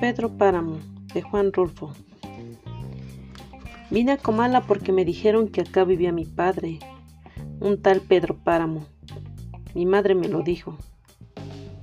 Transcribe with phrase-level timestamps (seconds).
[0.00, 0.78] Pedro Páramo,
[1.14, 1.92] de Juan Rulfo.
[3.90, 6.80] Vine a Comala porque me dijeron que acá vivía mi padre,
[7.60, 8.84] un tal Pedro Páramo.
[9.74, 10.76] Mi madre me lo dijo,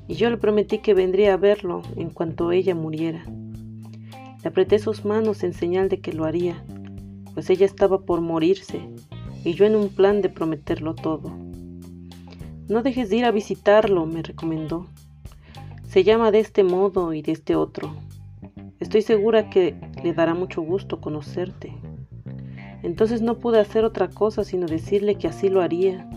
[0.07, 3.23] y yo le prometí que vendría a verlo en cuanto ella muriera.
[4.43, 6.63] Le apreté sus manos en señal de que lo haría,
[7.34, 8.81] pues ella estaba por morirse,
[9.43, 11.48] y yo en un plan de prometerlo todo.
[12.70, 14.86] No dejes de ir a visitarlo, me recomendó.
[15.87, 17.96] Se llama de este modo y de este otro.
[18.79, 19.73] Estoy segura que
[20.04, 21.74] le dará mucho gusto conocerte.
[22.83, 26.07] Entonces no pude hacer otra cosa sino decirle que así lo haría.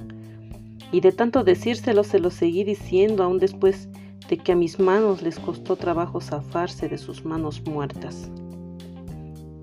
[0.92, 3.88] Y de tanto decírselo se lo seguí diciendo aún después
[4.28, 8.30] de que a mis manos les costó trabajo zafarse de sus manos muertas.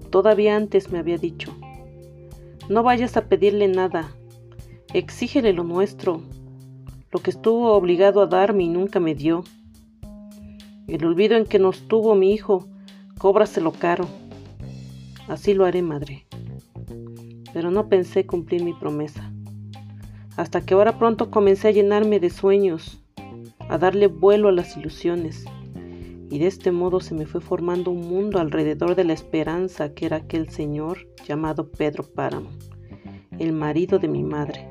[0.09, 1.55] Todavía antes me había dicho,
[2.67, 4.11] no vayas a pedirle nada,
[4.91, 6.23] exígele lo nuestro,
[7.11, 9.43] lo que estuvo obligado a darme y nunca me dio.
[10.87, 12.67] El olvido en que nos tuvo mi hijo
[13.19, 14.07] Cóbraselo caro.
[15.27, 16.25] Así lo haré, madre.
[17.51, 19.29] Pero no pensé cumplir mi promesa.
[20.37, 23.03] Hasta que ahora pronto comencé a llenarme de sueños,
[23.67, 25.43] a darle vuelo a las ilusiones.
[26.29, 30.05] Y de este modo se me fue formando un mundo alrededor de la esperanza que
[30.05, 32.51] era aquel señor llamado Pedro Páramo,
[33.37, 34.65] el marido de mi madre.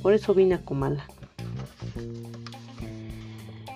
[0.00, 1.06] Por eso vine a Comala.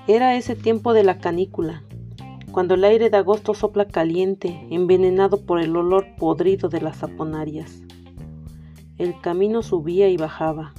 [0.07, 1.83] Era ese tiempo de la canícula,
[2.51, 7.83] cuando el aire de agosto sopla caliente, envenenado por el olor podrido de las saponarias.
[8.99, 10.75] El camino subía y bajaba.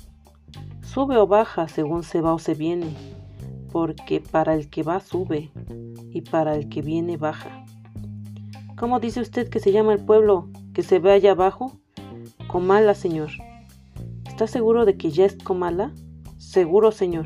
[0.81, 2.95] Sube o baja según se va o se viene,
[3.71, 5.49] porque para el que va sube
[6.11, 7.65] y para el que viene baja.
[8.77, 11.79] ¿Cómo dice usted que se llama el pueblo que se ve allá abajo?
[12.47, 13.31] Comala, señor.
[14.27, 15.91] ¿Está seguro de que ya es Comala?
[16.53, 17.25] Seguro, señor.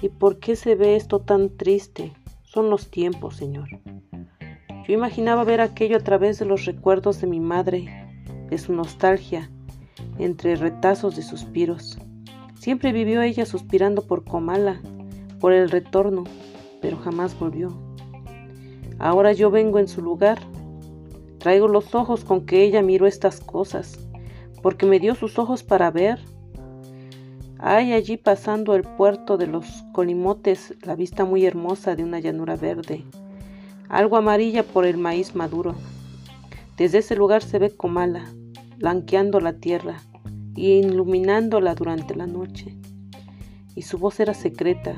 [0.00, 2.12] ¿Y por qué se ve esto tan triste?
[2.44, 3.68] Son los tiempos, Señor.
[4.86, 7.88] Yo imaginaba ver aquello a través de los recuerdos de mi madre,
[8.48, 9.50] de su nostalgia,
[10.20, 11.98] entre retazos de suspiros.
[12.54, 14.80] Siempre vivió ella suspirando por Comala,
[15.40, 16.22] por el retorno,
[16.80, 17.76] pero jamás volvió.
[19.00, 20.38] Ahora yo vengo en su lugar.
[21.38, 23.98] Traigo los ojos con que ella miró estas cosas,
[24.62, 26.20] porque me dio sus ojos para ver
[27.66, 32.56] hay allí pasando el puerto de los colimotes la vista muy hermosa de una llanura
[32.56, 33.06] verde,
[33.88, 35.74] algo amarilla por el maíz maduro.
[36.76, 38.26] Desde ese lugar se ve Comala,
[38.76, 40.02] blanqueando la tierra
[40.54, 42.76] y iluminándola durante la noche.
[43.74, 44.96] Y su voz era secreta,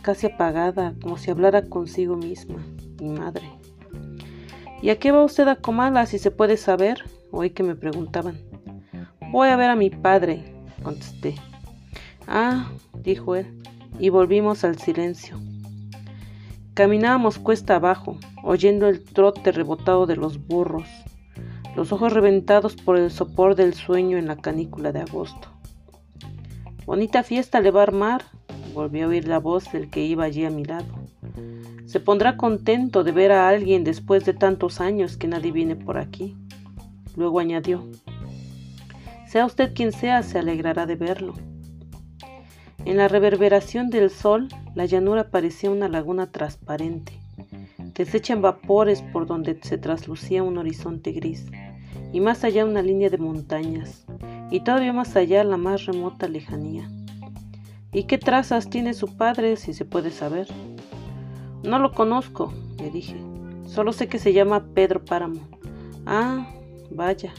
[0.00, 2.64] casi apagada, como si hablara consigo misma,
[2.98, 3.46] mi madre.
[4.80, 7.04] ¿Y a qué va usted a Comala si se puede saber?
[7.30, 8.38] Oí que me preguntaban.
[9.30, 11.34] Voy a ver a mi padre, contesté.
[12.26, 12.70] Ah,
[13.02, 13.46] dijo él,
[13.98, 15.38] y volvimos al silencio.
[16.74, 20.88] Caminábamos cuesta abajo, oyendo el trote rebotado de los burros,
[21.74, 25.48] los ojos reventados por el sopor del sueño en la canícula de agosto.
[26.84, 28.24] Bonita fiesta le va a armar,
[28.74, 30.86] volvió a oír la voz del que iba allí a mi lado.
[31.86, 35.98] Se pondrá contento de ver a alguien después de tantos años que nadie viene por
[35.98, 36.36] aquí.
[37.16, 37.86] Luego añadió,
[39.26, 41.34] sea usted quien sea, se alegrará de verlo.
[42.86, 47.18] En la reverberación del sol, la llanura parecía una laguna transparente,
[47.96, 51.46] deshecha en vapores por donde se traslucía un horizonte gris,
[52.12, 54.06] y más allá una línea de montañas,
[54.52, 56.88] y todavía más allá la más remota lejanía.
[57.92, 60.46] ¿Y qué trazas tiene su padre, si se puede saber?
[61.64, 63.16] No lo conozco, le dije.
[63.66, 65.40] Solo sé que se llama Pedro Páramo.
[66.06, 66.46] Ah,
[66.92, 67.34] vaya.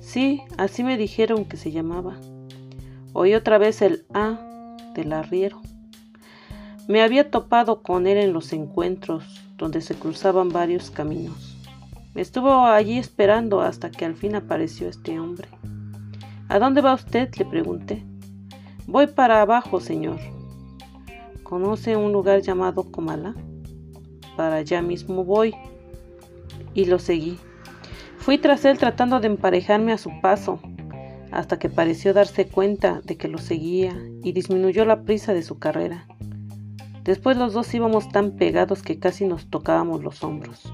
[0.00, 2.18] Sí, así me dijeron que se llamaba.
[3.12, 4.47] Oí otra vez el A
[4.98, 5.60] del arriero.
[6.88, 11.56] Me había topado con él en los encuentros donde se cruzaban varios caminos.
[12.14, 15.48] Estuvo allí esperando hasta que al fin apareció este hombre.
[16.48, 17.32] ¿A dónde va usted?
[17.36, 18.04] le pregunté.
[18.86, 20.18] Voy para abajo, señor.
[21.44, 23.34] ¿Conoce un lugar llamado Comala?
[24.36, 25.54] Para allá mismo voy.
[26.74, 27.38] Y lo seguí.
[28.16, 30.60] Fui tras él tratando de emparejarme a su paso,
[31.30, 35.58] hasta que pareció darse cuenta de que lo seguía y disminuyó la prisa de su
[35.58, 36.06] carrera.
[37.04, 40.72] Después los dos íbamos tan pegados que casi nos tocábamos los hombros.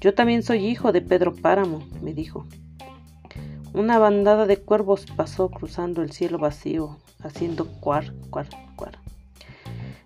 [0.00, 2.46] Yo también soy hijo de Pedro Páramo, me dijo.
[3.74, 8.98] Una bandada de cuervos pasó cruzando el cielo vacío, haciendo cuar, cuar, cuar.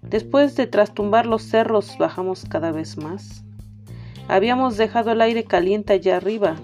[0.02, 3.44] Después de trastumbar los cerros, bajamos cada vez más.
[4.28, 6.56] Habíamos dejado el aire caliente allá arriba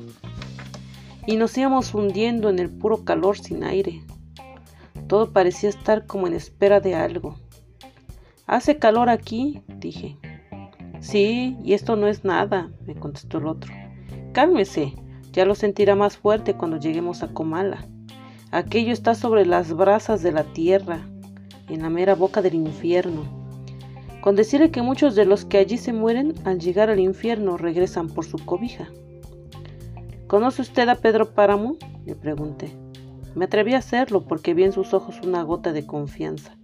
[1.29, 4.01] y nos íbamos hundiendo en el puro calor sin aire.
[5.09, 7.37] Todo parecía estar como en espera de algo.
[8.47, 10.17] Hace calor aquí, dije.
[11.01, 13.75] Sí, y esto no es nada, me contestó el otro.
[14.33, 14.95] Cálmese,
[15.31, 17.87] ya lo sentirá más fuerte cuando lleguemos a Comala.
[18.51, 21.07] Aquello está sobre las brasas de la tierra,
[21.69, 23.25] en la mera boca del infierno.
[24.23, 28.09] Con decirle que muchos de los que allí se mueren al llegar al infierno regresan
[28.09, 28.89] por su cobija.
[30.29, 31.79] ¿Conoce usted a Pedro Páramo?
[32.05, 32.77] le pregunté.
[33.35, 36.55] Me atreví a hacerlo porque vi en sus ojos una gota de confianza.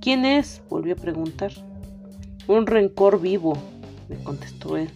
[0.00, 0.62] ¿Quién es?
[0.70, 1.52] volvió a preguntar.
[2.46, 3.58] Un rencor vivo,
[4.08, 4.90] me contestó él.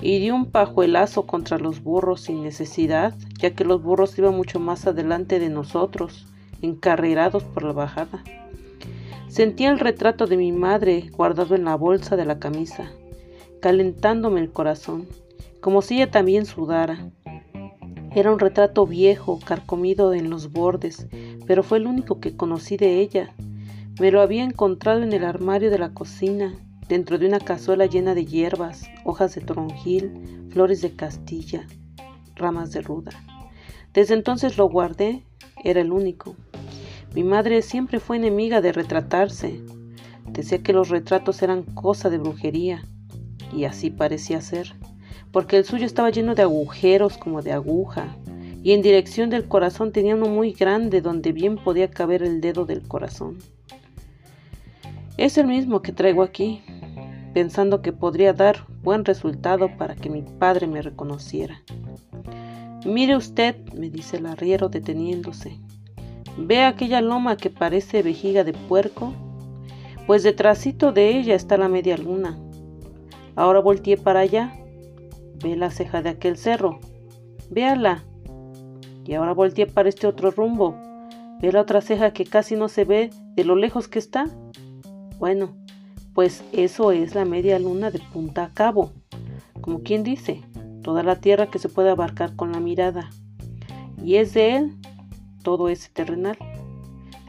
[0.00, 4.60] Y dio un pajuelazo contra los burros sin necesidad, ya que los burros iban mucho
[4.60, 6.28] más adelante de nosotros,
[6.60, 8.22] encarrerados por la bajada.
[9.26, 12.92] Sentía el retrato de mi madre guardado en la bolsa de la camisa,
[13.60, 15.08] calentándome el corazón,
[15.62, 17.08] como si ella también sudara.
[18.14, 21.06] Era un retrato viejo, carcomido en los bordes,
[21.46, 23.32] pero fue el único que conocí de ella.
[24.00, 26.52] Me lo había encontrado en el armario de la cocina,
[26.88, 31.64] dentro de una cazuela llena de hierbas, hojas de toronjil, flores de castilla,
[32.34, 33.12] ramas de ruda.
[33.94, 35.22] Desde entonces lo guardé,
[35.62, 36.34] era el único.
[37.14, 39.60] Mi madre siempre fue enemiga de retratarse.
[40.28, 42.84] Decía que los retratos eran cosa de brujería,
[43.54, 44.74] y así parecía ser
[45.32, 48.16] porque el suyo estaba lleno de agujeros como de aguja,
[48.62, 52.64] y en dirección del corazón tenía uno muy grande donde bien podía caber el dedo
[52.64, 53.38] del corazón.
[55.16, 56.62] Es el mismo que traigo aquí,
[57.34, 61.62] pensando que podría dar buen resultado para que mi padre me reconociera.
[62.84, 65.58] Mire usted, me dice el arriero deteniéndose.
[66.36, 69.12] ¿Ve aquella loma que parece vejiga de puerco?
[70.06, 72.38] Pues detrásito de ella está la media luna.
[73.36, 74.61] Ahora volteé para allá
[75.42, 76.78] Ve la ceja de aquel cerro.
[77.50, 78.04] Véala.
[79.04, 80.76] Y ahora volteé para este otro rumbo.
[81.40, 84.26] Ve la otra ceja que casi no se ve de lo lejos que está.
[85.18, 85.56] Bueno,
[86.14, 88.92] pues eso es la media luna de punta a cabo.
[89.60, 90.42] Como quien dice,
[90.82, 93.10] toda la tierra que se puede abarcar con la mirada.
[94.02, 94.76] Y es de él
[95.42, 96.36] todo ese terrenal.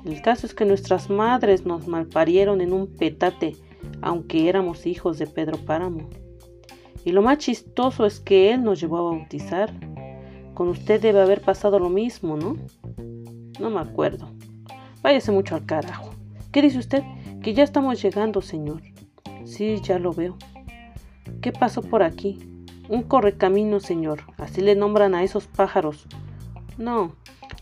[0.05, 3.55] El caso es que nuestras madres nos malparieron en un petate,
[4.01, 6.09] aunque éramos hijos de Pedro Páramo.
[7.05, 9.73] Y lo más chistoso es que él nos llevó a bautizar.
[10.53, 12.57] Con usted debe haber pasado lo mismo, ¿no?
[13.59, 14.29] No me acuerdo.
[15.01, 16.11] Váyase mucho al carajo.
[16.51, 17.03] ¿Qué dice usted?
[17.41, 18.81] Que ya estamos llegando, señor.
[19.43, 20.37] Sí, ya lo veo.
[21.41, 22.39] ¿Qué pasó por aquí?
[22.87, 24.21] Un correcamino, señor.
[24.37, 26.05] Así le nombran a esos pájaros.
[26.77, 27.13] No,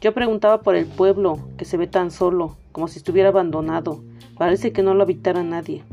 [0.01, 4.03] yo preguntaba por el pueblo, que se ve tan solo, como si estuviera abandonado.
[4.37, 5.83] Parece que no lo habitara nadie.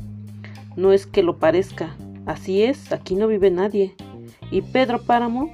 [0.77, 1.97] No es que lo parezca,
[2.29, 3.95] Así es, aquí no vive nadie.
[4.51, 5.51] ¿Y Pedro Páramo?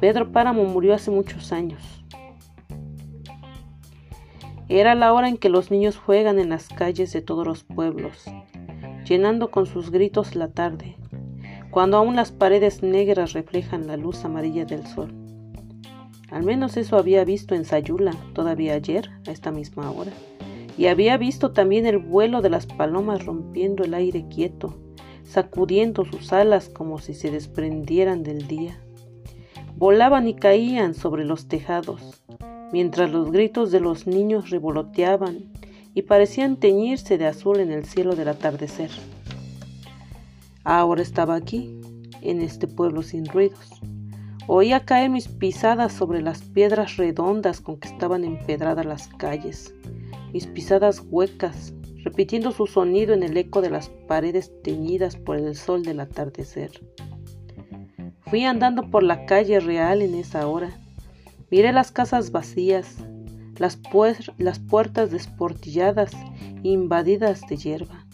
[0.00, 1.82] Pedro Páramo murió hace muchos años.
[4.70, 8.24] Era la hora en que los niños juegan en las calles de todos los pueblos,
[9.04, 10.96] llenando con sus gritos la tarde,
[11.70, 15.12] cuando aún las paredes negras reflejan la luz amarilla del sol.
[16.30, 20.12] Al menos eso había visto en Sayula todavía ayer, a esta misma hora,
[20.78, 24.78] y había visto también el vuelo de las palomas rompiendo el aire quieto
[25.34, 28.78] sacudiendo sus alas como si se desprendieran del día.
[29.76, 32.22] Volaban y caían sobre los tejados,
[32.72, 35.52] mientras los gritos de los niños revoloteaban
[35.92, 38.90] y parecían teñirse de azul en el cielo del atardecer.
[40.62, 41.80] Ahora estaba aquí,
[42.22, 43.80] en este pueblo sin ruidos.
[44.46, 49.74] Oía caer mis pisadas sobre las piedras redondas con que estaban empedradas las calles,
[50.32, 51.74] mis pisadas huecas,
[52.04, 56.70] repitiendo su sonido en el eco de las paredes teñidas por el sol del atardecer.
[58.26, 60.78] Fui andando por la calle real en esa hora.
[61.50, 62.96] Miré las casas vacías,
[63.58, 63.78] las,
[64.36, 66.12] las puertas desportilladas
[66.62, 68.06] invadidas de hierba.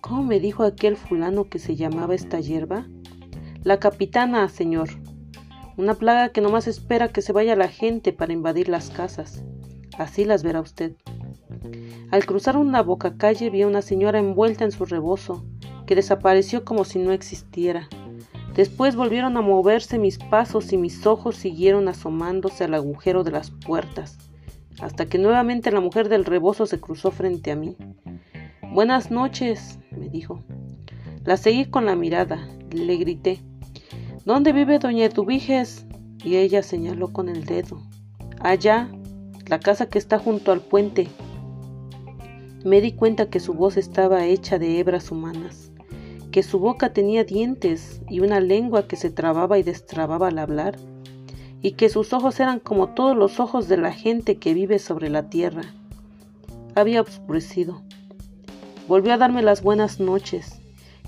[0.00, 2.86] ¿Cómo me dijo aquel fulano que se llamaba esta hierba?
[3.64, 4.88] La capitana, señor.
[5.76, 9.42] Una plaga que nomás espera que se vaya la gente para invadir las casas.
[9.98, 10.94] Así las verá usted.
[12.10, 15.44] Al cruzar una boca calle vi a una señora envuelta en su rebozo,
[15.86, 17.88] que desapareció como si no existiera.
[18.54, 23.50] Después volvieron a moverse mis pasos y mis ojos siguieron asomándose al agujero de las
[23.50, 24.18] puertas,
[24.80, 27.76] hasta que nuevamente la mujer del rebozo se cruzó frente a mí.
[28.72, 30.42] Buenas noches, me dijo.
[31.24, 33.40] La seguí con la mirada, le grité.
[34.24, 35.86] ¿Dónde vive doña Eduviges?
[36.24, 37.80] Y ella señaló con el dedo.
[38.40, 38.90] Allá,
[39.46, 41.08] la casa que está junto al puente,
[42.66, 45.70] me di cuenta que su voz estaba hecha de hebras humanas,
[46.32, 50.76] que su boca tenía dientes y una lengua que se trababa y destrababa al hablar,
[51.62, 55.10] y que sus ojos eran como todos los ojos de la gente que vive sobre
[55.10, 55.62] la tierra.
[56.74, 57.82] Había oscurecido.
[58.88, 60.60] Volvió a darme las buenas noches,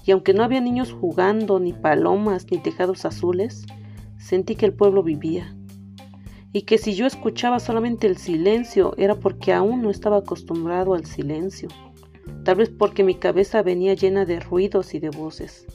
[0.07, 3.67] y aunque no había niños jugando, ni palomas, ni tejados azules,
[4.17, 5.57] sentí que el pueblo vivía,
[6.53, 11.05] y que si yo escuchaba solamente el silencio era porque aún no estaba acostumbrado al
[11.05, 11.69] silencio,
[12.45, 15.67] tal vez porque mi cabeza venía llena de ruidos y de voces.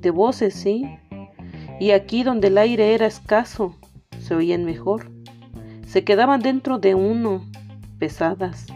[0.00, 0.86] De voces, sí,
[1.78, 3.76] y aquí donde el aire era escaso,
[4.18, 5.10] se oían mejor.
[5.86, 7.44] Se quedaban dentro de uno,
[7.98, 8.66] pesadas.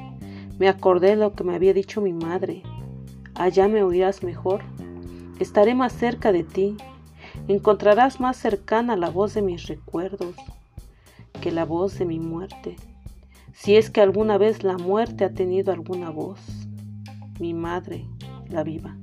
[0.58, 2.62] Me acordé de lo que me había dicho mi madre.
[3.34, 4.62] Allá me oirás mejor.
[5.38, 6.76] Estaré más cerca de ti.
[7.48, 10.34] Encontrarás más cercana la voz de mis recuerdos
[11.40, 12.76] que la voz de mi muerte.
[13.52, 16.38] Si es que alguna vez la muerte ha tenido alguna voz.
[17.38, 18.04] Mi madre,
[18.48, 18.96] la viva.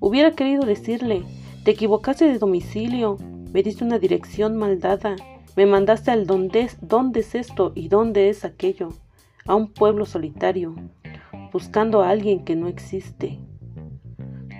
[0.00, 1.22] Hubiera querido decirle,
[1.64, 3.18] te equivocaste de domicilio,
[3.52, 5.14] me diste una dirección mal dada,
[5.54, 8.88] me mandaste al dónde, dónde es esto y dónde es aquello,
[9.46, 10.74] a un pueblo solitario,
[11.52, 13.38] buscando a alguien que no existe.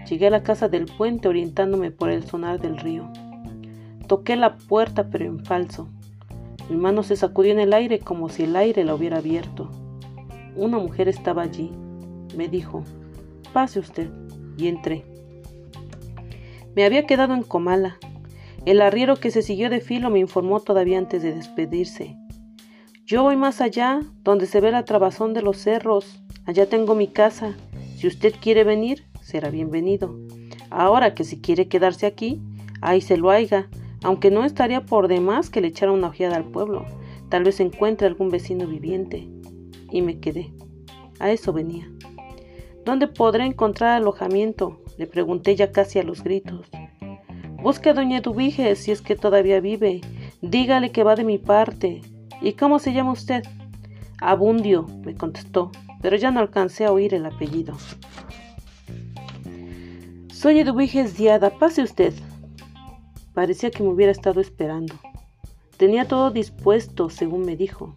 [0.08, 3.11] Llegué a la casa del puente orientándome por el sonar del río.
[4.06, 5.88] Toqué la puerta pero en falso.
[6.73, 9.71] Mi mano se sacudió en el aire como si el aire la hubiera abierto.
[10.57, 11.71] Una mujer estaba allí.
[12.35, 12.83] Me dijo,
[13.52, 14.09] pase usted.
[14.57, 15.05] Y entré.
[16.75, 17.99] Me había quedado en Comala,
[18.64, 22.17] el arriero que se siguió de filo me informó todavía antes de despedirse.
[23.05, 26.23] Yo voy más allá, donde se ve la trabazón de los cerros.
[26.47, 27.55] Allá tengo mi casa.
[27.97, 30.19] Si usted quiere venir, será bienvenido.
[30.71, 32.41] Ahora que si quiere quedarse aquí,
[32.81, 33.69] ahí se lo haiga,
[34.02, 36.85] aunque no estaría por demás que le echara una ojeada al pueblo.
[37.28, 39.28] Tal vez encuentre algún vecino viviente.
[39.90, 40.52] Y me quedé.
[41.18, 41.90] A eso venía.
[42.85, 44.80] ¿Dónde podré encontrar alojamiento?
[44.99, 46.68] Le pregunté ya casi a los gritos.
[47.62, 50.00] Busque a doña Eduvige si es que todavía vive.
[50.40, 52.00] Dígale que va de mi parte.
[52.40, 53.44] ¿Y cómo se llama usted?
[54.21, 57.75] Abundio, me contestó, pero ya no alcancé a oír el apellido.
[60.32, 62.12] Soy Eduviges Diada, pase usted.
[63.35, 64.95] Parecía que me hubiera estado esperando.
[65.77, 67.97] Tenía todo dispuesto, según me dijo,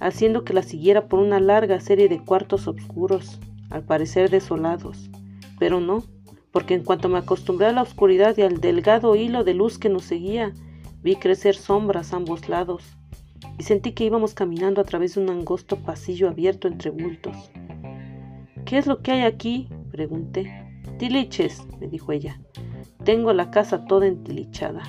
[0.00, 3.38] haciendo que la siguiera por una larga serie de cuartos oscuros,
[3.70, 5.10] al parecer desolados.
[5.58, 6.02] Pero no,
[6.50, 9.88] porque en cuanto me acostumbré a la oscuridad y al delgado hilo de luz que
[9.88, 10.52] nos seguía,
[11.02, 12.96] vi crecer sombras a ambos lados
[13.58, 17.50] y sentí que íbamos caminando a través de un angosto pasillo abierto entre bultos.
[18.64, 19.68] ¿Qué es lo que hay aquí?
[19.90, 20.61] pregunté.
[21.02, 22.40] Tiliches, me dijo ella.
[23.02, 24.84] Tengo la casa toda entilichada.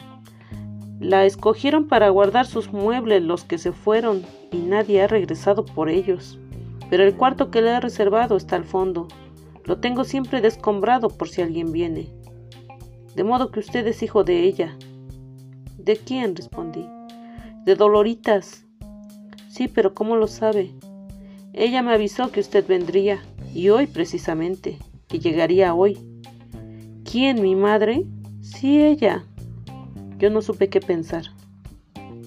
[1.00, 5.89] La escogieron para guardar sus muebles los que se fueron y nadie ha regresado por
[5.89, 6.38] ellos.
[6.91, 9.08] Pero el cuarto que le he reservado está al fondo,
[9.65, 12.10] lo tengo siempre descombrado por si alguien viene.
[13.15, 14.77] De modo que usted es hijo de ella.
[15.79, 16.36] ¿De quién?
[16.36, 16.88] respondí.
[17.65, 18.67] De Doloritas.
[19.50, 20.75] Sí, pero ¿cómo lo sabe?
[21.53, 24.77] Ella me avisó que usted vendría, y hoy precisamente,
[25.20, 25.98] llegaría hoy.
[27.10, 28.05] ¿Quién, mi madre?
[28.41, 29.25] Sí, ella.
[30.17, 31.25] Yo no supe qué pensar.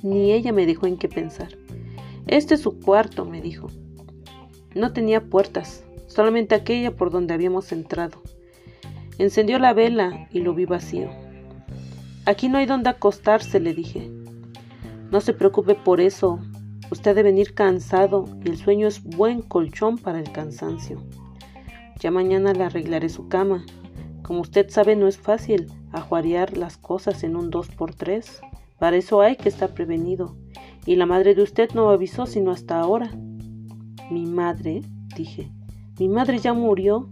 [0.02, 1.56] Ni ella me dijo en qué pensar.
[2.26, 3.68] Este es su cuarto, me dijo.
[4.74, 8.22] No tenía puertas, solamente aquella por donde habíamos entrado.
[9.18, 11.08] Encendió la vela y lo vi vacío.
[12.26, 14.10] Aquí no hay donde acostarse, le dije.
[15.10, 16.40] No se preocupe por eso.
[16.90, 21.02] Usted debe venir cansado y el sueño es buen colchón para el cansancio.
[22.00, 23.64] Ya mañana le arreglaré su cama.
[24.22, 28.40] Como usted sabe, no es fácil ajuarear las cosas en un dos por tres.
[28.78, 30.36] Para eso hay que estar prevenido.
[30.84, 33.10] Y la madre de usted no avisó sino hasta ahora.
[34.10, 34.82] Mi madre,
[35.16, 35.50] dije.
[35.98, 37.08] Mi madre ya murió.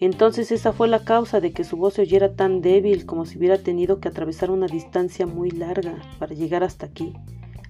[0.00, 3.38] Entonces esa fue la causa de que su voz se oyera tan débil como si
[3.38, 7.12] hubiera tenido que atravesar una distancia muy larga para llegar hasta aquí.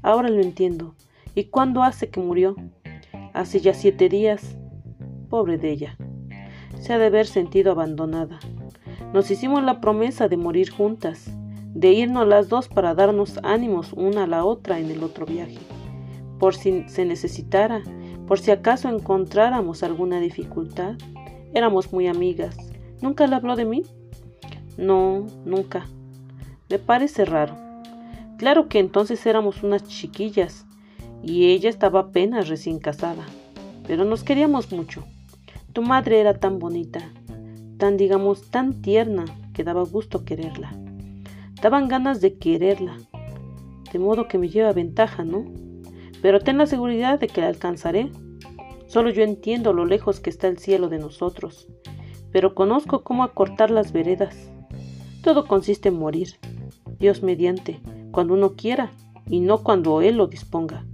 [0.02, 0.94] Ahora lo entiendo.
[1.34, 2.56] ¿Y cuándo hace que murió?
[3.34, 4.56] Hace ya siete días.
[5.34, 5.96] Pobre de ella.
[6.78, 8.38] Se ha de haber sentido abandonada.
[9.12, 11.28] Nos hicimos la promesa de morir juntas,
[11.74, 15.58] de irnos las dos para darnos ánimos una a la otra en el otro viaje.
[16.38, 17.82] Por si se necesitara,
[18.28, 20.94] por si acaso encontráramos alguna dificultad.
[21.52, 22.56] Éramos muy amigas.
[23.02, 23.82] ¿Nunca le habló de mí?
[24.78, 25.88] No, nunca.
[26.70, 27.56] Me parece raro.
[28.38, 30.64] Claro que entonces éramos unas chiquillas
[31.24, 33.26] y ella estaba apenas recién casada,
[33.84, 35.02] pero nos queríamos mucho.
[35.74, 37.00] Tu madre era tan bonita,
[37.76, 40.74] tan digamos tan tierna que daba gusto quererla.
[41.60, 42.96] Daban ganas de quererla,
[43.92, 45.44] de modo que me lleva ventaja, ¿no?
[46.24, 48.10] pero ten la seguridad de que la alcanzaré.
[48.86, 51.68] Solo yo entiendo lo lejos que está el cielo de nosotros,
[52.32, 54.50] pero conozco cómo acortar las veredas.
[55.22, 56.38] Todo consiste en morir,
[56.98, 58.90] Dios mediante, cuando uno quiera,
[59.26, 60.86] y no cuando Él lo disponga.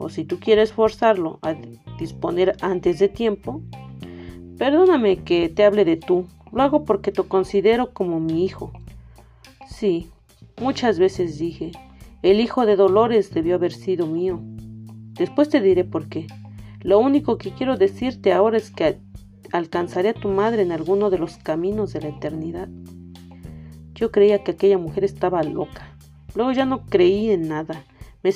[0.00, 1.54] O si tú quieres forzarlo a
[1.98, 3.62] disponer antes de tiempo,
[4.60, 6.26] Perdóname que te hable de tú.
[6.52, 8.72] Lo hago porque te considero como mi hijo.
[9.66, 10.10] Sí,
[10.60, 11.72] muchas veces dije,
[12.20, 14.38] el hijo de Dolores debió haber sido mío.
[15.14, 16.26] Después te diré por qué.
[16.82, 18.98] Lo único que quiero decirte ahora es que
[19.50, 22.68] alcanzaré a tu madre en alguno de los caminos de la eternidad.
[23.94, 25.96] Yo creía que aquella mujer estaba loca.
[26.34, 27.86] Luego ya no creí en nada.
[28.22, 28.32] Me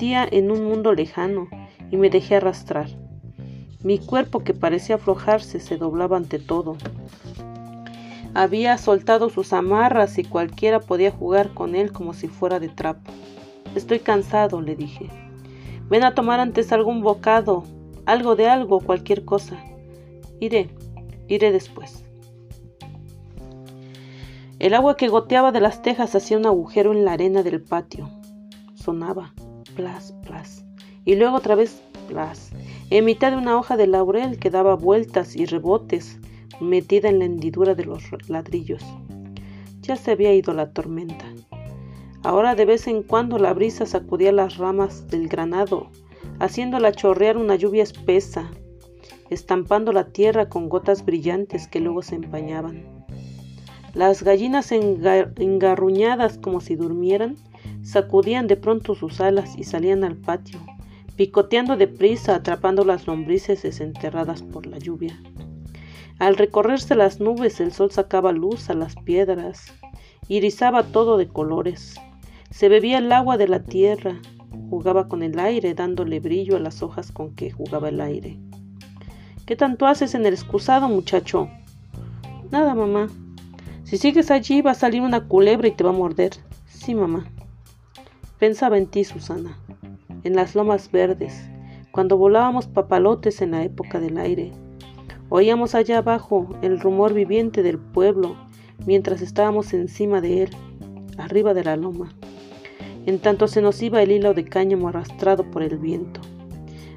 [0.00, 1.48] en un mundo lejano
[1.90, 2.88] y me dejé arrastrar.
[3.82, 6.76] Mi cuerpo, que parecía aflojarse, se doblaba ante todo.
[8.34, 13.10] Había soltado sus amarras y cualquiera podía jugar con él como si fuera de trapo.
[13.74, 15.08] Estoy cansado, le dije.
[15.88, 17.64] Ven a tomar antes algún bocado,
[18.06, 19.58] algo de algo, cualquier cosa.
[20.38, 20.70] Iré,
[21.26, 22.04] iré después.
[24.60, 28.08] El agua que goteaba de las tejas hacía un agujero en la arena del patio.
[28.74, 29.32] Sonaba,
[29.78, 30.64] plas, plas,
[31.04, 32.50] y luego otra vez, plas,
[32.90, 36.18] en mitad de una hoja de laurel que daba vueltas y rebotes,
[36.60, 38.84] metida en la hendidura de los ladrillos.
[39.82, 41.26] Ya se había ido la tormenta.
[42.24, 45.90] Ahora de vez en cuando la brisa sacudía las ramas del granado,
[46.40, 48.50] haciéndola chorrear una lluvia espesa,
[49.30, 52.82] estampando la tierra con gotas brillantes que luego se empañaban.
[53.94, 57.36] Las gallinas engarruñadas como si durmieran,
[57.82, 60.58] sacudían de pronto sus alas y salían al patio,
[61.16, 65.20] picoteando deprisa, atrapando las lombrices desenterradas por la lluvia.
[66.18, 69.72] Al recorrerse las nubes el sol sacaba luz a las piedras,
[70.28, 71.94] irizaba todo de colores.
[72.50, 74.20] Se bebía el agua de la tierra,
[74.70, 78.38] jugaba con el aire, dándole brillo a las hojas con que jugaba el aire.
[79.46, 81.48] ¿Qué tanto haces en el excusado, muchacho?
[82.50, 83.08] Nada, mamá.
[83.84, 86.32] Si sigues allí va a salir una culebra y te va a morder.
[86.66, 87.26] Sí, mamá.
[88.38, 89.58] Pensaba en ti, Susana
[90.24, 91.48] en las lomas verdes,
[91.90, 94.52] cuando volábamos papalotes en la época del aire.
[95.28, 98.36] Oíamos allá abajo el rumor viviente del pueblo
[98.86, 100.50] mientras estábamos encima de él,
[101.18, 102.12] arriba de la loma.
[103.06, 106.20] En tanto se nos iba el hilo de cáñamo arrastrado por el viento.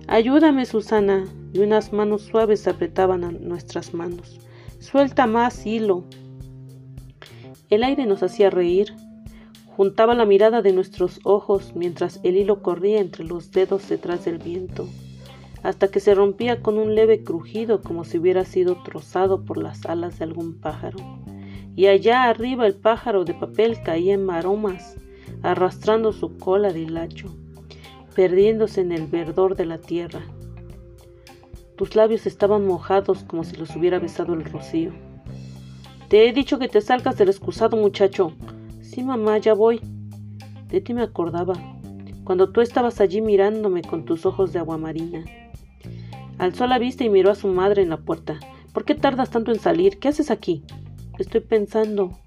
[0.07, 4.39] Ayúdame, Susana, y unas manos suaves apretaban a nuestras manos.
[4.79, 6.03] Suelta más hilo.
[7.69, 8.93] El aire nos hacía reír,
[9.81, 14.37] Juntaba la mirada de nuestros ojos mientras el hilo corría entre los dedos detrás del
[14.37, 14.87] viento,
[15.63, 19.83] hasta que se rompía con un leve crujido como si hubiera sido trozado por las
[19.87, 20.99] alas de algún pájaro.
[21.75, 24.97] Y allá arriba el pájaro de papel caía en maromas,
[25.41, 27.35] arrastrando su cola de hilacho,
[28.13, 30.21] perdiéndose en el verdor de la tierra.
[31.75, 34.91] Tus labios estaban mojados como si los hubiera besado el rocío.
[36.07, 38.31] Te he dicho que te salgas del excusado, muchacho.
[38.91, 39.79] Sí, mamá, ya voy.
[40.67, 41.53] De ti me acordaba,
[42.25, 45.23] cuando tú estabas allí mirándome con tus ojos de agua marina.
[46.37, 48.37] Alzó la vista y miró a su madre en la puerta.
[48.73, 49.97] ¿Por qué tardas tanto en salir?
[49.97, 50.65] ¿Qué haces aquí?
[51.19, 52.19] Estoy pensando.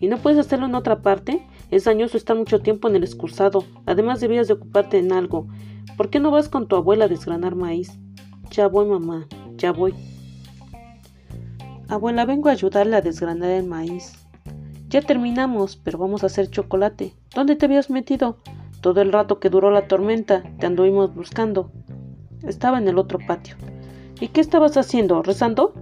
[0.00, 1.46] ¿Y no puedes hacerlo en otra parte?
[1.70, 3.64] Es dañoso estar mucho tiempo en el excursado.
[3.86, 5.46] Además debías de ocuparte en algo.
[5.96, 7.96] ¿Por qué no vas con tu abuela a desgranar maíz?
[8.50, 9.94] Ya voy, mamá, ya voy.
[11.86, 14.19] Abuela, vengo a ayudarle a desgranar el maíz.
[14.90, 17.14] Ya terminamos, pero vamos a hacer chocolate.
[17.32, 18.38] ¿Dónde te habías metido?
[18.80, 21.70] Todo el rato que duró la tormenta, te anduvimos buscando.
[22.42, 23.54] Estaba en el otro patio.
[24.20, 25.22] ¿Y qué estabas haciendo?
[25.22, 25.74] ¿Rezando?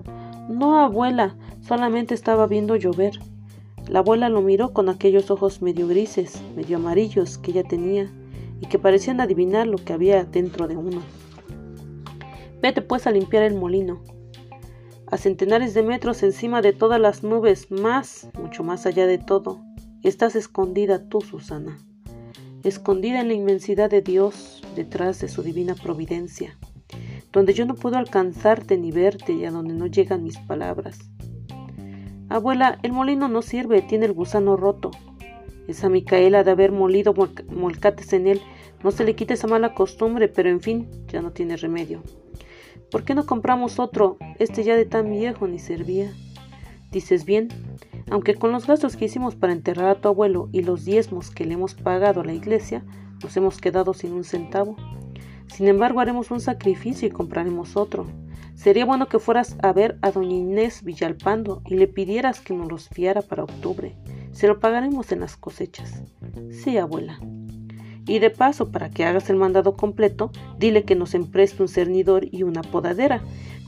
[0.50, 3.18] No, abuela, solamente estaba viendo llover.
[3.88, 8.12] La abuela lo miró con aquellos ojos medio grises, medio amarillos que ella tenía
[8.60, 11.00] y que parecían adivinar lo que había dentro de uno.
[12.60, 14.02] Vete pues a limpiar el molino
[15.10, 19.60] a centenares de metros encima de todas las nubes, más, mucho más allá de todo,
[20.02, 21.78] estás escondida tú, Susana,
[22.62, 26.58] escondida en la inmensidad de Dios, detrás de su divina providencia,
[27.32, 30.98] donde yo no puedo alcanzarte ni verte y a donde no llegan mis palabras.
[32.28, 34.90] Abuela, el molino no sirve, tiene el gusano roto.
[35.66, 37.14] Esa Micaela de haber molido
[37.48, 38.42] molcates en él,
[38.84, 42.02] no se le quita esa mala costumbre, pero en fin, ya no tiene remedio.
[42.90, 44.16] ¿Por qué no compramos otro?
[44.38, 46.12] Este ya de tan viejo ni servía.
[46.90, 47.48] Dices bien,
[48.10, 51.44] aunque con los gastos que hicimos para enterrar a tu abuelo y los diezmos que
[51.44, 52.82] le hemos pagado a la iglesia,
[53.22, 54.76] nos hemos quedado sin un centavo.
[55.48, 58.06] Sin embargo, haremos un sacrificio y compraremos otro.
[58.54, 62.70] Sería bueno que fueras a ver a doña Inés Villalpando y le pidieras que nos
[62.70, 63.94] los fiara para octubre.
[64.32, 66.02] Se lo pagaremos en las cosechas.
[66.50, 67.20] Sí, abuela.
[68.08, 72.26] Y de paso, para que hagas el mandado completo, dile que nos empreste un cernidor
[72.32, 73.20] y una podadera.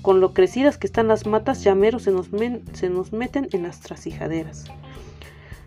[0.02, 2.30] Con lo crecidas que están las matas, llameros se nos,
[2.72, 4.64] se nos meten en las trasijaderas.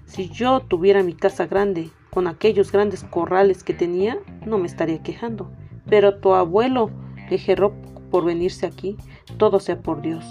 [0.07, 5.03] Si yo tuviera mi casa grande, con aquellos grandes corrales que tenía, no me estaría
[5.03, 5.51] quejando.
[5.87, 6.89] Pero tu abuelo
[7.29, 7.73] le gerró
[8.09, 8.97] por venirse aquí,
[9.37, 10.25] todo sea por Dios.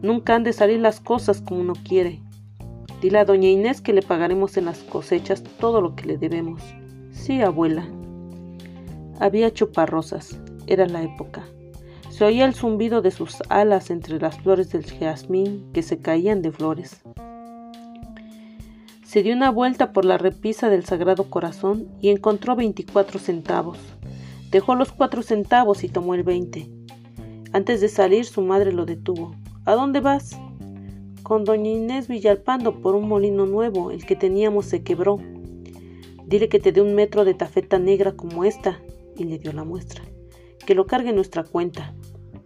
[0.00, 2.20] Nunca han de salir las cosas como uno quiere.
[3.02, 6.62] Dile a doña Inés que le pagaremos en las cosechas todo lo que le debemos.
[7.16, 7.84] Sí, abuela.
[9.18, 10.38] Había chuparrosas.
[10.68, 11.44] Era la época.
[12.10, 16.40] Se oía el zumbido de sus alas entre las flores del jazmín que se caían
[16.40, 17.02] de flores.
[19.04, 23.78] Se dio una vuelta por la repisa del Sagrado Corazón y encontró 24 centavos.
[24.50, 26.70] Dejó los cuatro centavos y tomó el veinte.
[27.52, 29.34] Antes de salir, su madre lo detuvo.
[29.64, 30.38] ¿A dónde vas?
[31.22, 35.18] Con doña Inés Villalpando por un molino nuevo, el que teníamos se quebró.
[36.26, 38.80] Dile que te dé un metro de tafeta negra como esta,
[39.16, 40.02] y le dio la muestra.
[40.66, 41.94] Que lo cargue en nuestra cuenta.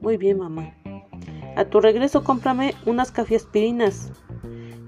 [0.01, 0.75] Muy bien, mamá.
[1.57, 4.13] A tu regreso cómprame unas cafiaspirinas.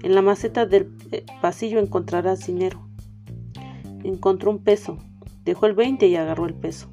[0.03, 0.91] En la maceta del
[1.41, 2.87] pasillo encontrarás dinero.
[4.03, 4.97] Encontró un peso.
[5.43, 6.89] Dejó el veinte y agarró el peso.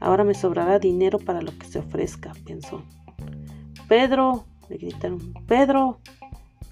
[0.00, 2.82] Ahora me sobrará dinero para lo que se ofrezca, pensó.
[3.88, 6.00] Pedro, le gritaron, Pedro.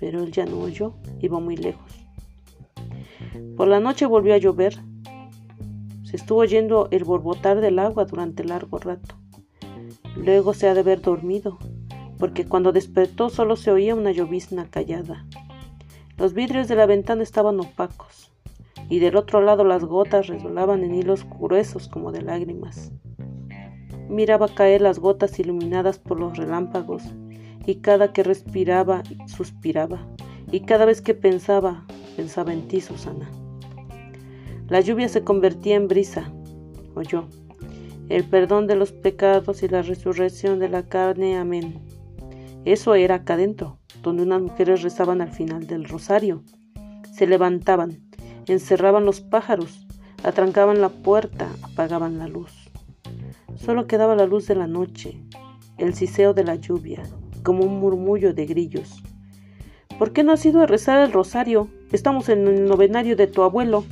[0.00, 2.01] Pero él ya no oyó, iba muy lejos.
[3.56, 4.78] Por la noche volvió a llover.
[6.02, 9.16] Se estuvo oyendo el borbotar del agua durante largo rato.
[10.16, 11.58] Luego se ha de haber dormido,
[12.18, 15.26] porque cuando despertó solo se oía una llovizna callada.
[16.18, 18.30] Los vidrios de la ventana estaban opacos,
[18.88, 22.92] y del otro lado las gotas resbalaban en hilos gruesos como de lágrimas.
[24.08, 27.02] Miraba caer las gotas iluminadas por los relámpagos,
[27.64, 30.06] y cada que respiraba, suspiraba,
[30.50, 31.86] y cada vez que pensaba,
[32.16, 33.30] pensaba en ti, Susana.
[34.68, 36.32] La lluvia se convertía en brisa,
[36.94, 37.28] oyó.
[38.08, 41.80] El perdón de los pecados y la resurrección de la carne, amén.
[42.64, 46.42] Eso era acá adentro donde unas mujeres rezaban al final del rosario.
[47.12, 48.00] Se levantaban,
[48.46, 49.86] encerraban los pájaros,
[50.22, 52.52] atrancaban la puerta, apagaban la luz.
[53.56, 55.22] Solo quedaba la luz de la noche,
[55.78, 57.02] el siseo de la lluvia,
[57.44, 59.02] como un murmullo de grillos.
[59.98, 61.68] ¿Por qué no has ido a rezar el rosario?
[61.92, 63.84] Estamos en el novenario de tu abuelo.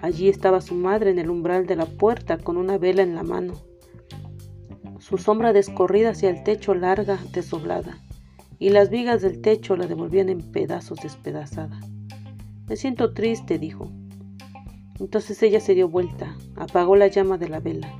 [0.00, 3.22] Allí estaba su madre en el umbral de la puerta con una vela en la
[3.22, 3.54] mano.
[4.98, 7.98] Su sombra descorrida hacia el techo larga, desoblada
[8.58, 11.80] y las vigas del techo la devolvían en pedazos despedazada.
[12.68, 13.90] Me siento triste, dijo.
[14.98, 17.94] Entonces ella se dio vuelta, apagó la llama de la vela,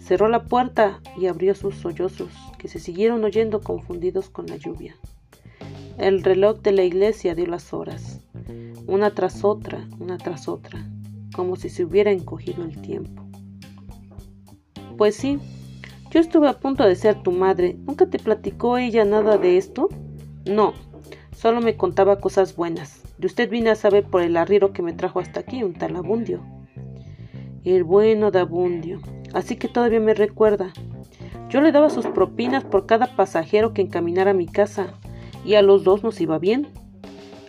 [0.00, 4.96] cerró la puerta y abrió sus sollozos, que se siguieron oyendo confundidos con la lluvia.
[5.98, 8.20] El reloj de la iglesia dio las horas,
[8.86, 10.86] una tras otra, una tras otra,
[11.34, 13.22] como si se hubiera encogido el tiempo.
[14.96, 15.38] Pues sí,
[16.10, 17.76] yo estuve a punto de ser tu madre.
[17.86, 19.88] ¿Nunca te platicó ella nada de esto?
[20.44, 20.74] No,
[21.34, 23.02] solo me contaba cosas buenas.
[23.18, 25.96] De usted vine a saber por el arriero que me trajo hasta aquí, un tal
[25.96, 26.40] Abundio.
[27.64, 29.00] El bueno de Abundio.
[29.32, 30.72] Así que todavía me recuerda.
[31.48, 34.94] Yo le daba sus propinas por cada pasajero que encaminara a mi casa,
[35.44, 36.68] y a los dos nos iba bien.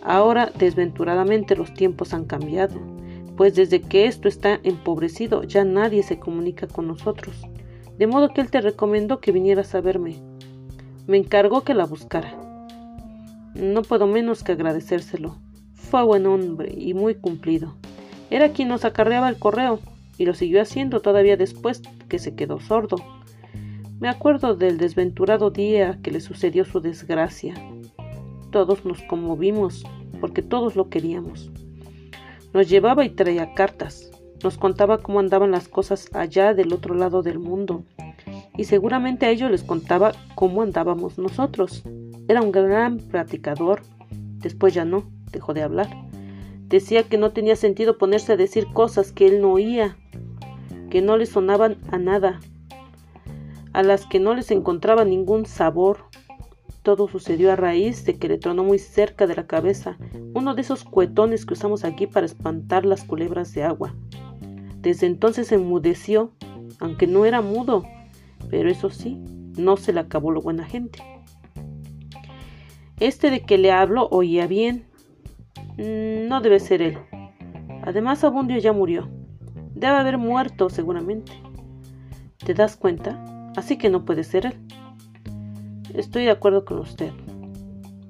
[0.03, 2.79] Ahora, desventuradamente, los tiempos han cambiado,
[3.37, 7.35] pues desde que esto está empobrecido ya nadie se comunica con nosotros
[7.97, 10.15] de modo que él te recomendó que vinieras a verme.
[11.07, 12.35] Me encargó que la buscara.
[13.55, 15.37] No puedo menos que agradecérselo.
[15.73, 17.75] Fue buen hombre y muy cumplido.
[18.29, 19.79] Era quien nos acarreaba el correo,
[20.17, 22.97] y lo siguió haciendo todavía después que se quedó sordo.
[23.99, 27.53] Me acuerdo del desventurado día que le sucedió su desgracia.
[28.53, 29.83] Todos nos conmovimos,
[30.21, 31.51] porque todos lo queríamos.
[32.53, 34.11] Nos llevaba y traía cartas.
[34.43, 37.83] Nos contaba cómo andaban las cosas allá del otro lado del mundo.
[38.55, 41.81] Y seguramente a ellos les contaba cómo andábamos nosotros.
[42.27, 43.81] Era un gran platicador.
[44.37, 45.89] Después ya no, dejó de hablar.
[46.67, 49.97] Decía que no tenía sentido ponerse a decir cosas que él no oía,
[50.91, 52.39] que no le sonaban a nada,
[53.73, 56.05] a las que no les encontraba ningún sabor.
[56.83, 59.97] Todo sucedió a raíz de que le tronó muy cerca de la cabeza
[60.33, 63.95] uno de esos cuetones que usamos aquí para espantar las culebras de agua.
[64.81, 66.33] Desde entonces enmudeció,
[66.79, 67.83] aunque no era mudo,
[68.49, 69.17] pero eso sí,
[69.57, 70.99] no se le acabó lo buena gente.
[72.99, 74.85] Este de que le hablo oía bien.
[75.77, 76.97] Mm, no debe ser él.
[77.83, 79.09] Además, Abundio ya murió.
[79.73, 81.31] Debe haber muerto, seguramente.
[82.45, 83.51] ¿Te das cuenta?
[83.55, 84.82] Así que no puede ser él.
[85.93, 87.11] Estoy de acuerdo con usted.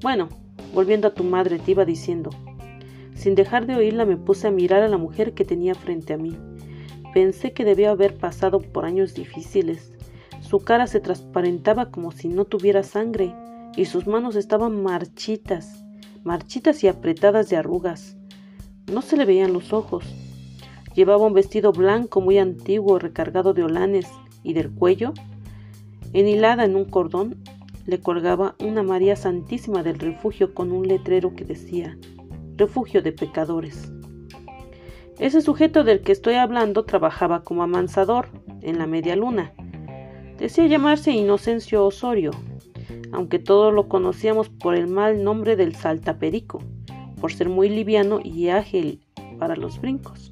[0.01, 0.29] Bueno,
[0.73, 2.29] volviendo a tu madre, te iba diciendo.
[3.13, 6.17] Sin dejar de oírla, me puse a mirar a la mujer que tenía frente a
[6.17, 6.37] mí.
[7.13, 9.91] Pensé que debía haber pasado por años difíciles.
[10.41, 13.35] Su cara se transparentaba como si no tuviera sangre
[13.75, 15.83] y sus manos estaban marchitas,
[16.23, 18.15] marchitas y apretadas de arrugas.
[18.91, 20.05] No se le veían los ojos.
[20.95, 24.07] Llevaba un vestido blanco muy antiguo recargado de olanes
[24.41, 25.13] y del cuello,
[26.13, 27.35] enhilada en un cordón,
[27.85, 31.97] le colgaba una María Santísima del refugio con un letrero que decía,
[32.55, 33.91] refugio de pecadores.
[35.19, 38.27] Ese sujeto del que estoy hablando trabajaba como amansador
[38.61, 39.53] en la media luna.
[40.37, 42.31] Decía llamarse Inocencio Osorio,
[43.11, 46.61] aunque todos lo conocíamos por el mal nombre del saltaperico,
[47.21, 49.05] por ser muy liviano y ágil
[49.37, 50.31] para los brincos.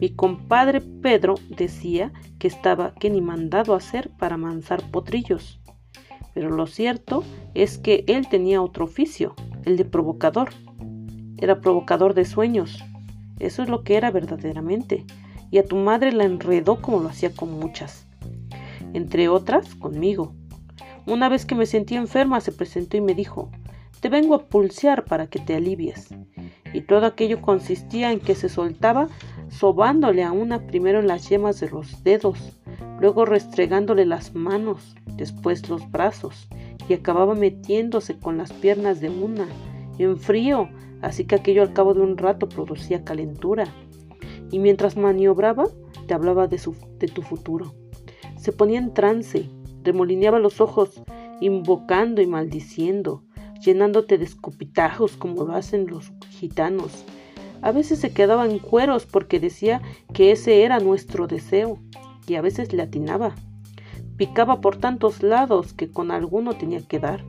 [0.00, 5.59] Mi compadre Pedro decía que estaba que ni mandado a hacer para amansar potrillos.
[6.40, 7.22] Pero lo cierto
[7.52, 9.34] es que él tenía otro oficio,
[9.66, 10.48] el de provocador.
[11.36, 12.82] Era provocador de sueños.
[13.38, 15.04] Eso es lo que era verdaderamente.
[15.50, 18.06] Y a tu madre la enredó como lo hacía con muchas.
[18.94, 20.32] Entre otras, conmigo.
[21.04, 23.50] Una vez que me sentí enferma, se presentó y me dijo,
[24.00, 26.08] te vengo a pulsear para que te alivies.
[26.72, 29.08] Y todo aquello consistía en que se soltaba
[29.50, 32.58] sobándole a una primero en las yemas de los dedos,
[33.00, 36.48] luego restregándole las manos, después los brazos,
[36.88, 39.46] y acababa metiéndose con las piernas de una,
[39.98, 40.68] en frío,
[41.02, 43.64] así que aquello al cabo de un rato producía calentura.
[44.50, 45.66] Y mientras maniobraba,
[46.06, 47.74] te hablaba de, su, de tu futuro.
[48.36, 49.48] Se ponía en trance,
[49.84, 51.02] remolineaba los ojos,
[51.40, 53.24] invocando y maldiciendo,
[53.62, 57.04] llenándote de escopitajos como lo hacen los gitanos.
[57.62, 59.82] A veces se quedaba en cueros porque decía
[60.14, 61.78] que ese era nuestro deseo,
[62.26, 63.34] y a veces le atinaba.
[64.16, 67.24] Picaba por tantos lados que con alguno tenía que dar.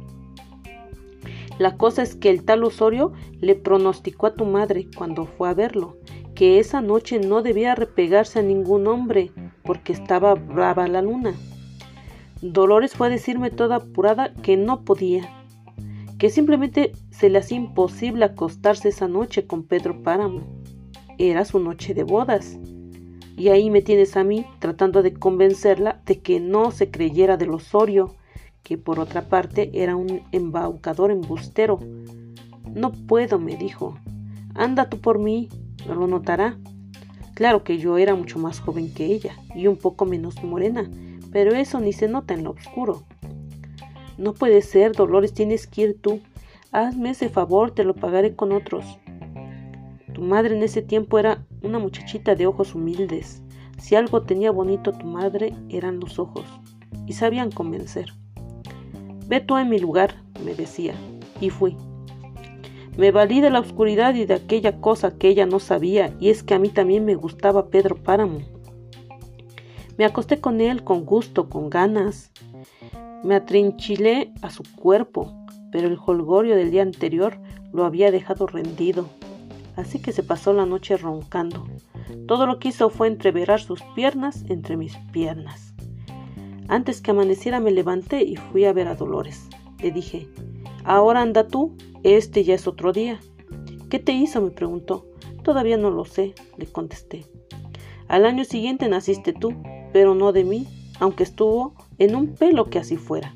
[1.57, 5.53] La cosa es que el tal Osorio le pronosticó a tu madre cuando fue a
[5.53, 5.97] verlo
[6.41, 9.31] que esa noche no debía repegarse a ningún hombre
[9.63, 11.35] porque estaba brava la luna.
[12.41, 15.29] Dolores fue a decirme toda apurada que no podía,
[16.17, 20.41] que simplemente se le hacía imposible acostarse esa noche con Pedro Páramo.
[21.19, 22.57] Era su noche de bodas.
[23.37, 27.51] Y ahí me tienes a mí tratando de convencerla de que no se creyera del
[27.51, 28.15] Osorio,
[28.63, 31.79] que por otra parte era un embaucador embustero.
[32.73, 33.99] No puedo, me dijo.
[34.55, 35.47] Anda tú por mí,
[35.87, 36.57] no lo notará.
[37.35, 40.89] Claro que yo era mucho más joven que ella y un poco menos morena,
[41.31, 43.03] pero eso ni se nota en lo oscuro.
[44.17, 46.19] No puede ser, Dolores, tienes que ir tú.
[46.73, 48.85] Hazme ese favor, te lo pagaré con otros.
[50.13, 53.43] Tu madre en ese tiempo era una muchachita de ojos humildes.
[53.77, 56.45] Si algo tenía bonito tu madre eran los ojos,
[57.05, 58.13] y sabían convencer.
[59.27, 60.93] Ve tú en mi lugar, me decía,
[61.41, 61.75] y fui.
[62.95, 66.41] Me valí de la oscuridad y de aquella cosa que ella no sabía, y es
[66.41, 68.39] que a mí también me gustaba Pedro Páramo.
[69.97, 72.31] Me acosté con él con gusto, con ganas.
[73.25, 75.40] Me atrinchilé a su cuerpo,
[75.71, 77.37] pero el holgorio del día anterior
[77.71, 79.07] lo había dejado rendido.
[79.75, 81.65] Así que se pasó la noche roncando.
[82.27, 85.73] Todo lo que hizo fue entreverar sus piernas entre mis piernas.
[86.67, 89.47] Antes que amaneciera me levanté y fui a ver a Dolores.
[89.81, 90.27] Le dije,
[90.83, 93.19] ahora anda tú, este ya es otro día.
[93.89, 94.41] ¿Qué te hizo?
[94.41, 95.05] me preguntó.
[95.43, 97.25] Todavía no lo sé, le contesté.
[98.07, 99.53] Al año siguiente naciste tú,
[99.91, 100.67] pero no de mí,
[100.99, 103.33] aunque estuvo en un pelo que así fuera.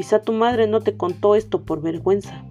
[0.00, 2.42] Quizá tu madre no te contó esto por vergüenza.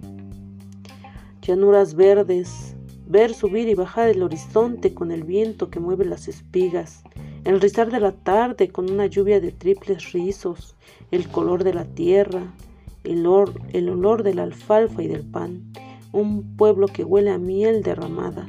[1.42, 2.76] Llanuras verdes,
[3.08, 7.02] ver subir y bajar el horizonte con el viento que mueve las espigas,
[7.42, 10.76] el rizar de la tarde con una lluvia de triples rizos,
[11.10, 12.54] el color de la tierra,
[13.02, 13.26] el,
[13.72, 15.72] el olor de la alfalfa y del pan,
[16.12, 18.48] un pueblo que huele a miel derramada.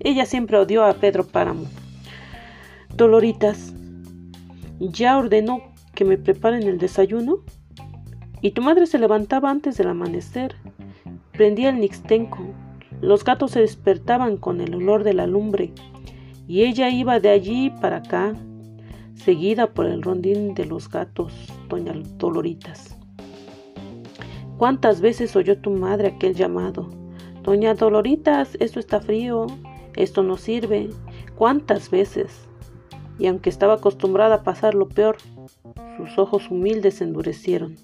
[0.00, 1.66] Ella siempre odió a Pedro Páramo.
[2.92, 3.72] Doloritas,
[4.80, 5.60] ¿ya ordenó
[5.94, 7.44] que me preparen el desayuno?
[8.42, 10.56] Y tu madre se levantaba antes del amanecer,
[11.32, 12.38] prendía el nixtenco,
[13.00, 15.72] los gatos se despertaban con el olor de la lumbre,
[16.46, 18.34] y ella iba de allí para acá,
[19.14, 21.32] seguida por el rondín de los gatos,
[21.68, 22.96] doña Doloritas.
[24.56, 26.90] ¿Cuántas veces oyó tu madre aquel llamado?
[27.42, 29.46] Doña Doloritas, esto está frío,
[29.96, 30.90] esto no sirve.
[31.36, 32.46] ¿Cuántas veces?
[33.18, 35.16] Y aunque estaba acostumbrada a pasar lo peor,
[35.96, 37.76] sus ojos humildes se endurecieron.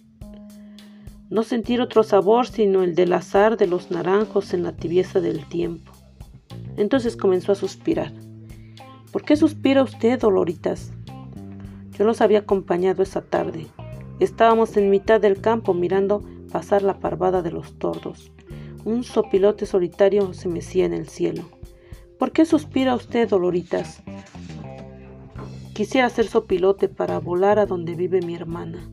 [1.28, 5.44] No sentir otro sabor sino el del azar de los naranjos en la tibieza del
[5.48, 5.90] tiempo.
[6.76, 8.12] Entonces comenzó a suspirar.
[9.10, 10.92] ¿Por qué suspira usted, Doloritas?
[11.98, 13.66] Yo los había acompañado esa tarde.
[14.20, 18.30] Estábamos en mitad del campo mirando pasar la parvada de los tordos.
[18.84, 21.42] Un sopilote solitario se mecía en el cielo.
[22.18, 24.02] ¿Por qué suspira usted, Doloritas?
[25.74, 28.88] Quisiera ser sopilote para volar a donde vive mi hermana.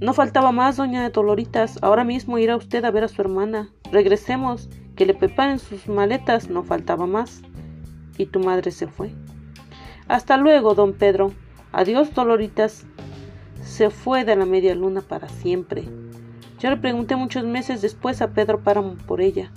[0.00, 1.78] No faltaba más, doña Doloritas.
[1.82, 3.70] Ahora mismo irá usted a ver a su hermana.
[3.90, 6.48] Regresemos, que le preparen sus maletas.
[6.48, 7.42] No faltaba más
[8.16, 9.12] y tu madre se fue.
[10.06, 11.32] Hasta luego, don Pedro.
[11.72, 12.86] Adiós, Doloritas.
[13.62, 15.84] se fue de la media luna para siempre.
[16.58, 19.52] Yo le pregunté muchos meses después a Pedro Páramo por ella.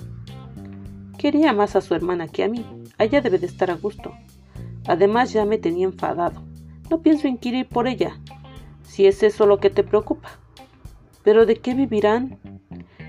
[1.17, 2.65] Quería más a su hermana que a mí.
[2.97, 4.11] Allá debe de estar a gusto.
[4.87, 6.43] Además ya me tenía enfadado.
[6.89, 8.19] No pienso inquirir por ella,
[8.91, 10.37] si es eso lo que te preocupa.
[11.23, 12.39] Pero ¿de qué vivirán?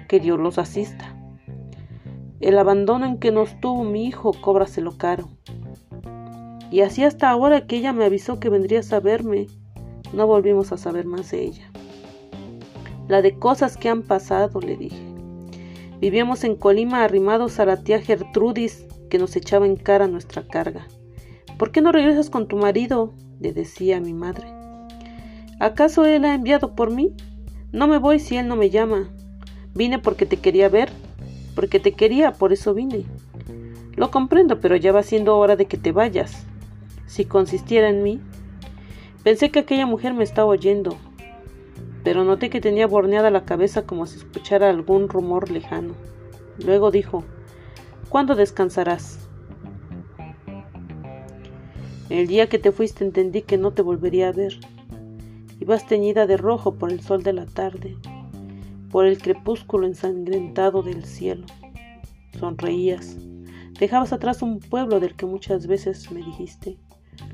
[0.07, 1.17] Que Dios los asista.
[2.39, 5.29] El abandono en que nos tuvo mi hijo, cóbraselo caro.
[6.71, 9.49] Y así hasta ahora que ella me avisó que vendrías a verme,
[10.13, 11.73] no volvimos a saber más de ella.
[13.09, 15.03] La de cosas que han pasado, le dije.
[16.01, 20.87] Vivíamos en Colima arrimados a la tía Gertrudis que nos echaba en cara nuestra carga.
[21.59, 23.15] ¿Por qué no regresas con tu marido?
[23.41, 24.62] le decía mi madre.
[25.63, 27.15] ¿Acaso él ha enviado por mí?
[27.71, 29.11] No me voy si él no me llama.
[29.77, 30.91] Vine porque te quería ver,
[31.55, 33.05] porque te quería, por eso vine.
[33.95, 36.47] Lo comprendo, pero ya va siendo hora de que te vayas.
[37.07, 38.21] Si consistiera en mí.
[39.23, 40.97] Pensé que aquella mujer me estaba oyendo,
[42.03, 45.95] pero noté que tenía borneada la cabeza como si escuchara algún rumor lejano.
[46.59, 47.23] Luego dijo,
[48.09, 49.21] ¿Cuándo descansarás?
[52.11, 54.59] El día que te fuiste entendí que no te volvería a ver.
[55.63, 57.97] Ibas teñida de rojo por el sol de la tarde,
[58.91, 61.47] por el crepúsculo ensangrentado del cielo.
[62.37, 63.17] Sonreías.
[63.79, 66.81] Dejabas atrás un pueblo del que muchas veces me dijiste,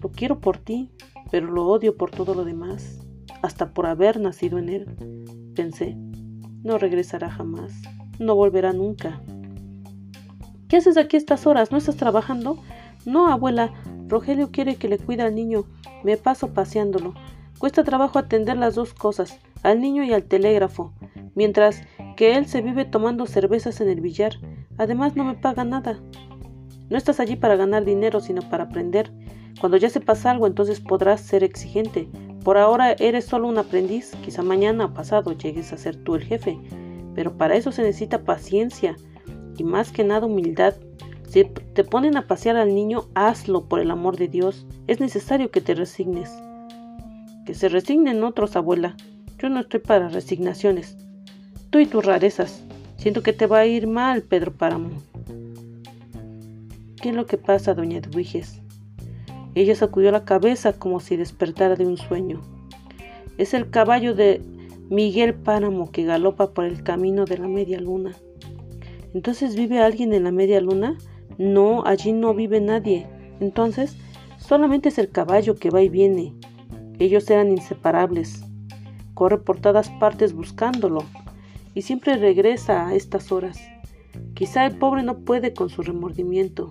[0.03, 0.91] lo quiero por ti,
[1.31, 3.01] pero lo odio por todo lo demás
[3.41, 5.55] hasta por haber nacido en él.
[5.57, 5.97] Pensé,
[6.63, 7.73] no regresará jamás,
[8.19, 9.23] no volverá nunca.
[10.69, 11.73] ¿Qué haces aquí a estas horas?
[11.73, 12.59] ¿No estás trabajando?
[13.07, 13.73] No, abuela,
[14.07, 15.65] Rogelio quiere que le cuide al niño.
[16.05, 17.15] Me paso paseándolo.
[17.59, 20.93] Cuesta trabajo atender las dos cosas, al niño y al telégrafo,
[21.35, 21.83] mientras
[22.17, 24.35] que él se vive tomando cervezas en el billar.
[24.77, 25.99] Además no me paga nada.
[26.89, 29.13] No estás allí para ganar dinero, sino para aprender.
[29.61, 32.09] Cuando ya sepas algo, entonces podrás ser exigente,
[32.45, 36.25] por ahora eres solo un aprendiz, quizá mañana o pasado llegues a ser tú el
[36.25, 36.59] jefe,
[37.15, 38.97] pero para eso se necesita paciencia
[39.57, 40.75] y más que nada humildad.
[41.29, 44.67] Si te ponen a pasear al niño, hazlo por el amor de Dios.
[44.87, 46.33] Es necesario que te resignes.
[47.49, 48.95] Que se resignen otros, abuela.
[49.39, 50.99] Yo no estoy para resignaciones.
[51.71, 52.63] Tú y tus rarezas.
[52.99, 54.91] Siento que te va a ir mal, Pedro Páramo.
[57.01, 58.61] ¿Qué es lo que pasa, doña Edwiges?
[59.55, 62.43] Ella sacudió la cabeza como si despertara de un sueño.
[63.39, 64.43] Es el caballo de
[64.91, 68.15] Miguel Páramo que galopa por el camino de la media luna.
[69.15, 70.99] ¿Entonces vive alguien en la media luna?
[71.39, 73.07] No, allí no vive nadie.
[73.41, 73.97] Entonces,
[74.37, 76.35] solamente es el caballo que va y viene.
[76.99, 78.45] Ellos eran inseparables.
[79.15, 81.05] Corre por todas partes buscándolo
[81.75, 83.59] y siempre regresa a estas horas.
[84.35, 86.69] Quizá el pobre no puede con su remordimiento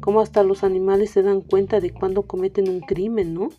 [0.00, 3.50] como hasta los animales se dan cuenta de cuando cometen un crimen, ¿no?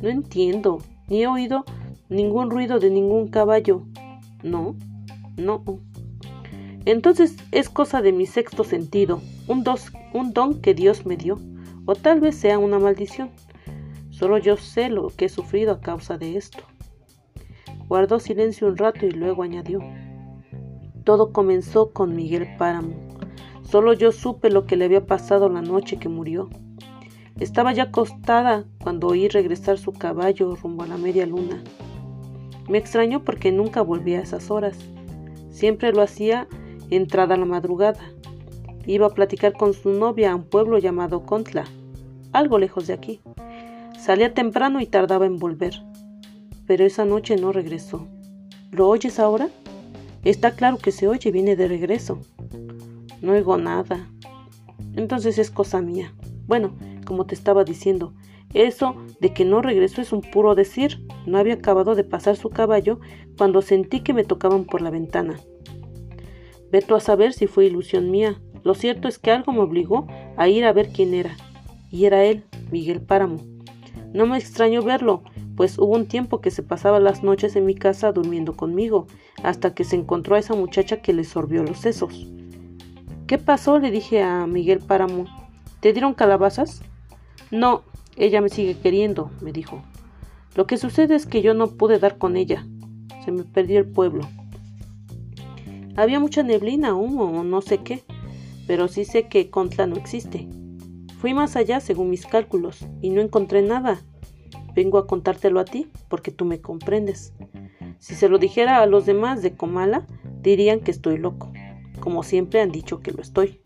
[0.00, 1.64] No entiendo, ni he oído
[2.08, 3.82] ningún ruido de ningún caballo.
[4.42, 4.76] No,
[5.36, 5.62] no.
[6.84, 11.38] Entonces es cosa de mi sexto sentido, un, dos, un don que Dios me dio,
[11.84, 13.30] o tal vez sea una maldición.
[14.18, 16.58] Solo yo sé lo que he sufrido a causa de esto.
[17.88, 19.78] Guardó silencio un rato y luego añadió.
[21.04, 22.96] Todo comenzó con Miguel Páramo.
[23.62, 26.50] Solo yo supe lo que le había pasado la noche que murió.
[27.38, 31.62] Estaba ya acostada cuando oí regresar su caballo rumbo a la media luna.
[32.68, 34.76] Me extrañó porque nunca volvía a esas horas.
[35.50, 36.48] Siempre lo hacía
[36.90, 38.00] entrada la madrugada.
[38.84, 41.66] Iba a platicar con su novia a un pueblo llamado Contla,
[42.32, 43.20] algo lejos de aquí.
[44.08, 45.82] Salía temprano y tardaba en volver.
[46.66, 48.08] Pero esa noche no regresó.
[48.70, 49.50] ¿Lo oyes ahora?
[50.24, 52.18] Está claro que se oye, viene de regreso.
[53.20, 54.08] No oigo nada.
[54.96, 56.14] Entonces es cosa mía.
[56.46, 56.72] Bueno,
[57.04, 58.14] como te estaba diciendo,
[58.54, 61.06] eso de que no regresó es un puro decir.
[61.26, 63.00] No había acabado de pasar su caballo
[63.36, 65.38] cuando sentí que me tocaban por la ventana.
[66.72, 68.40] Veto a saber si fue ilusión mía.
[68.64, 70.06] Lo cierto es que algo me obligó
[70.38, 71.36] a ir a ver quién era.
[71.90, 73.57] Y era él, Miguel Páramo.
[74.12, 75.22] No me extrañó verlo,
[75.56, 79.06] pues hubo un tiempo que se pasaba las noches en mi casa durmiendo conmigo,
[79.42, 82.26] hasta que se encontró a esa muchacha que le sorbió los sesos.
[83.26, 83.78] ¿Qué pasó?
[83.78, 85.26] le dije a Miguel Páramo.
[85.80, 86.80] ¿Te dieron calabazas?
[87.50, 87.82] No,
[88.16, 89.82] ella me sigue queriendo, me dijo.
[90.54, 92.66] Lo que sucede es que yo no pude dar con ella.
[93.24, 94.26] Se me perdió el pueblo.
[95.96, 98.02] Había mucha neblina, humo o no sé qué,
[98.66, 100.48] pero sí sé que Contla no existe.
[101.18, 104.00] Fui más allá según mis cálculos y no encontré nada.
[104.74, 107.32] Vengo a contártelo a ti porque tú me comprendes.
[107.98, 110.06] Si se lo dijera a los demás de Comala,
[110.40, 111.52] dirían que estoy loco
[112.08, 113.60] como siempre han dicho que lo estoy.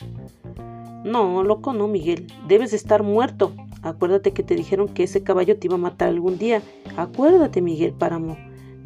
[1.04, 3.52] No, loco no, Miguel, debes estar muerto.
[3.82, 6.62] Acuérdate que te dijeron que ese caballo te iba a matar algún día.
[6.96, 8.36] Acuérdate, Miguel Páramo.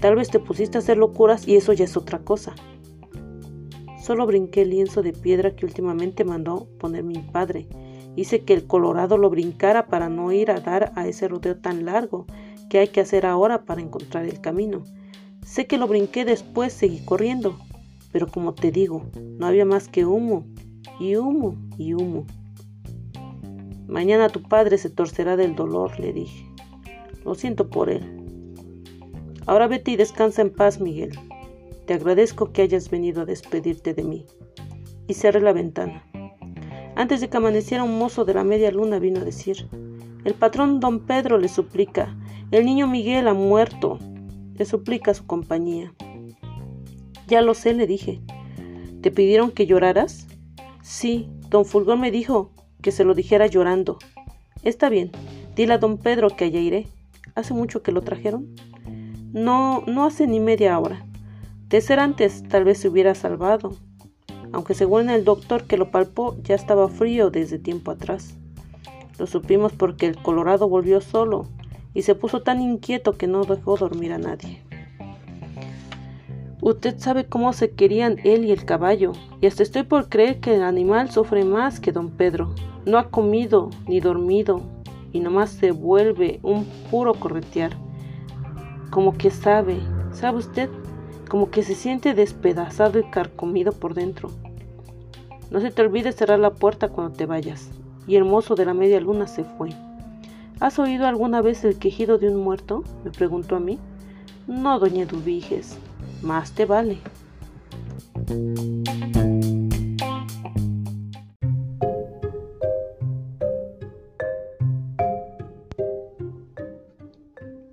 [0.00, 2.54] Tal vez te pusiste a hacer locuras y eso ya es otra cosa.
[4.02, 7.66] Solo brinqué el lienzo de piedra que últimamente mandó poner mi padre.
[8.16, 11.84] Hice que el Colorado lo brincara para no ir a dar a ese rodeo tan
[11.84, 12.26] largo
[12.68, 14.82] que hay que hacer ahora para encontrar el camino.
[15.44, 17.56] Sé que lo brinqué después, seguí corriendo,
[18.10, 19.04] pero como te digo,
[19.38, 20.46] no había más que humo,
[20.98, 22.24] y humo, y humo.
[23.86, 26.46] Mañana tu padre se torcerá del dolor, le dije.
[27.24, 28.02] Lo siento por él.
[29.46, 31.16] Ahora vete y descansa en paz, Miguel.
[31.86, 34.26] Te agradezco que hayas venido a despedirte de mí.
[35.06, 36.04] Y cerré la ventana.
[36.96, 39.68] Antes de que amaneciera un mozo de la media luna vino a decir,
[40.24, 42.16] el patrón don Pedro le suplica,
[42.50, 43.98] el niño Miguel ha muerto,
[44.54, 45.92] le suplica su compañía.
[47.28, 48.22] Ya lo sé, le dije.
[49.02, 50.26] ¿Te pidieron que lloraras?
[50.80, 53.98] Sí, don Fulgor me dijo que se lo dijera llorando.
[54.62, 55.10] Está bien,
[55.54, 56.86] dile a don Pedro que allá iré.
[57.34, 58.54] ¿Hace mucho que lo trajeron?
[59.34, 61.04] No, no hace ni media hora.
[61.68, 63.76] De ser antes, tal vez se hubiera salvado,
[64.56, 68.38] aunque según el doctor que lo palpó, ya estaba frío desde tiempo atrás.
[69.18, 71.44] Lo supimos porque el Colorado volvió solo
[71.92, 74.62] y se puso tan inquieto que no dejó dormir a nadie.
[76.62, 80.54] Usted sabe cómo se querían él y el caballo, y hasta estoy por creer que
[80.54, 82.54] el animal sufre más que don Pedro.
[82.86, 84.62] No ha comido ni dormido,
[85.12, 87.76] y nomás se vuelve un puro corretear.
[88.88, 89.80] Como que sabe,
[90.12, 90.70] ¿sabe usted?
[91.28, 94.30] Como que se siente despedazado y carcomido por dentro.
[95.50, 97.70] No se te olvide cerrar la puerta cuando te vayas.
[98.06, 99.70] Y el mozo de la media luna se fue.
[100.58, 102.82] ¿Has oído alguna vez el quejido de un muerto?
[103.04, 103.78] me preguntó a mí.
[104.46, 105.76] No, doña Dubiges,
[106.22, 106.98] más te vale.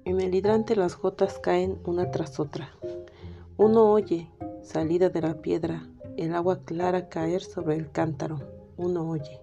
[0.05, 2.69] En el hidrante las gotas caen una tras otra.
[3.57, 4.29] Uno oye,
[4.61, 5.87] salida de la piedra,
[6.17, 8.39] el agua clara caer sobre el cántaro.
[8.77, 9.39] Uno oye.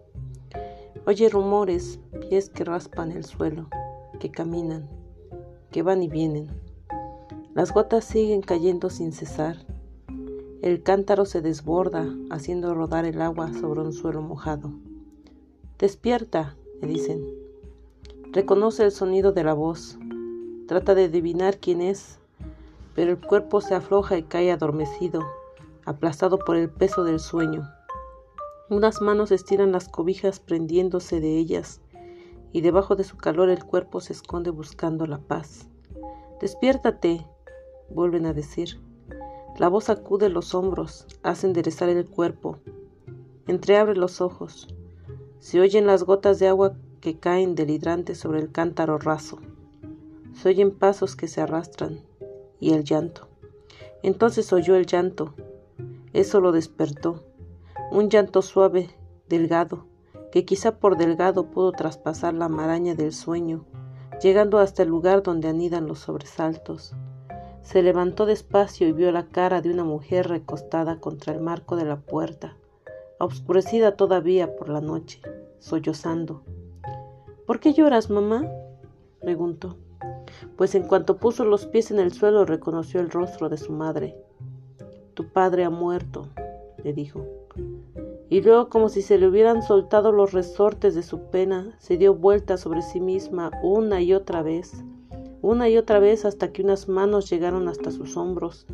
[1.06, 1.98] Oye rumores,
[2.28, 3.68] pies que raspan el suelo,
[4.18, 4.88] que caminan,
[5.70, 6.48] que van y vienen.
[7.54, 9.56] Las gotas siguen cayendo sin cesar.
[10.62, 14.72] El cántaro se desborda, haciendo rodar el agua sobre un suelo mojado.
[15.78, 17.24] Despierta, me dicen.
[18.32, 19.98] Reconoce el sonido de la voz.
[20.68, 22.18] Trata de adivinar quién es,
[22.94, 25.22] pero el cuerpo se afloja y cae adormecido,
[25.84, 27.68] aplastado por el peso del sueño.
[28.68, 31.80] Unas manos estiran las cobijas prendiéndose de ellas,
[32.52, 35.68] y debajo de su calor el cuerpo se esconde buscando la paz.
[36.40, 37.26] Despiértate,
[37.90, 38.80] vuelven a decir.
[39.58, 42.58] La voz sacude los hombros, hace enderezar el cuerpo.
[43.46, 44.68] Entreabre los ojos.
[45.38, 49.38] Se oyen las gotas de agua que caen del hidrante sobre el cántaro raso.
[50.34, 52.00] Se oyen pasos que se arrastran
[52.60, 53.28] y el llanto.
[54.02, 55.34] Entonces oyó el llanto.
[56.12, 57.22] Eso lo despertó
[57.90, 58.90] un llanto suave,
[59.28, 59.86] delgado,
[60.30, 63.64] que quizá por delgado pudo traspasar la maraña del sueño,
[64.22, 66.94] llegando hasta el lugar donde anidan los sobresaltos.
[67.62, 71.84] Se levantó despacio y vio la cara de una mujer recostada contra el marco de
[71.84, 72.56] la puerta,
[73.18, 75.20] obscurecida todavía por la noche,
[75.58, 76.42] sollozando.
[77.44, 78.46] ¿Por qué lloras, mamá?
[79.20, 79.76] preguntó,
[80.56, 84.16] pues en cuanto puso los pies en el suelo reconoció el rostro de su madre.
[85.20, 86.28] Tu padre ha muerto,
[86.82, 87.26] le dijo
[88.30, 92.14] y luego como si se le hubieran soltado los resortes de su pena, se dio
[92.14, 94.82] vuelta sobre sí misma una y otra vez,
[95.42, 98.66] una y otra vez hasta que unas manos llegaron hasta sus hombros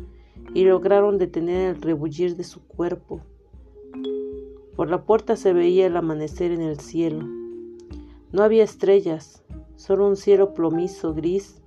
[0.53, 3.19] y lograron detener el rebullir de su cuerpo.
[4.77, 7.25] Por la puerta se veía el amanecer en el cielo.
[8.31, 9.43] No había estrellas,
[9.75, 11.61] solo un cielo plomizo gris,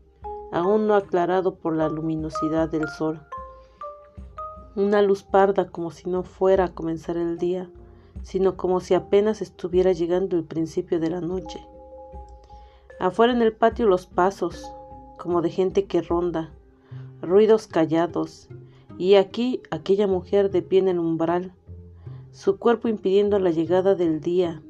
[0.53, 3.21] aún no aclarado por la luminosidad del sol.
[4.81, 7.69] Una luz parda como si no fuera a comenzar el día,
[8.23, 11.61] sino como si apenas estuviera llegando el principio de la noche.
[12.99, 14.73] Afuera en el patio los pasos,
[15.19, 16.49] como de gente que ronda,
[17.21, 18.49] ruidos callados,
[18.97, 21.53] y aquí aquella mujer de pie en el umbral,
[22.33, 24.63] su cuerpo impidiendo la llegada del día,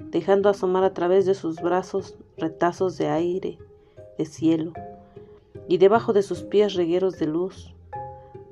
[0.00, 3.60] dejando asomar a través de sus brazos retazos de aire,
[4.18, 4.72] de cielo,
[5.68, 7.73] y debajo de sus pies regueros de luz,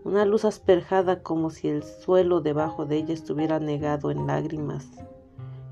[0.04, 4.86] una luz asperjada como si el suelo debajo de ella estuviera negado en lágrimas,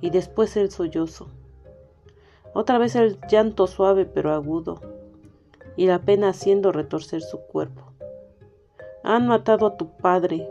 [0.01, 1.29] y después el sollozo.
[2.55, 4.81] Otra vez el llanto suave pero agudo,
[5.77, 7.83] y la pena haciendo retorcer su cuerpo.
[9.03, 10.49] Han matado a tu padre.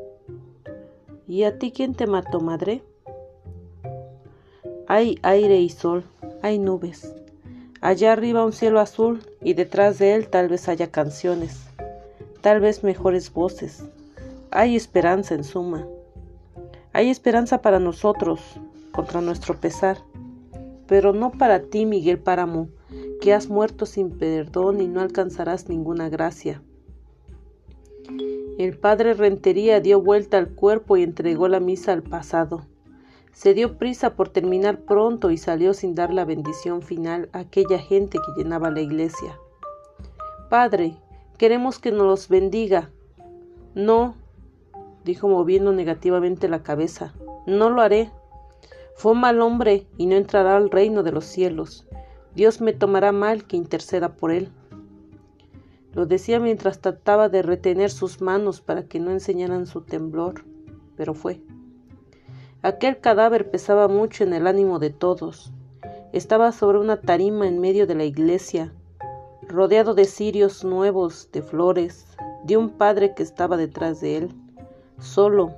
[1.28, 2.82] ¿Y a ti quién te mató, madre?
[4.88, 6.04] Hay aire y sol,
[6.42, 7.14] hay nubes,
[7.82, 11.66] Allá arriba un cielo azul y detrás de él tal vez haya canciones,
[12.42, 13.84] tal vez mejores voces.
[14.52, 15.86] Hay esperanza en suma.
[16.94, 18.42] Hay esperanza para nosotros,
[18.92, 19.98] contra nuestro pesar,
[20.88, 22.70] pero no para ti, Miguel Páramo,
[23.22, 26.62] que has muerto sin perdón y no alcanzarás ninguna gracia.
[28.58, 32.66] El padre Rentería dio vuelta al cuerpo y entregó la misa al pasado.
[33.32, 37.80] Se dio prisa por terminar pronto y salió sin dar la bendición final a aquella
[37.80, 39.40] gente que llenaba la iglesia.
[40.50, 40.98] Padre,
[41.40, 42.92] queremos que nos los bendiga.
[43.74, 44.14] No,
[45.06, 47.14] dijo moviendo negativamente la cabeza,
[47.48, 48.12] no lo haré.
[48.96, 51.88] Fue mal hombre y no entrará al reino de los cielos.
[52.36, 54.50] Dios me tomará mal que interceda por él.
[55.94, 60.44] Lo decía mientras trataba de retener sus manos para que no enseñaran su temblor,
[60.98, 61.42] pero fue.
[62.62, 65.54] Aquel cadáver pesaba mucho en el ánimo de todos.
[66.12, 68.74] Estaba sobre una tarima en medio de la iglesia,
[69.50, 72.06] rodeado de cirios nuevos, de flores,
[72.44, 74.30] de un padre que estaba detrás de él,
[75.00, 75.54] solo,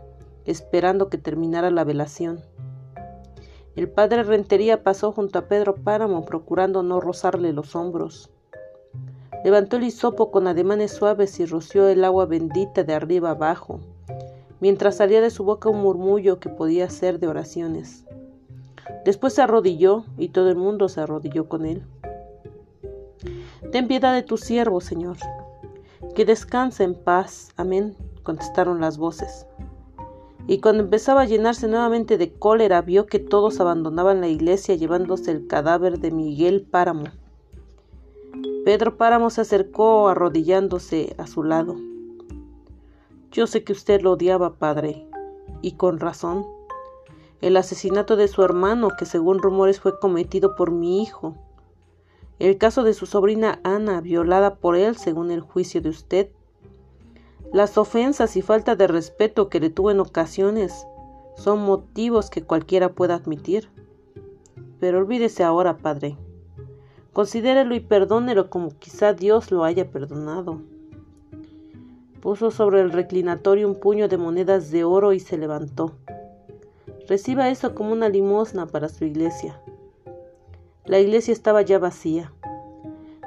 [0.45, 2.39] esperando que terminara la velación.
[3.75, 8.29] El padre Rentería pasó junto a Pedro Páramo, procurando no rozarle los hombros.
[9.43, 13.81] Levantó el hisopo con ademanes suaves y roció el agua bendita de arriba abajo,
[14.61, 18.05] mientras salía de su boca un murmullo que podía ser de oraciones.
[19.03, 21.83] Después se arrodilló y todo el mundo se arrodilló con él.
[23.69, 25.17] Ten piedad de tu siervo, Señor.
[26.15, 27.51] Que descanse en paz.
[27.57, 29.45] Amén, contestaron las voces.
[30.47, 35.31] Y cuando empezaba a llenarse nuevamente de cólera, vio que todos abandonaban la iglesia llevándose
[35.31, 37.05] el cadáver de Miguel Páramo.
[38.65, 41.77] Pedro Páramo se acercó arrodillándose a su lado.
[43.31, 45.07] Yo sé que usted lo odiaba, padre,
[45.61, 46.45] y con razón.
[47.39, 51.35] El asesinato de su hermano, que según rumores fue cometido por mi hijo.
[52.41, 56.29] El caso de su sobrina Ana, violada por él, según el juicio de usted.
[57.53, 60.87] Las ofensas y falta de respeto que le tuvo en ocasiones
[61.37, 63.69] son motivos que cualquiera pueda admitir.
[64.79, 66.17] Pero olvídese ahora, padre.
[67.13, 70.63] Considérelo y perdónelo como quizá Dios lo haya perdonado.
[72.21, 75.91] Puso sobre el reclinatorio un puño de monedas de oro y se levantó.
[77.07, 79.61] Reciba eso como una limosna para su iglesia.
[80.91, 82.33] La iglesia estaba ya vacía.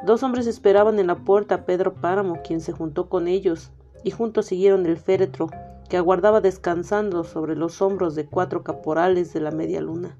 [0.04, 3.70] Dos hombres esperaban en la puerta a Pedro Páramo, quien se juntó con ellos,
[4.02, 5.48] y juntos siguieron el féretro,
[5.88, 10.14] que aguardaba descansando sobre los hombros de cuatro caporales de la media luna.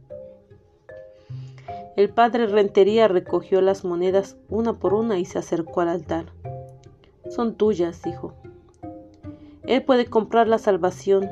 [1.97, 6.32] El padre Rentería recogió las monedas una por una y se acercó al altar.
[7.28, 8.32] Son tuyas, dijo.
[9.64, 11.28] Él puede comprar la salvación.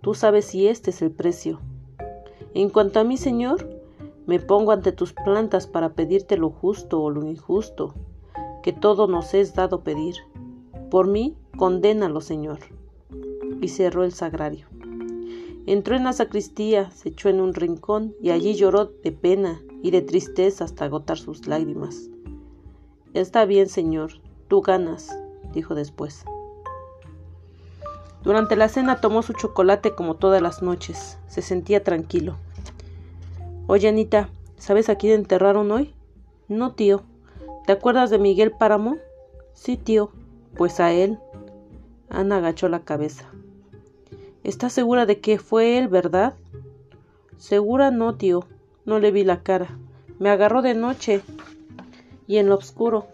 [0.00, 1.60] Tú sabes si este es el precio.
[2.54, 3.73] En cuanto a mí, Señor,
[4.26, 7.94] me pongo ante tus plantas para pedirte lo justo o lo injusto,
[8.62, 10.14] que todo nos es dado pedir.
[10.90, 12.60] Por mí, condénalo, Señor.
[13.60, 14.66] Y cerró el sagrario.
[15.66, 19.90] Entró en la sacristía, se echó en un rincón y allí lloró de pena y
[19.90, 22.10] de tristeza hasta agotar sus lágrimas.
[23.14, 25.16] Está bien, señor, tú ganas,
[25.52, 26.24] dijo después.
[28.22, 31.18] Durante la cena tomó su chocolate como todas las noches.
[31.28, 32.36] Se sentía tranquilo.
[33.66, 35.94] Oye, Anita, ¿sabes a quién enterraron hoy?
[36.48, 37.02] No, tío.
[37.66, 38.98] ¿Te acuerdas de Miguel Páramo?
[39.54, 40.10] Sí, tío.
[40.54, 41.18] Pues a él.
[42.10, 43.24] Ana agachó la cabeza.
[44.42, 46.34] ¿Estás segura de que fue él, verdad?
[47.38, 48.44] Segura no, tío.
[48.84, 49.78] No le vi la cara.
[50.18, 51.22] Me agarró de noche
[52.26, 53.06] y en lo oscuro.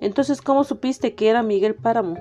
[0.00, 2.16] Entonces, ¿cómo supiste que era Miguel Páramo?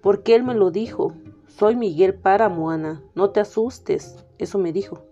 [0.00, 1.14] Porque él me lo dijo.
[1.48, 3.02] Soy Miguel Páramo, Ana.
[3.16, 4.24] No te asustes.
[4.38, 5.02] Eso me dijo.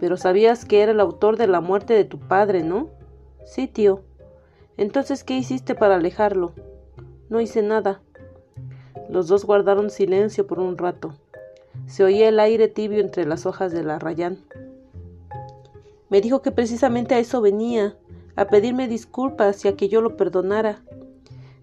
[0.00, 2.88] Pero sabías que era el autor de la muerte de tu padre, ¿no?
[3.44, 4.02] Sí, tío.
[4.76, 6.52] Entonces, ¿qué hiciste para alejarlo?
[7.28, 8.02] No hice nada.
[9.08, 11.14] Los dos guardaron silencio por un rato.
[11.86, 14.38] Se oía el aire tibio entre las hojas de la rayán.
[16.08, 17.96] Me dijo que precisamente a eso venía,
[18.36, 20.82] a pedirme disculpas y a que yo lo perdonara.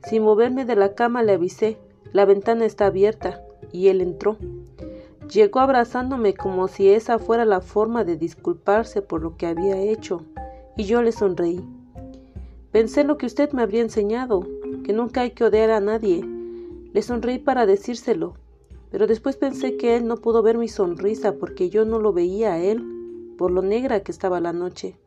[0.06, 1.78] Sin moverme de la cama le avisé,
[2.12, 4.38] la ventana está abierta, y él entró.
[5.34, 10.22] Llegó abrazándome como si esa fuera la forma de disculparse por lo que había hecho,
[10.78, 11.68] y yo le sonreí.
[12.72, 14.48] Pensé lo que usted me habría enseñado,
[14.84, 16.24] que nunca hay que odiar a nadie.
[16.94, 18.36] Le sonreí para decírselo,
[18.92, 22.54] pero después pensé que él no pudo ver mi sonrisa porque yo no lo veía
[22.54, 25.00] a él, por lo negra que estaba la noche.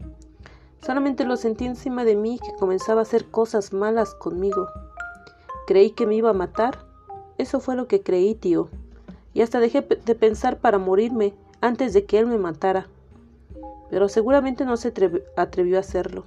[0.84, 4.66] Solamente lo sentí encima de mí que comenzaba a hacer cosas malas conmigo.
[5.68, 6.84] Creí que me iba a matar.
[7.38, 8.68] Eso fue lo que creí, tío.
[9.36, 12.86] Y hasta dejé de pensar para morirme antes de que él me matara.
[13.90, 14.94] Pero seguramente no se
[15.36, 16.24] atrevió a hacerlo.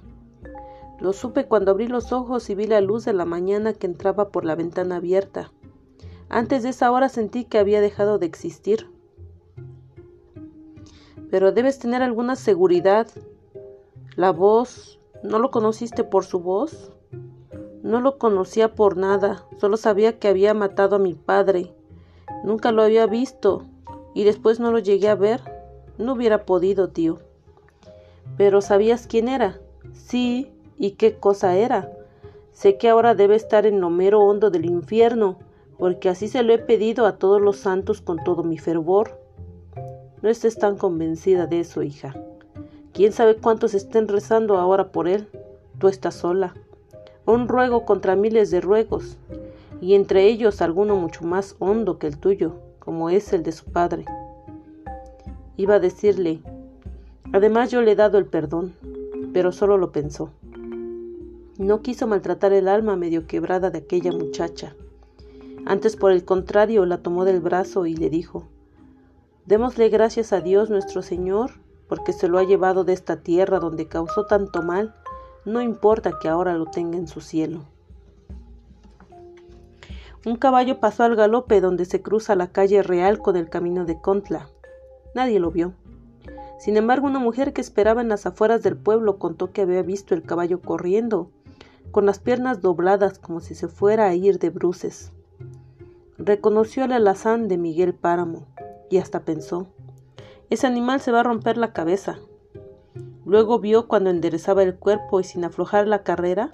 [1.00, 4.28] Lo supe cuando abrí los ojos y vi la luz de la mañana que entraba
[4.28, 5.50] por la ventana abierta.
[6.28, 8.88] Antes de esa hora sentí que había dejado de existir.
[11.32, 13.08] Pero debes tener alguna seguridad.
[14.14, 16.92] La voz, ¿no lo conociste por su voz?
[17.82, 21.74] No lo conocía por nada, solo sabía que había matado a mi padre.
[22.44, 23.64] Nunca lo había visto
[24.14, 25.40] y después no lo llegué a ver.
[25.98, 27.18] No hubiera podido, tío.
[28.36, 29.58] Pero ¿sabías quién era?
[29.92, 31.90] Sí, ¿y qué cosa era?
[32.52, 35.38] Sé que ahora debe estar en lo mero hondo del infierno,
[35.78, 39.18] porque así se lo he pedido a todos los santos con todo mi fervor.
[40.22, 42.14] No estés tan convencida de eso, hija.
[42.92, 45.28] ¿Quién sabe cuántos estén rezando ahora por él?
[45.78, 46.54] Tú estás sola
[47.30, 49.16] un ruego contra miles de ruegos,
[49.80, 53.64] y entre ellos alguno mucho más hondo que el tuyo, como es el de su
[53.66, 54.04] padre.
[55.56, 56.40] Iba a decirle,
[57.32, 58.74] además yo le he dado el perdón,
[59.32, 60.30] pero solo lo pensó.
[61.58, 64.74] No quiso maltratar el alma medio quebrada de aquella muchacha.
[65.66, 68.44] Antes, por el contrario, la tomó del brazo y le dijo,
[69.46, 71.52] Démosle gracias a Dios nuestro Señor,
[71.88, 74.94] porque se lo ha llevado de esta tierra donde causó tanto mal
[75.44, 77.64] no importa que ahora lo tenga en su cielo.
[80.26, 84.00] Un caballo pasó al galope donde se cruza la calle real con el camino de
[84.00, 84.48] Contla.
[85.14, 85.72] Nadie lo vio.
[86.58, 90.14] Sin embargo, una mujer que esperaba en las afueras del pueblo contó que había visto
[90.14, 91.30] el caballo corriendo,
[91.90, 95.10] con las piernas dobladas como si se fuera a ir de bruces.
[96.18, 98.46] Reconoció el alazán de Miguel Páramo
[98.90, 99.68] y hasta pensó,
[100.50, 102.18] ese animal se va a romper la cabeza.
[103.24, 106.50] Luego vio cuando enderezaba el cuerpo y sin aflojar la carrera,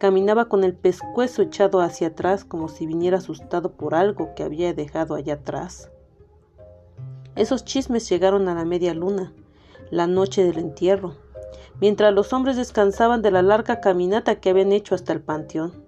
[0.00, 4.72] caminaba con el pescuezo echado hacia atrás como si viniera asustado por algo que había
[4.72, 5.90] dejado allá atrás.
[7.36, 9.32] Esos chismes llegaron a la media luna,
[9.90, 11.16] la noche del entierro,
[11.80, 15.84] mientras los hombres descansaban de la larga caminata que habían hecho hasta el panteón.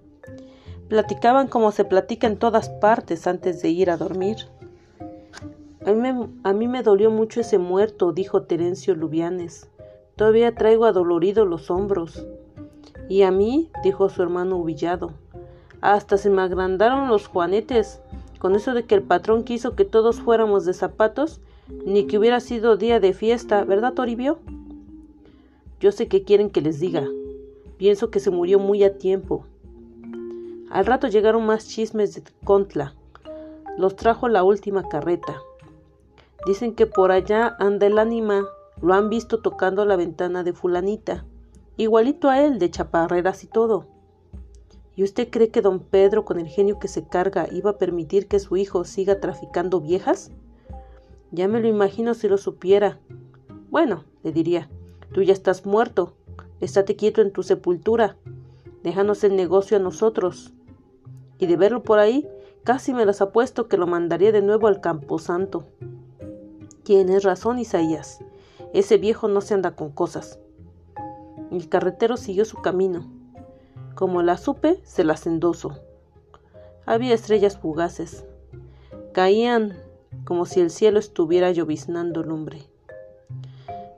[0.89, 4.37] Platicaban como se platica en todas partes antes de ir a dormir.
[5.85, 9.69] A mí, me, dolió mucho ese muerto, dijo Terencio Lubianes.
[10.15, 12.25] Todavía traigo adoloridos los hombros.
[13.09, 15.11] Y a mí, dijo su hermano humillado,
[15.81, 17.99] hasta se me agrandaron los juanetes,
[18.39, 21.41] con eso de que el patrón quiso que todos fuéramos de zapatos,
[21.85, 24.39] ni que hubiera sido día de fiesta, ¿verdad, Toribio?
[25.79, 27.07] Yo sé que quieren que les diga.
[27.77, 29.45] Pienso que se murió muy a tiempo.
[30.69, 32.93] Al rato llegaron más chismes de Contla.
[33.77, 35.41] Los trajo la última carreta.
[36.45, 38.45] Dicen que por allá anda el ánima
[38.81, 41.25] lo han visto tocando la ventana de fulanita,
[41.77, 43.87] igualito a él, de chaparreras y todo.
[44.95, 48.27] ¿Y usted cree que don Pedro, con el genio que se carga, iba a permitir
[48.27, 50.31] que su hijo siga traficando viejas?
[51.31, 52.99] Ya me lo imagino si lo supiera.
[53.71, 54.69] Bueno, le diría,
[55.13, 56.13] tú ya estás muerto,
[56.61, 58.17] estate quieto en tu sepultura,
[58.83, 60.53] déjanos el negocio a nosotros.
[61.39, 62.27] Y de verlo por ahí,
[62.63, 65.65] casi me las apuesto que lo mandaría de nuevo al camposanto.
[66.83, 68.19] Tienes razón, Isaías.
[68.73, 70.39] Ese viejo no se anda con cosas.
[71.53, 73.11] El carretero siguió su camino.
[73.93, 75.77] Como la supe, se las endoso.
[76.87, 78.25] Había estrellas fugaces.
[79.11, 79.77] Caían
[80.25, 82.63] como si el cielo estuviera lloviznando lumbre.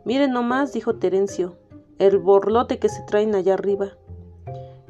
[0.03, 1.55] Miren nomás, dijo Terencio,
[1.97, 3.91] el borlote que se traen allá arriba.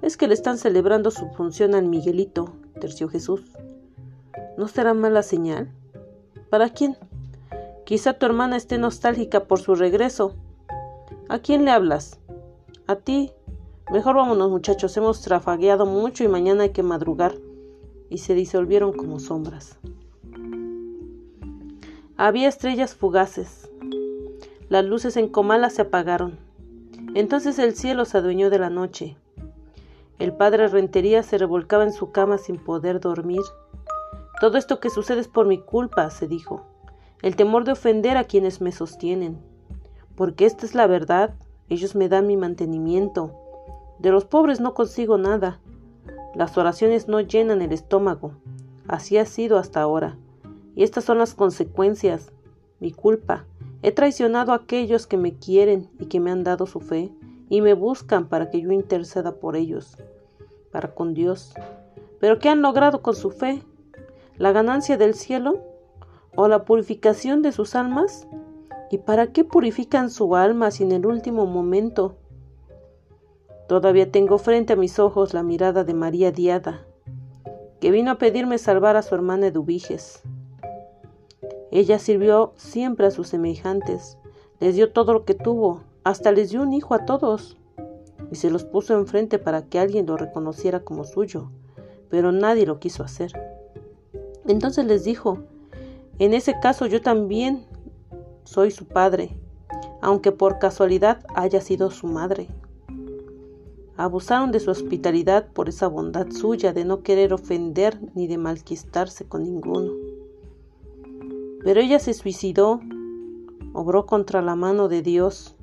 [0.01, 2.51] Es que le están celebrando su función al Miguelito,
[2.82, 3.43] terció Jesús.
[4.57, 5.70] ¿No será mala señal?
[6.49, 6.97] ¿Para quién?
[7.84, 10.34] Quizá tu hermana esté nostálgica por su regreso.
[11.30, 12.20] ¿A quién le hablas?
[12.88, 13.31] A ti.
[13.91, 17.36] Mejor vámonos muchachos, hemos trafagueado mucho y mañana hay que madrugar.
[18.09, 19.77] Y se disolvieron como sombras.
[22.17, 23.69] Había estrellas fugaces.
[24.69, 26.38] Las luces en Comala se apagaron.
[27.13, 29.17] Entonces el cielo se adueñó de la noche.
[30.19, 33.41] El padre Rentería se revolcaba en su cama sin poder dormir.
[34.39, 36.65] Todo esto que sucede es por mi culpa, se dijo
[37.21, 39.39] el temor de ofender a quienes me sostienen.
[40.15, 41.33] Porque esta es la verdad,
[41.70, 43.32] ellos me dan mi mantenimiento.
[43.99, 45.59] De los pobres no consigo nada.
[46.36, 48.34] Las oraciones no llenan el estómago.
[48.88, 50.18] Así ha sido hasta ahora.
[50.76, 52.32] Y estas son las consecuencias.
[52.80, 53.45] Mi culpa.
[53.82, 57.11] He traicionado a aquellos que me quieren y que me han dado su fe
[57.49, 59.97] y me buscan para que yo interceda por ellos,
[60.72, 61.53] para con Dios.
[62.20, 63.63] Pero ¿qué han logrado con su fe?
[64.38, 65.61] ¿La ganancia del cielo?
[66.36, 68.28] o la purificación de sus almas?
[68.91, 72.15] ¿Y para qué purifican su alma si en el último momento?
[73.67, 76.86] Todavía tengo frente a mis ojos la mirada de María Diada,
[77.79, 80.21] que vino a pedirme salvar a su hermana Eduviges.
[81.71, 84.19] Ella sirvió siempre a sus semejantes,
[84.59, 87.57] les dio todo lo que tuvo, hasta les dio un hijo a todos.
[88.31, 91.51] y se los puso enfrente para que alguien lo reconociera como suyo,
[92.09, 93.31] pero nadie lo quiso hacer.
[94.47, 95.39] Entonces les dijo,
[96.17, 97.65] en ese caso yo también
[98.46, 99.36] soy su padre,
[100.02, 102.48] aunque por casualidad haya sido su madre.
[103.98, 109.26] Abusaron de su hospitalidad por esa bondad suya de no querer ofender ni de malquistarse
[109.26, 109.91] con ninguno.
[111.64, 112.82] Pero ella se suicidó,
[113.74, 115.56] obró contra la mano de Dios.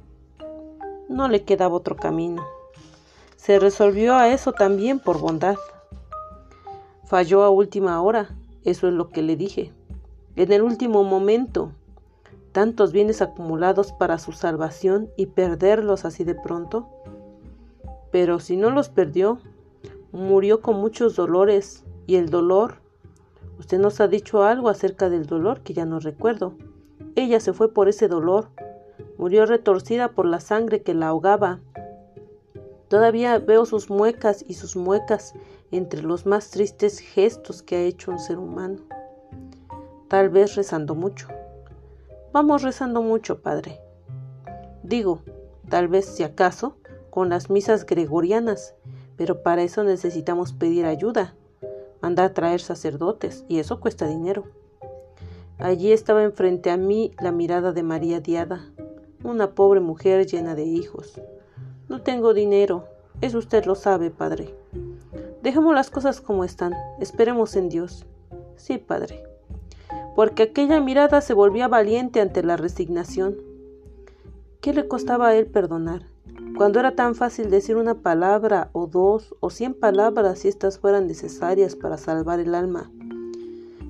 [1.09, 2.43] No le quedaba otro camino.
[3.37, 5.57] Se resolvió a eso también por bondad.
[7.05, 9.73] Falló a última hora, eso es lo que le dije.
[10.37, 11.73] En el último momento,
[12.53, 16.89] tantos bienes acumulados para su salvación y perderlos así de pronto.
[18.11, 19.39] Pero si no los perdió,
[20.13, 22.77] murió con muchos dolores y el dolor.
[23.59, 26.55] Usted nos ha dicho algo acerca del dolor que ya no recuerdo.
[27.17, 28.49] Ella se fue por ese dolor.
[29.19, 31.61] Murió retorcida por la sangre que la ahogaba.
[32.89, 35.35] Todavía veo sus muecas y sus muecas
[35.71, 38.79] entre los más tristes gestos que ha hecho un ser humano
[40.13, 41.27] tal vez rezando mucho.
[42.33, 43.79] Vamos rezando mucho, Padre.
[44.83, 45.21] Digo,
[45.69, 46.77] tal vez si acaso,
[47.11, 48.75] con las misas gregorianas,
[49.19, 51.35] pero para eso necesitamos pedir ayuda,
[52.01, 54.45] mandar traer sacerdotes, y eso cuesta dinero.
[55.59, 58.73] Allí estaba enfrente a mí la mirada de María Diada,
[59.23, 61.21] una pobre mujer llena de hijos.
[61.91, 62.87] No tengo dinero,
[63.21, 64.55] eso usted lo sabe, Padre.
[65.43, 68.07] Dejemos las cosas como están, esperemos en Dios.
[68.57, 69.32] Sí, Padre
[70.15, 73.37] porque aquella mirada se volvía valiente ante la resignación.
[74.61, 76.07] ¿Qué le costaba a él perdonar?
[76.57, 81.07] Cuando era tan fácil decir una palabra o dos o cien palabras si éstas fueran
[81.07, 82.91] necesarias para salvar el alma.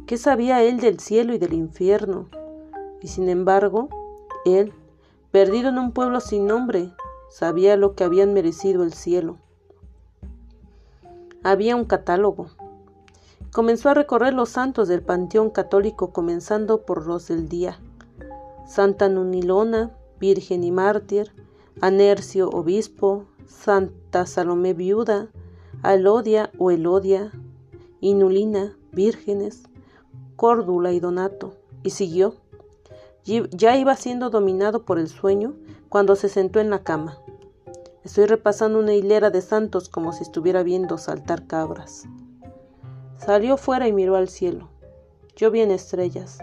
[0.06, 2.28] ¿Qué sabía él del cielo y del infierno?
[3.00, 3.88] Y sin embargo,
[4.44, 4.72] él,
[5.30, 6.90] perdido en un pueblo sin nombre,
[7.30, 9.38] sabía lo que habían merecido el cielo.
[11.42, 12.48] Había un catálogo,
[13.52, 17.78] Comenzó a recorrer los santos del panteón católico comenzando por los del día.
[18.66, 21.32] Santa Nunilona, Virgen y Mártir,
[21.82, 25.28] Anercio, Obispo, Santa Salomé Viuda,
[25.82, 27.30] Alodia o Elodia,
[28.00, 29.64] Inulina, Vírgenes,
[30.36, 32.36] Córdula y Donato, y siguió.
[33.24, 35.56] Ya iba siendo dominado por el sueño
[35.90, 37.18] cuando se sentó en la cama.
[38.02, 42.08] Estoy repasando una hilera de santos como si estuviera viendo saltar cabras.
[43.24, 44.68] Salió fuera y miró al cielo.
[45.36, 46.38] Yo vi en estrellas.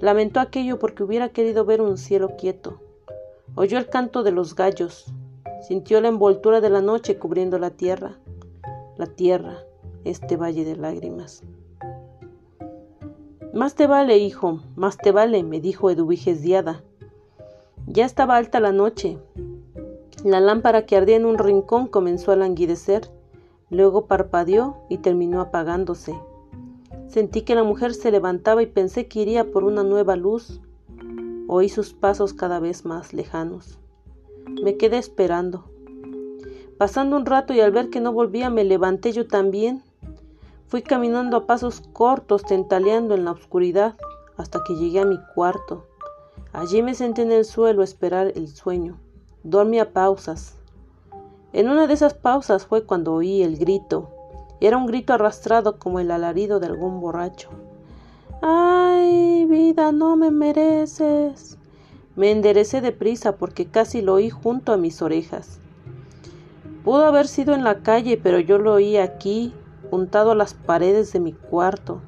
[0.00, 2.80] Lamentó aquello porque hubiera querido ver un cielo quieto.
[3.56, 5.12] Oyó el canto de los gallos.
[5.60, 8.16] Sintió la envoltura de la noche cubriendo la tierra.
[8.96, 9.58] La tierra,
[10.04, 11.42] este valle de lágrimas.
[13.52, 16.82] Más te vale, hijo, más te vale, me dijo Eduviges Diada.
[17.86, 19.18] Ya estaba alta la noche.
[20.24, 23.10] La lámpara que ardía en un rincón comenzó a languidecer
[23.72, 26.14] Luego parpadeó y terminó apagándose.
[27.08, 30.60] Sentí que la mujer se levantaba y pensé que iría por una nueva luz.
[31.48, 33.78] Oí sus pasos cada vez más lejanos.
[34.62, 35.64] Me quedé esperando.
[36.76, 39.82] Pasando un rato y al ver que no volvía me levanté yo también.
[40.66, 43.94] Fui caminando a pasos cortos, tentaleando en la oscuridad,
[44.36, 45.86] hasta que llegué a mi cuarto.
[46.52, 48.98] Allí me senté en el suelo a esperar el sueño.
[49.44, 50.58] Dormí a pausas.
[51.52, 54.08] En una de esas pausas fue cuando oí el grito.
[54.60, 57.50] Era un grito arrastrado como el alarido de algún borracho.
[58.40, 61.58] ¡Ay, vida, no me mereces!
[62.16, 65.60] Me enderecé deprisa porque casi lo oí junto a mis orejas.
[66.84, 69.52] Pudo haber sido en la calle, pero yo lo oí aquí,
[69.90, 72.00] juntado a las paredes de mi cuarto.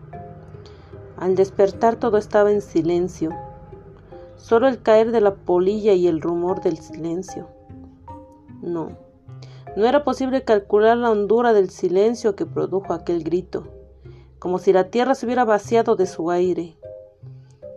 [1.18, 3.30] Al despertar todo estaba en silencio,
[4.36, 7.46] solo el caer de la polilla y el rumor del silencio.
[8.62, 9.03] No,
[9.76, 13.64] no era posible calcular la hondura del silencio que produjo aquel grito,
[14.38, 16.76] como si la tierra se hubiera vaciado de su aire.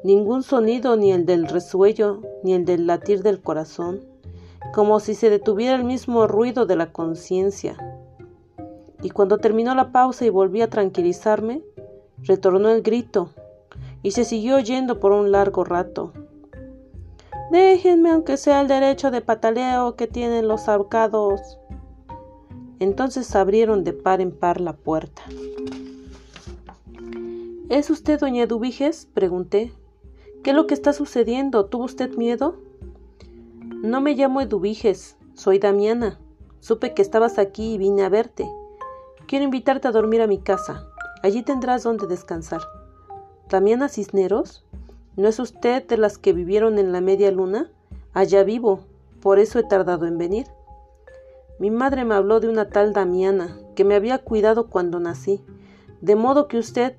[0.04, 4.02] Ningún sonido, ni el del resuello, ni el del latir del corazón,
[4.74, 7.78] como si se detuviera el mismo ruido de la conciencia.
[9.02, 11.64] Y cuando terminó la pausa y volví a tranquilizarme,
[12.20, 13.32] retornó el grito,
[14.04, 16.14] y se siguió oyendo por un largo rato.
[17.52, 21.58] Déjenme aunque sea el derecho de pataleo que tienen los ahorcados.
[22.80, 25.24] Entonces abrieron de par en par la puerta.
[27.70, 29.08] ¿Es usted doña Eduviges?
[29.14, 29.74] pregunté.
[30.44, 31.66] ¿Qué es lo que está sucediendo?
[31.66, 32.56] ¿Tuvo usted miedo?
[33.82, 36.20] No me llamo Eduviges, soy Damiana.
[36.60, 38.50] Supe que estabas aquí y vine a verte.
[39.28, 40.88] Quiero invitarte a dormir a mi casa.
[41.24, 42.62] Allí tendrás donde descansar.
[43.50, 44.64] ¿Damiana Cisneros?
[45.16, 47.72] ¿No es usted de las que vivieron en la media luna?
[48.14, 48.82] Allá vivo,
[49.22, 50.48] por eso he tardado en venir.
[51.60, 55.41] Mi madre me habló de una tal Damiana, que me había cuidado cuando nací,
[56.01, 56.95] de modo que usted,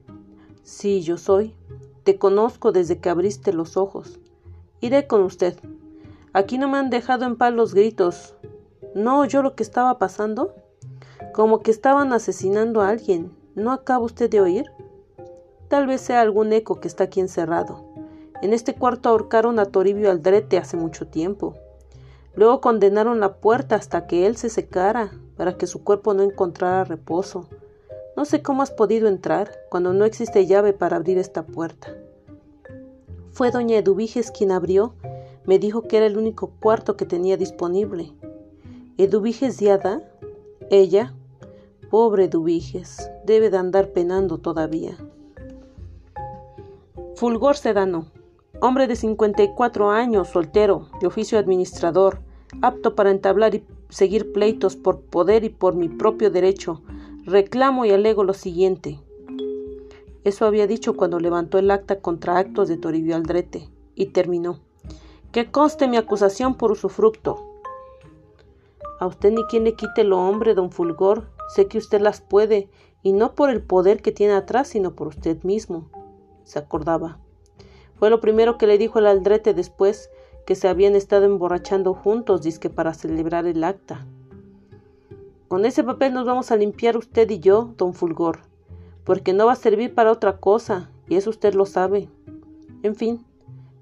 [0.64, 1.54] sí, yo soy,
[2.02, 4.18] te conozco desde que abriste los ojos.
[4.80, 5.58] Iré con usted.
[6.32, 8.34] Aquí no me han dejado en paz los gritos.
[8.94, 10.54] ¿No oyó lo que estaba pasando?
[11.32, 13.32] Como que estaban asesinando a alguien.
[13.54, 14.64] ¿No acaba usted de oír?
[15.68, 17.84] Tal vez sea algún eco que está aquí encerrado.
[18.40, 21.54] En este cuarto ahorcaron a Toribio Aldrete hace mucho tiempo.
[22.38, 26.84] Luego condenaron la puerta hasta que él se secara, para que su cuerpo no encontrara
[26.84, 27.48] reposo.
[28.16, 31.96] No sé cómo has podido entrar cuando no existe llave para abrir esta puerta.
[33.32, 34.94] Fue doña Eduviges quien abrió.
[35.46, 38.12] Me dijo que era el único cuarto que tenía disponible.
[38.98, 40.08] ¿Eduviges Diada?
[40.70, 41.14] Ella.
[41.90, 44.96] Pobre Eduviges, debe de andar penando todavía.
[47.16, 48.12] Fulgor Sedano,
[48.60, 52.27] hombre de 54 años, soltero, de oficio administrador,
[52.62, 56.82] apto para entablar y seguir pleitos por poder y por mi propio derecho,
[57.24, 58.98] reclamo y alego lo siguiente.
[60.24, 64.60] Eso había dicho cuando levantó el acta contra actos de Toribio Aldrete, y terminó.
[65.32, 67.44] Que conste mi acusación por usufructo.
[69.00, 72.68] A usted ni quien le quite lo hombre, don Fulgor, sé que usted las puede,
[73.02, 75.88] y no por el poder que tiene atrás, sino por usted mismo.
[76.44, 77.18] Se acordaba.
[77.96, 80.10] Fue lo primero que le dijo el Aldrete después
[80.48, 84.06] que se habían estado emborrachando juntos, disque para celebrar el acta.
[85.46, 88.38] Con ese papel nos vamos a limpiar usted y yo, don Fulgor,
[89.04, 92.08] porque no va a servir para otra cosa, y eso usted lo sabe.
[92.82, 93.26] En fin,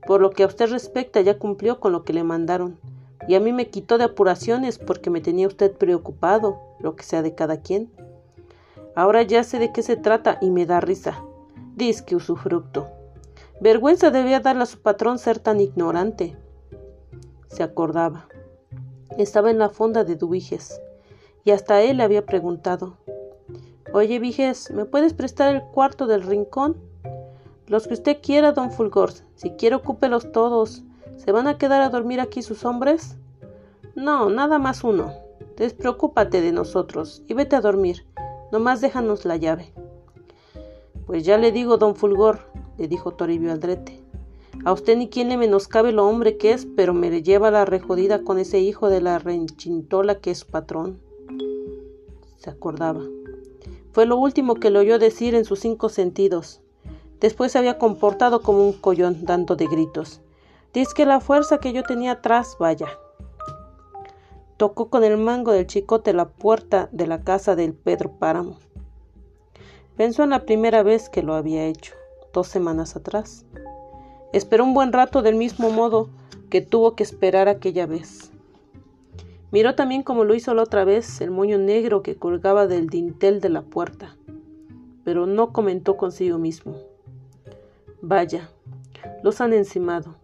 [0.09, 2.81] por lo que a usted respecta ya cumplió con lo que le mandaron,
[3.29, 7.23] y a mí me quitó de apuraciones porque me tenía usted preocupado, lo que sea
[7.23, 7.93] de cada quien.
[8.97, 11.23] Ahora ya sé de qué se trata y me da risa.
[11.77, 12.89] Disque usufructo.
[13.61, 16.37] Vergüenza debía darle a su patrón ser tan ignorante
[17.57, 18.29] se acordaba.
[19.17, 20.81] Estaba en la fonda de Dubiges
[21.43, 22.99] y hasta él le había preguntado
[23.93, 26.77] Oye, Viges, ¿me puedes prestar el cuarto del rincón?
[27.67, 29.13] Los que usted quiera, don Fulgor.
[29.37, 30.83] Si quiere, ocúpelos todos.
[31.17, 33.17] ¿Se van a quedar a dormir aquí sus hombres?
[33.95, 35.15] No, nada más uno.
[35.57, 38.05] Despreocúpate de nosotros y vete a dormir.
[38.53, 39.73] Nomás déjanos la llave.
[41.07, 42.41] Pues ya le digo, don Fulgor,
[42.77, 44.06] le dijo Toribio Aldrete.
[44.67, 47.64] A usted ni quien le menoscabe lo hombre que es, pero me le lleva la
[47.64, 50.99] rejodida con ese hijo de la renchintola que es patrón.
[52.37, 53.03] Se acordaba.
[53.93, 56.62] Fue lo último que le oyó decir en sus cinco sentidos.
[57.21, 60.21] Después se había comportado como un collón, dando de gritos.
[60.75, 62.89] Dice que la fuerza que yo tenía atrás, vaya.
[64.57, 68.59] Tocó con el mango del chicote la puerta de la casa del Pedro Páramo.
[69.97, 71.95] Pensó en la primera vez que lo había hecho,
[72.33, 73.47] dos semanas atrás.
[74.37, 76.11] Esperó un buen rato del mismo modo
[76.51, 78.30] que tuvo que esperar aquella vez.
[79.51, 83.41] Miró también como lo hizo la otra vez el moño negro que colgaba del dintel
[83.41, 84.14] de la puerta,
[85.05, 86.76] pero no comentó consigo mismo.
[88.03, 88.51] Vaya,
[89.22, 90.16] los han encimado.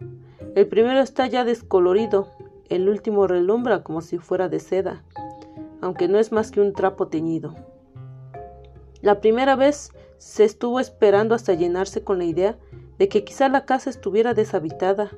[0.53, 2.27] El primero está ya descolorido,
[2.69, 5.01] el último relumbra como si fuera de seda,
[5.81, 7.55] aunque no es más que un trapo teñido.
[9.01, 12.59] La primera vez se estuvo esperando hasta llenarse con la idea
[13.03, 15.11] de que quizá la casa estuviera deshabitada,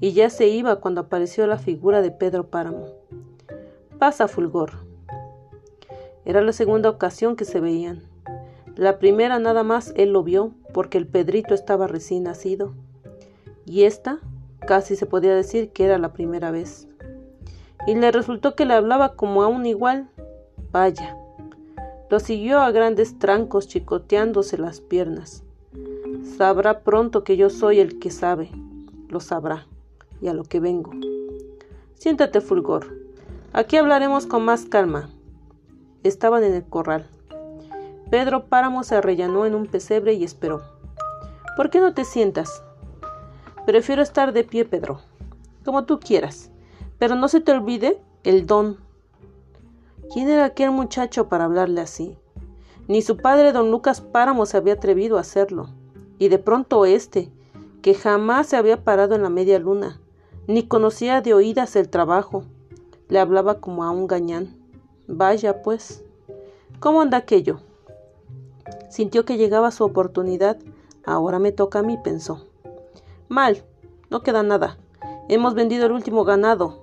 [0.00, 2.86] y ya se iba cuando apareció la figura de Pedro Páramo.
[4.00, 4.72] Pasa, Fulgor.
[6.24, 8.02] Era la segunda ocasión que se veían.
[8.74, 12.74] La primera nada más él lo vio porque el Pedrito estaba recién nacido.
[13.64, 14.18] Y esta
[14.66, 16.88] casi se podía decir que era la primera vez.
[17.86, 20.08] Y le resultó que le hablaba como a un igual.
[20.72, 21.16] Vaya.
[22.10, 25.44] Lo siguió a grandes trancos chicoteándose las piernas.
[26.24, 28.50] Sabrá pronto que yo soy el que sabe,
[29.08, 29.66] lo sabrá,
[30.20, 30.92] y a lo que vengo.
[31.94, 32.86] Siéntate, Fulgor.
[33.52, 35.10] Aquí hablaremos con más calma.
[36.02, 37.06] Estaban en el corral.
[38.10, 40.62] Pedro Páramo se arrellanó en un pesebre y esperó.
[41.56, 42.62] ¿Por qué no te sientas?
[43.64, 45.00] Prefiero estar de pie, Pedro.
[45.64, 46.50] Como tú quieras.
[46.98, 48.78] Pero no se te olvide el don.
[50.12, 52.16] ¿Quién era aquel muchacho para hablarle así?
[52.88, 55.68] Ni su padre, don Lucas Páramo, se había atrevido a hacerlo
[56.18, 57.30] y de pronto éste,
[57.82, 60.00] que jamás se había parado en la media luna,
[60.46, 62.44] ni conocía de oídas el trabajo,
[63.08, 64.56] le hablaba como a un gañán.
[65.06, 66.04] Vaya, pues.
[66.80, 67.60] ¿Cómo anda aquello?
[68.90, 70.58] Sintió que llegaba su oportunidad.
[71.04, 72.44] Ahora me toca a mí, pensó.
[73.28, 73.62] Mal,
[74.10, 74.78] no queda nada.
[75.28, 76.80] Hemos vendido el último ganado.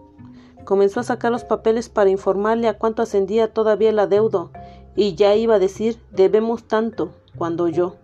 [0.63, 4.51] Comenzó a sacar los papeles para informarle a cuánto ascendía todavía el adeudo,
[4.95, 7.95] y ya iba a decir debemos tanto, cuando yo,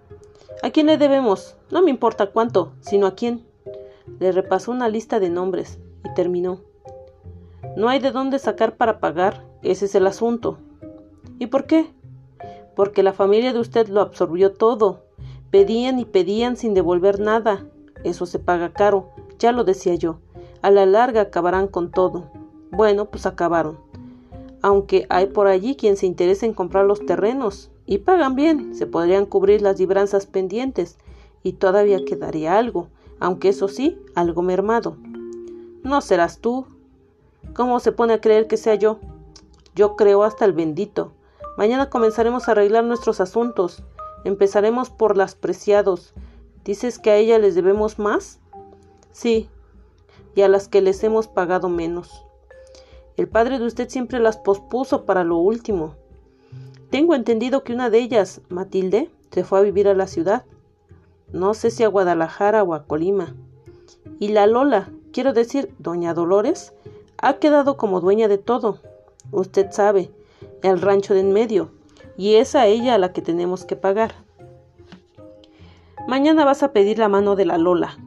[0.62, 1.56] ¿A quién le debemos?
[1.72, 3.46] No me importa cuánto, sino a quién.
[4.20, 6.60] Le repasó una lista de nombres y terminó.
[7.78, 10.58] No hay de dónde sacar para pagar, ese es el asunto.
[11.38, 11.94] ¿Y por qué?
[12.76, 15.06] Porque la familia de usted lo absorbió todo.
[15.50, 17.66] Pedían y pedían sin devolver nada.
[18.04, 20.20] Eso se paga caro, ya lo decía yo.
[20.62, 22.32] A la larga acabarán con todo.
[22.70, 23.80] Bueno, pues acabaron.
[24.62, 27.72] Aunque hay por allí quien se interesa en comprar los terrenos.
[27.92, 31.00] Y pagan bien, se podrían cubrir las libranzas pendientes.
[31.42, 32.88] Y todavía quedaría algo,
[33.20, 34.96] aunque eso sí, algo mermado.
[35.82, 36.68] No serás tú.
[37.56, 39.00] ¿Cómo se pone a creer que sea yo?
[39.74, 41.14] Yo creo hasta el bendito.
[41.58, 43.82] Mañana comenzaremos a arreglar nuestros asuntos.
[44.24, 46.14] Empezaremos por las preciados.
[46.64, 48.40] ¿Dices que a ella les debemos más?
[49.12, 49.50] Sí,
[50.36, 52.24] y a las que les hemos pagado menos.
[53.18, 55.96] El padre de usted siempre las pospuso para lo último.
[56.90, 60.44] Tengo entendido que una de ellas, Matilde, se fue a vivir a la ciudad.
[61.32, 63.36] No sé si a Guadalajara o a Colima.
[64.20, 66.74] Y la Lola, quiero decir, doña Dolores,
[67.18, 68.80] ha quedado como dueña de todo.
[69.32, 70.10] Usted sabe,
[70.64, 71.70] el rancho de en medio,
[72.18, 74.14] y es a ella a la que tenemos que pagar.
[76.08, 78.00] Mañana vas a pedir la mano de la Lola.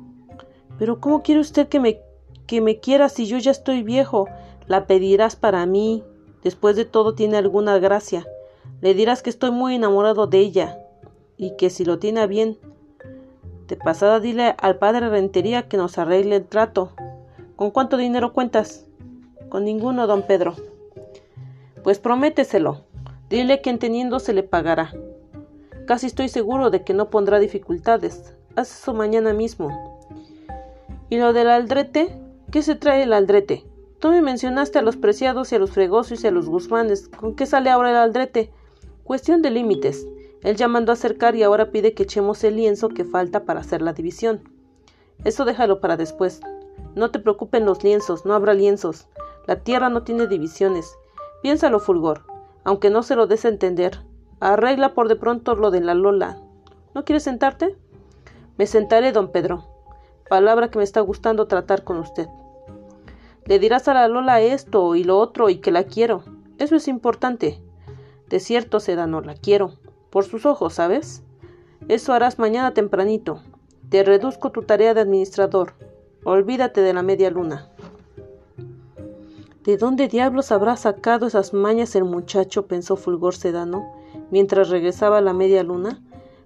[0.78, 2.00] Pero ¿cómo quiere usted que me,
[2.48, 4.26] que me quiera si yo ya estoy viejo?
[4.66, 6.02] La pedirás para mí.
[6.42, 8.26] Después de todo tiene alguna gracia.
[8.80, 10.78] Le dirás que estoy muy enamorado de ella
[11.36, 12.58] y que si lo tiene bien.
[13.68, 16.92] De pasada dile al padre Rentería que nos arregle el trato.
[17.56, 18.86] ¿Con cuánto dinero cuentas?
[19.48, 20.56] Con ninguno, don Pedro.
[21.82, 22.84] Pues prométeselo.
[23.28, 24.92] Dile que entendiendo se le pagará.
[25.86, 28.34] Casi estoy seguro de que no pondrá dificultades.
[28.56, 30.00] Haz eso mañana mismo.
[31.08, 32.18] ¿Y lo del aldrete?
[32.50, 33.64] ¿Qué se trae el aldrete?
[34.02, 37.08] Tú me mencionaste a los preciados y a los fregosos y a los guzmanes.
[37.08, 38.50] ¿Con qué sale ahora el aldrete?
[39.04, 40.08] Cuestión de límites.
[40.42, 43.60] Él ya mandó a acercar y ahora pide que echemos el lienzo que falta para
[43.60, 44.42] hacer la división.
[45.22, 46.40] Eso déjalo para después.
[46.96, 49.06] No te preocupen los lienzos, no habrá lienzos.
[49.46, 50.98] La tierra no tiene divisiones.
[51.40, 52.22] Piénsalo, Fulgor,
[52.64, 54.00] aunque no se lo des a entender.
[54.40, 56.40] Arregla por de pronto lo de la Lola.
[56.92, 57.76] ¿No quieres sentarte?
[58.58, 59.64] Me sentaré, don Pedro.
[60.28, 62.26] Palabra que me está gustando tratar con usted.
[63.46, 66.24] Le dirás a la Lola esto y lo otro y que la quiero.
[66.58, 67.60] Eso es importante.
[68.28, 69.74] De cierto, Sedano, la quiero.
[70.10, 71.22] Por sus ojos, ¿sabes?
[71.88, 73.42] Eso harás mañana tempranito.
[73.88, 75.74] Te reduzco tu tarea de administrador.
[76.24, 77.68] Olvídate de la media luna.
[79.64, 82.66] ¿De dónde diablos habrá sacado esas mañas el muchacho?
[82.66, 83.92] pensó Fulgor Sedano
[84.30, 86.02] mientras regresaba a la media luna.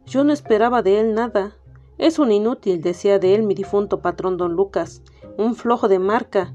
[0.06, 1.56] Yo no esperaba de él nada.
[1.98, 5.02] Es un inútil, decía de él mi difunto patrón don Lucas,
[5.38, 6.52] un flojo de marca.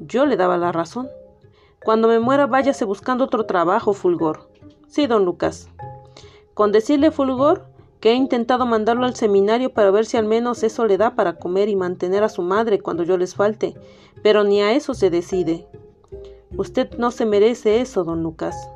[0.00, 1.08] Yo le daba la razón.
[1.84, 4.48] Cuando me muera váyase buscando otro trabajo, Fulgor.
[4.88, 5.68] Sí, don Lucas.
[6.54, 7.66] Con decirle Fulgor
[8.00, 11.38] que he intentado mandarlo al seminario para ver si al menos eso le da para
[11.38, 13.74] comer y mantener a su madre cuando yo les falte,
[14.22, 15.66] pero ni a eso se decide.
[16.56, 18.70] Usted no se merece eso, don Lucas.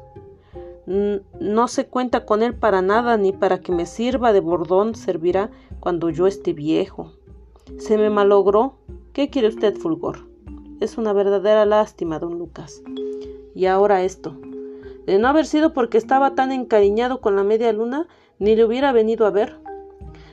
[0.86, 5.50] No se cuenta con él para nada, ni para que me sirva de bordón servirá
[5.78, 7.12] cuando yo esté viejo.
[7.78, 8.74] Se me malogró.
[9.12, 10.31] ¿Qué quiere usted, Fulgor?
[10.82, 12.82] Es una verdadera lástima, don Lucas.
[13.54, 14.34] Y ahora esto.
[15.06, 18.08] De no haber sido porque estaba tan encariñado con la media luna,
[18.40, 19.60] ni le hubiera venido a ver.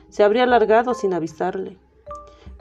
[0.08, 1.78] Se habría largado sin avisarle.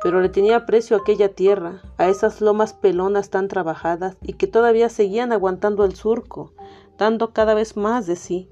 [0.03, 4.45] Pero le tenía aprecio a aquella tierra, a esas lomas pelonas tan trabajadas y que
[4.45, 6.53] todavía seguían aguantando el surco,
[6.99, 8.49] dando cada vez más de sí.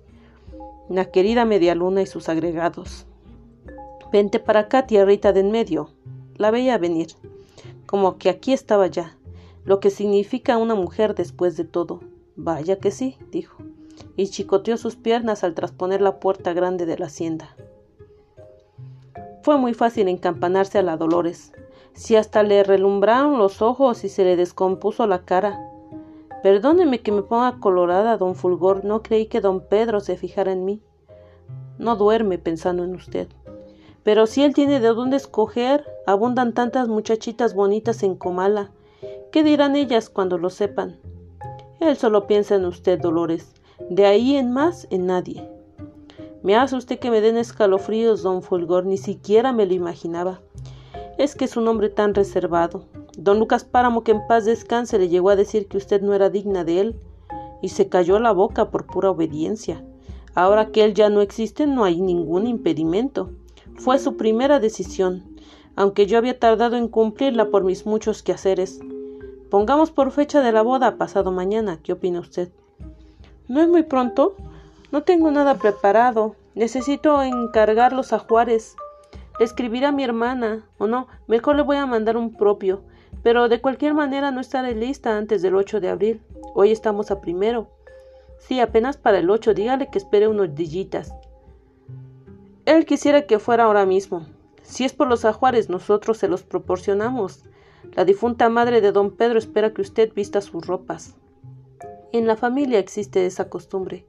[0.90, 3.06] La querida media luna y sus agregados.
[4.12, 5.92] Vente para acá, tierrita de en medio.
[6.38, 7.10] La veía venir,
[7.86, 9.18] como que aquí estaba ya,
[9.68, 12.00] lo que significa una mujer después de todo.
[12.38, 13.58] Vaya que sí, dijo,
[14.16, 17.54] y chicoteó sus piernas al trasponer la puerta grande de la hacienda.
[19.44, 21.52] Fue muy fácil encampanarse a la Dolores,
[21.92, 25.60] si hasta le relumbraron los ojos y se le descompuso la cara.
[26.44, 30.64] Perdóneme que me ponga colorada, don Fulgor, no creí que don Pedro se fijara en
[30.64, 30.82] mí.
[31.78, 33.28] No duerme pensando en usted.
[34.04, 38.72] Pero si él tiene de dónde escoger, abundan tantas muchachitas bonitas en Comala.
[39.32, 41.00] ¿Qué dirán ellas cuando lo sepan?
[41.80, 43.54] Él solo piensa en usted, Dolores.
[43.90, 45.48] De ahí en más, en nadie.
[46.44, 50.42] Me hace usted que me den escalofríos, don Fulgor, ni siquiera me lo imaginaba.
[51.18, 52.86] Es que es un hombre tan reservado,
[53.18, 56.30] Don Lucas Páramo, que en paz descanse, le llegó a decir que usted no era
[56.30, 56.96] digna de él,
[57.64, 59.84] y se cayó la boca por pura obediencia.
[60.36, 63.32] Ahora que él ya no existe, no hay ningún impedimento.
[63.76, 65.24] Fue su primera decisión,
[65.76, 68.80] aunque yo había tardado en cumplirla por mis muchos quehaceres.
[69.50, 71.80] Pongamos por fecha de la boda pasado mañana.
[71.82, 72.50] ¿Qué opina usted?
[73.48, 74.36] ¿No es muy pronto?
[74.92, 76.36] No tengo nada preparado.
[76.56, 78.76] Necesito encargar los ajuares.
[79.40, 82.82] Le escribiré a mi hermana, o no, mejor le voy a mandar un propio
[83.24, 86.22] pero de cualquier manera no estaré lista antes del 8 de abril.
[86.54, 87.68] Hoy estamos a primero.
[88.40, 91.14] Sí, apenas para el 8, dígale que espere unos dillitas.
[92.66, 94.26] Él quisiera que fuera ahora mismo.
[94.62, 97.44] Si es por los ajuares, nosotros se los proporcionamos.
[97.96, 101.16] La difunta madre de don Pedro espera que usted vista sus ropas.
[102.12, 104.06] En la familia existe esa costumbre.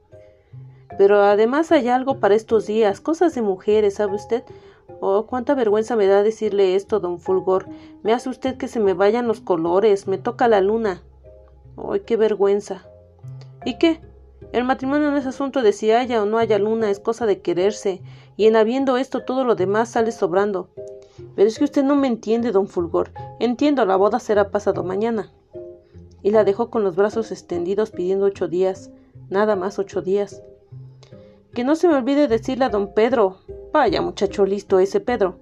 [0.97, 4.43] Pero además hay algo para estos días, cosas de mujeres, ¿sabe usted?
[5.01, 7.67] Oh, cuánta vergüenza me da decirle esto, don Fulgor.
[8.03, 11.03] Me hace usted que se me vayan los colores, me toca la luna.
[11.77, 12.83] ¡Ay, qué vergüenza!
[13.65, 14.01] ¿Y qué?
[14.51, 17.41] El matrimonio no es asunto de si haya o no haya luna, es cosa de
[17.41, 18.01] quererse,
[18.35, 20.69] y en habiendo esto todo lo demás sale sobrando.
[21.35, 23.11] Pero es que usted no me entiende, don Fulgor.
[23.39, 25.31] Entiendo, la boda será pasado mañana.
[26.21, 28.91] Y la dejó con los brazos extendidos pidiendo ocho días,
[29.29, 30.41] nada más ocho días.
[31.53, 33.37] Que no se me olvide decirle a don Pedro.
[33.71, 35.39] Vaya muchacho listo ese Pedro.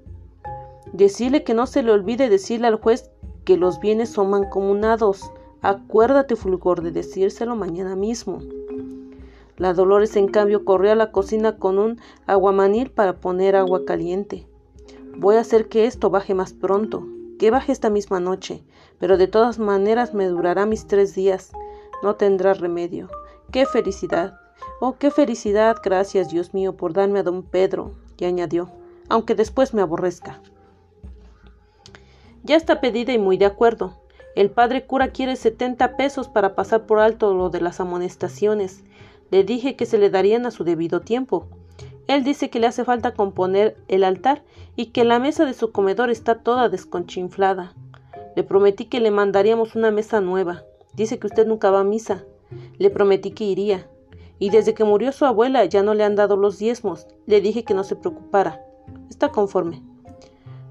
[0.93, 3.11] Decirle que no se le olvide decirle al juez
[3.43, 5.31] que los bienes son mancomunados.
[5.61, 8.39] Acuérdate, Fulgor, de decírselo mañana mismo.
[9.57, 14.45] La Dolores, en cambio, corrió a la cocina con un aguamanil para poner agua caliente.
[15.17, 17.05] Voy a hacer que esto baje más pronto,
[17.39, 18.63] que baje esta misma noche,
[18.99, 21.51] pero de todas maneras me durará mis tres días.
[22.03, 23.09] No tendrá remedio.
[23.51, 24.39] ¡Qué felicidad!
[24.79, 25.77] Oh, qué felicidad.
[25.83, 27.91] Gracias, Dios mío, por darme a don Pedro.
[28.17, 28.69] Y añadió,
[29.09, 30.41] aunque después me aborrezca.
[32.43, 33.93] Ya está pedida y muy de acuerdo.
[34.35, 38.83] El padre cura quiere setenta pesos para pasar por alto lo de las amonestaciones
[39.29, 41.47] le dije que se le darían a su debido tiempo.
[42.07, 44.43] Él dice que le hace falta componer el altar
[44.75, 47.73] y que la mesa de su comedor está toda desconchinflada.
[48.35, 50.63] Le prometí que le mandaríamos una mesa nueva.
[50.93, 52.23] Dice que usted nunca va a misa.
[52.77, 53.89] Le prometí que iría.
[54.39, 57.07] Y desde que murió su abuela ya no le han dado los diezmos.
[57.25, 58.61] Le dije que no se preocupara.
[59.09, 59.81] Está conforme.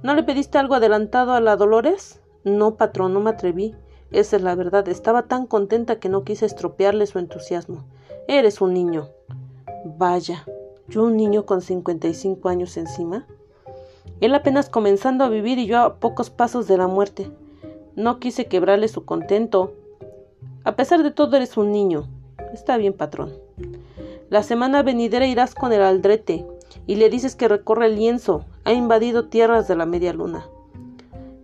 [0.02, 2.20] ¿No le pediste algo adelantado a la Dolores?
[2.44, 3.74] No, patrón, no me atreví.
[4.10, 4.88] Esa es la verdad.
[4.88, 7.84] Estaba tan contenta que no quise estropearle su entusiasmo.
[8.28, 9.08] Eres un niño.
[9.84, 10.44] Vaya,
[10.88, 13.26] yo un niño con 55 años encima.
[14.20, 17.30] Él apenas comenzando a vivir y yo a pocos pasos de la muerte.
[17.94, 19.74] No quise quebrarle su contento.
[20.64, 22.08] A pesar de todo eres un niño.
[22.52, 23.32] Está bien, patrón.
[24.30, 26.46] La semana venidera irás con el aldrete
[26.86, 28.44] y le dices que recorre el lienzo.
[28.64, 30.46] Ha invadido tierras de la media luna.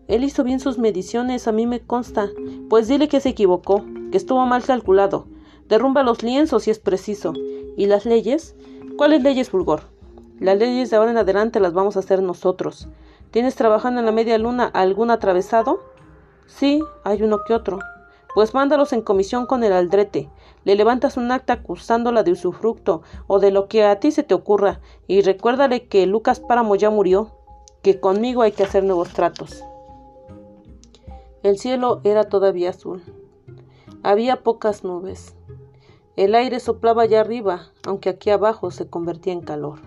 [0.08, 2.28] Él hizo bien sus mediciones, a mí me consta.
[2.68, 5.26] Pues dile que se equivocó, que estuvo mal calculado,
[5.72, 7.32] Derrumba los lienzos si es preciso.
[7.78, 8.54] ¿Y las leyes?
[8.96, 9.82] ¿Cuáles leyes, Fulgor?
[10.38, 12.88] Las leyes de ahora en adelante las vamos a hacer nosotros.
[13.30, 15.80] ¿Tienes trabajando en la media luna algún atravesado?
[16.46, 17.78] Sí, hay uno que otro.
[18.34, 20.28] Pues mándalos en comisión con el aldrete.
[20.64, 24.34] Le levantas un acta acusándola de usufructo o de lo que a ti se te
[24.34, 24.80] ocurra.
[25.06, 27.30] Y recuérdale que Lucas Páramo ya murió,
[27.82, 29.64] que conmigo hay que hacer nuevos tratos.
[31.42, 33.02] El cielo era todavía azul.
[34.02, 35.34] Había pocas nubes.
[36.14, 39.80] El aire soplaba allá arriba, aunque aquí abajo se convertía en calor.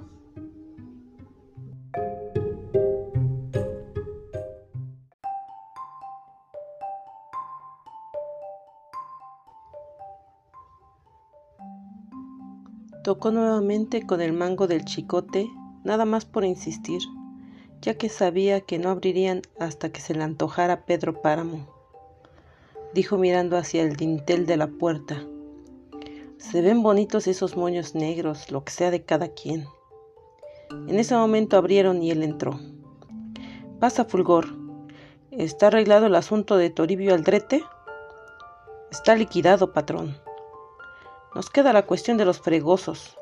[13.03, 15.47] Tocó nuevamente con el mango del chicote,
[15.83, 17.03] nada más por insistir,
[17.79, 21.67] ya que sabía que no abrirían hasta que se le antojara Pedro Páramo.
[22.95, 25.21] Dijo mirando hacia el dintel de la puerta.
[26.51, 29.67] Se ven bonitos esos moños negros, lo que sea de cada quien.
[30.87, 32.59] En ese momento abrieron y él entró.
[33.79, 34.45] Pasa, Fulgor.
[35.31, 37.63] ¿Está arreglado el asunto de Toribio Aldrete?
[38.91, 40.15] Está liquidado, patrón.
[41.33, 43.17] Nos queda la cuestión de los fregosos.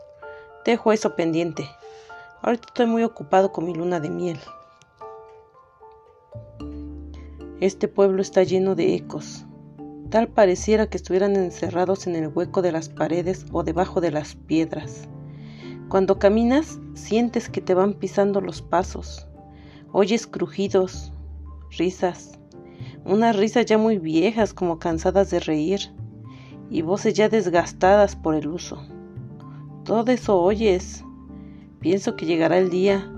[0.66, 1.68] Dejo eso pendiente.
[2.42, 4.40] Ahorita estoy muy ocupado con mi luna de miel.
[7.62, 9.46] Este pueblo está lleno de ecos.
[10.14, 14.36] Tal pareciera que estuvieran encerrados en el hueco de las paredes o debajo de las
[14.36, 15.10] piedras.
[15.90, 19.28] Cuando caminas, sientes que te van pisando los pasos.
[19.92, 21.12] Oyes crujidos,
[21.76, 22.38] risas,
[23.04, 25.80] unas risas ya muy viejas como cansadas de reír,
[26.70, 28.86] y voces ya desgastadas por el uso.
[29.84, 31.04] Todo eso oyes.
[31.80, 33.12] Pienso que llegará el día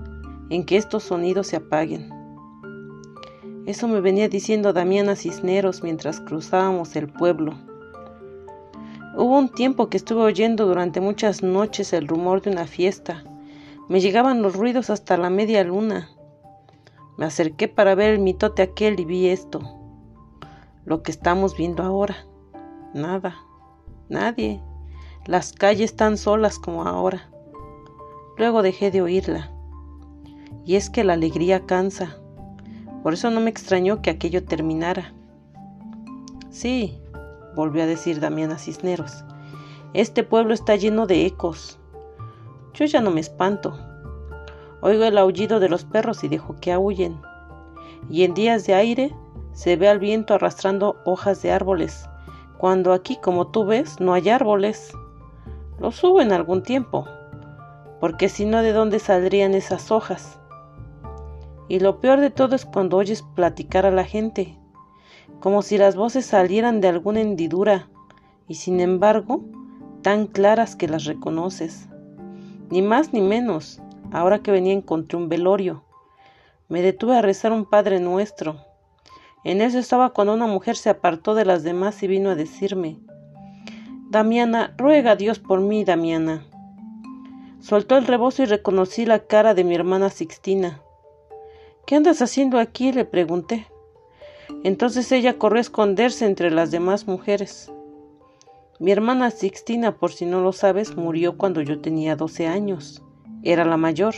[0.48, 2.15] en que estos sonidos se apaguen
[3.66, 7.54] eso me venía diciendo Damiana Cisneros mientras cruzábamos el pueblo.
[9.16, 13.24] Hubo un tiempo que estuve oyendo durante muchas noches el rumor de una fiesta.
[13.88, 16.10] Me llegaban los ruidos hasta la media luna.
[17.16, 19.60] Me acerqué para ver el mitote aquel y vi esto.
[20.84, 22.16] Lo que estamos viendo ahora.
[22.94, 23.36] Nada.
[24.08, 24.60] Nadie.
[25.24, 27.28] Las calles tan solas como ahora.
[28.36, 29.50] Luego dejé de oírla.
[30.64, 32.18] Y es que la alegría cansa.
[33.06, 35.14] Por eso no me extrañó que aquello terminara.
[36.50, 37.00] Sí,
[37.54, 39.24] volvió a decir Damiana Cisneros.
[39.94, 41.78] Este pueblo está lleno de ecos.
[42.74, 43.78] Yo ya no me espanto.
[44.80, 47.22] Oigo el aullido de los perros y dejo que aúllen.
[48.10, 49.14] Y en días de aire
[49.52, 52.08] se ve al viento arrastrando hojas de árboles,
[52.58, 54.90] cuando aquí, como tú ves, no hay árboles.
[55.78, 57.06] Lo subo en algún tiempo,
[58.00, 60.40] porque si no, ¿de dónde saldrían esas hojas?
[61.68, 64.58] Y lo peor de todo es cuando oyes platicar a la gente,
[65.40, 67.88] como si las voces salieran de alguna hendidura,
[68.48, 69.44] y sin embargo,
[70.02, 71.88] tan claras que las reconoces.
[72.70, 73.82] Ni más ni menos,
[74.12, 75.82] ahora que venía encontré un velorio.
[76.68, 78.56] Me detuve a rezar un Padre Nuestro.
[79.44, 82.98] En eso estaba cuando una mujer se apartó de las demás y vino a decirme,
[84.10, 86.44] Damiana, ruega a Dios por mí, Damiana.
[87.60, 90.80] Soltó el rebozo y reconocí la cara de mi hermana Sixtina.
[91.86, 92.90] ¿Qué andas haciendo aquí?
[92.90, 93.68] le pregunté.
[94.64, 97.72] Entonces ella corrió a esconderse entre las demás mujeres.
[98.80, 103.04] Mi hermana Sixtina, por si no lo sabes, murió cuando yo tenía 12 años.
[103.44, 104.16] Era la mayor,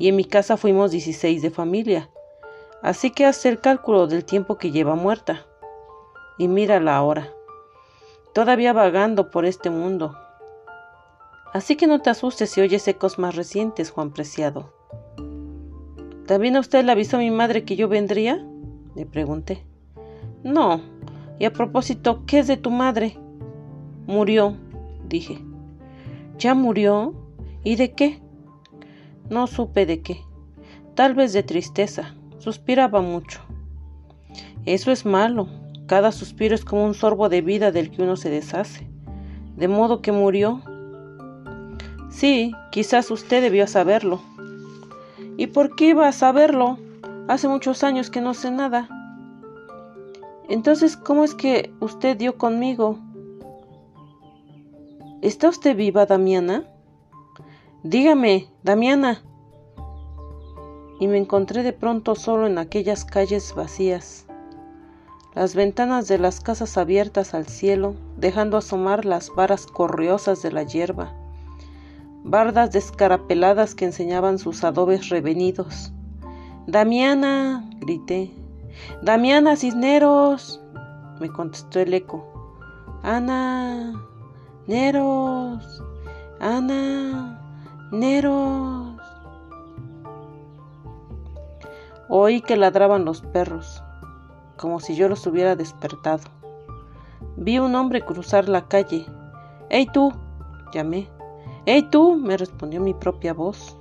[0.00, 2.10] y en mi casa fuimos 16 de familia.
[2.82, 5.46] Así que haz el cálculo del tiempo que lleva muerta.
[6.38, 7.32] Y mírala ahora,
[8.34, 10.18] todavía vagando por este mundo.
[11.54, 14.74] Así que no te asustes si oyes ecos más recientes, Juan Preciado.
[16.26, 18.44] ¿También a usted le avisó mi madre que yo vendría?
[18.96, 19.62] Le pregunté.
[20.42, 20.80] No.
[21.38, 23.16] Y a propósito, ¿qué es de tu madre?
[24.06, 24.56] Murió,
[25.08, 25.38] dije.
[26.38, 27.14] ¿Ya murió?
[27.62, 28.20] ¿Y de qué?
[29.30, 30.20] No supe de qué.
[30.94, 32.14] Tal vez de tristeza.
[32.38, 33.40] Suspiraba mucho.
[34.64, 35.48] Eso es malo.
[35.86, 38.88] Cada suspiro es como un sorbo de vida del que uno se deshace.
[39.56, 40.60] De modo que murió.
[42.10, 44.20] Sí, quizás usted debió saberlo.
[45.36, 46.78] ¿Y por qué iba a saberlo?
[47.28, 48.88] Hace muchos años que no sé nada.
[50.48, 52.98] Entonces, ¿cómo es que usted dio conmigo?
[55.20, 56.64] ¿Está usted viva, Damiana?
[57.82, 59.22] Dígame, Damiana.
[61.00, 64.26] Y me encontré de pronto solo en aquellas calles vacías,
[65.34, 70.62] las ventanas de las casas abiertas al cielo, dejando asomar las varas corriosas de la
[70.62, 71.12] hierba,
[72.26, 75.92] bardas descarapeladas que enseñaban sus adobes revenidos.
[76.66, 78.32] Damiana, grité.
[79.00, 80.60] Damiana Cisneros,
[81.20, 82.24] me contestó el eco.
[83.02, 83.94] Ana.
[84.66, 85.80] Neros,
[86.40, 87.40] Ana,
[87.92, 89.00] Neros.
[92.08, 93.84] Oí que ladraban los perros,
[94.56, 96.24] como si yo los hubiera despertado.
[97.36, 99.06] Vi un hombre cruzar la calle.
[99.70, 100.12] ¡Ey tú!
[100.72, 101.08] llamé.
[101.66, 102.14] ¡Ey tú!
[102.14, 103.76] me respondió mi propia voz.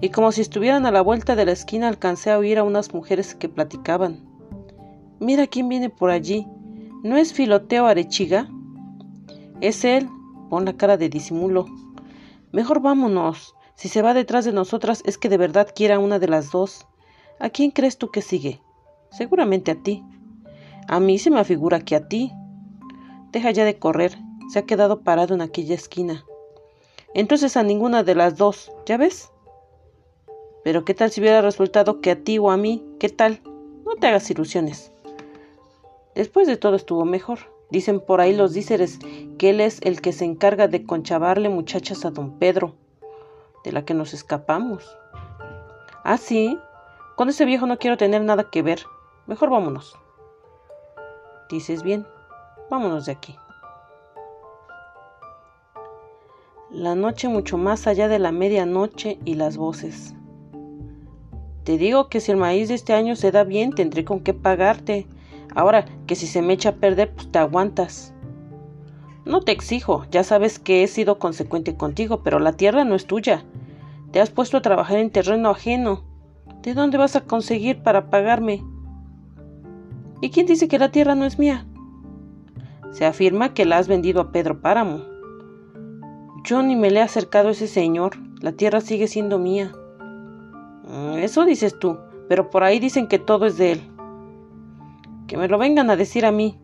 [0.00, 2.94] Y como si estuvieran a la vuelta de la esquina alcancé a oír a unas
[2.94, 4.24] mujeres que platicaban.
[5.20, 6.46] Mira quién viene por allí.
[7.02, 8.48] ¿No es Filoteo Arechiga?
[9.60, 10.08] Es él,
[10.48, 11.66] Pon la cara de disimulo.
[12.52, 13.54] Mejor vámonos.
[13.74, 16.86] Si se va detrás de nosotras es que de verdad quiera una de las dos.
[17.38, 18.62] ¿A quién crees tú que sigue?
[19.10, 20.02] Seguramente a ti.
[20.88, 22.32] A mí se me afigura que a ti.
[23.30, 24.16] Deja ya de correr.
[24.50, 26.24] Se ha quedado parado en aquella esquina.
[27.14, 29.30] Entonces a ninguna de las dos, ¿ya ves?
[30.64, 32.84] Pero ¿qué tal si hubiera resultado que a ti o a mí?
[33.00, 33.40] ¿Qué tal?
[33.84, 34.92] No te hagas ilusiones.
[36.14, 37.38] Después de todo estuvo mejor.
[37.70, 38.98] Dicen por ahí los díceres
[39.38, 42.74] que él es el que se encarga de conchavarle muchachas a don Pedro,
[43.62, 44.96] de la que nos escapamos.
[46.02, 46.58] Ah, sí,
[47.16, 48.80] con ese viejo no quiero tener nada que ver.
[49.26, 49.96] Mejor vámonos.
[51.50, 52.06] Dices bien,
[52.70, 53.36] vámonos de aquí.
[56.70, 60.14] La noche mucho más allá de la medianoche y las voces.
[61.64, 64.34] Te digo que si el maíz de este año se da bien, tendré con qué
[64.34, 65.06] pagarte
[65.54, 68.14] Ahora que si se me echa a perder, pues te aguantas.
[69.24, 73.06] No te exijo, ya sabes que he sido consecuente contigo, pero la tierra no es
[73.06, 73.44] tuya.
[74.12, 76.04] Te has puesto a trabajar en terreno ajeno.
[76.62, 78.62] ¿De dónde vas a conseguir para pagarme?
[80.20, 81.66] ¿Y quién dice que la tierra no es mía?
[82.92, 85.02] Se afirma que la has vendido a Pedro Páramo.
[86.48, 88.16] Yo ni me le he acercado a ese señor.
[88.40, 89.70] La tierra sigue siendo mía.
[90.84, 93.98] Mm, eso dices tú, pero por ahí dicen que todo es de él
[95.28, 96.58] que me lo vengan a decir a mí.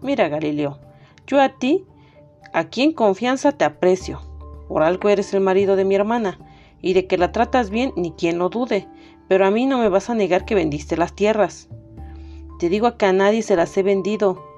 [0.00, 0.78] Mira, Galileo,
[1.26, 1.84] yo a ti,
[2.54, 4.20] aquí en confianza te aprecio.
[4.68, 6.38] Por algo eres el marido de mi hermana,
[6.80, 8.88] y de que la tratas bien ni quien lo dude,
[9.28, 11.68] pero a mí no me vas a negar que vendiste las tierras.
[12.60, 14.53] Te digo que a nadie se las he vendido.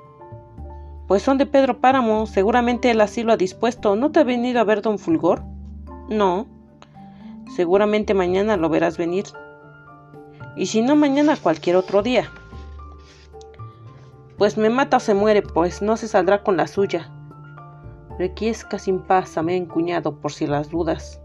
[1.07, 3.95] Pues son de Pedro Páramo, seguramente él así lo ha dispuesto.
[3.95, 5.43] ¿No te ha venido a ver don Fulgor?
[6.09, 6.47] No.
[7.55, 9.27] Seguramente mañana lo verás venir.
[10.57, 12.31] Y si no mañana, cualquier otro día.
[14.37, 17.11] Pues me mata o se muere, pues no se saldrá con la suya.
[18.19, 21.21] Requiesca sin pásame, cuñado, por si las dudas.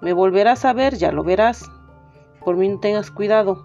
[0.00, 1.70] Me volverás a ver, ya lo verás.
[2.44, 3.64] Por mí no tengas cuidado.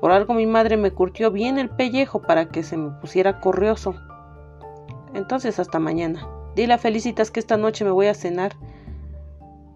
[0.00, 3.94] Por algo mi madre me curtió bien el pellejo para que se me pusiera corrioso.
[5.14, 6.28] Entonces hasta mañana.
[6.56, 8.54] Dile a Felicitas que esta noche me voy a cenar.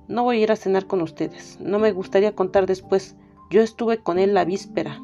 [0.09, 1.59] No voy a ir a cenar con ustedes.
[1.60, 3.16] No me gustaría contar después.
[3.51, 5.01] Yo estuve con él la víspera.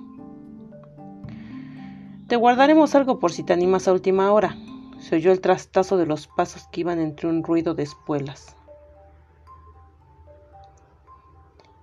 [2.27, 4.57] Te guardaremos algo por si te animas a última hora.
[4.99, 8.57] Se oyó el trastazo de los pasos que iban entre un ruido de espuelas.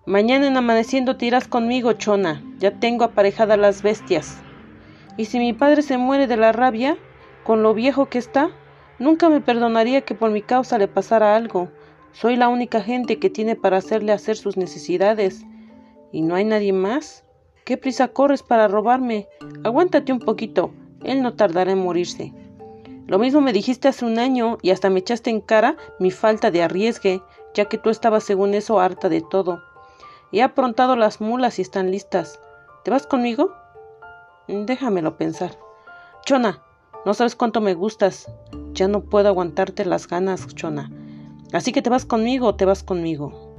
[0.06, 2.44] Mañana en amaneciendo te irás conmigo, Chona.
[2.58, 4.40] Ya tengo aparejadas las bestias.
[5.16, 6.98] Y si mi padre se muere de la rabia,
[7.52, 8.50] con lo viejo que está,
[8.98, 11.68] nunca me perdonaría que por mi causa le pasara algo.
[12.14, 15.44] Soy la única gente que tiene para hacerle hacer sus necesidades.
[16.14, 17.26] ¿Y no hay nadie más?
[17.66, 19.28] ¿Qué prisa corres para robarme?
[19.66, 20.72] Aguántate un poquito.
[21.04, 22.34] Él no tardará en morirse.
[23.06, 26.52] Lo mismo me dijiste hace un año y hasta me echaste en cara mi falta
[26.52, 27.22] de arriesgue,
[27.54, 29.62] ya que tú estabas según eso harta de todo.
[30.32, 32.40] He aprontado las mulas y están listas.
[32.86, 33.54] ¿Te vas conmigo?
[34.48, 35.60] Déjamelo pensar.
[36.26, 36.62] Chona,
[37.06, 38.32] no sabes cuánto me gustas.
[38.74, 40.92] Ya no puedo aguantarte las ganas, Chona.
[41.52, 43.54] Así que te vas conmigo o te vas conmigo.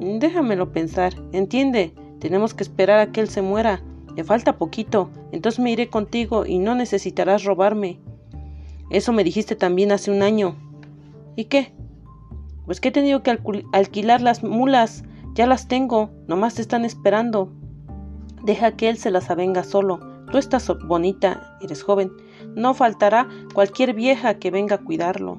[0.00, 1.14] Déjamelo pensar.
[1.32, 3.82] Entiende, tenemos que esperar a que él se muera.
[4.16, 5.10] Le falta poquito.
[5.30, 8.00] Entonces me iré contigo y no necesitarás robarme.
[8.90, 10.56] Eso me dijiste también hace un año.
[11.36, 11.72] ¿Y qué?
[12.64, 13.38] Pues que he tenido que
[13.72, 15.04] alquilar las mulas.
[15.34, 17.52] Ya las tengo, nomás te están esperando.
[18.42, 20.00] Deja que él se las avenga solo.
[20.32, 22.10] Tú estás bonita, eres joven.
[22.54, 25.38] No faltará cualquier vieja que venga a cuidarlo.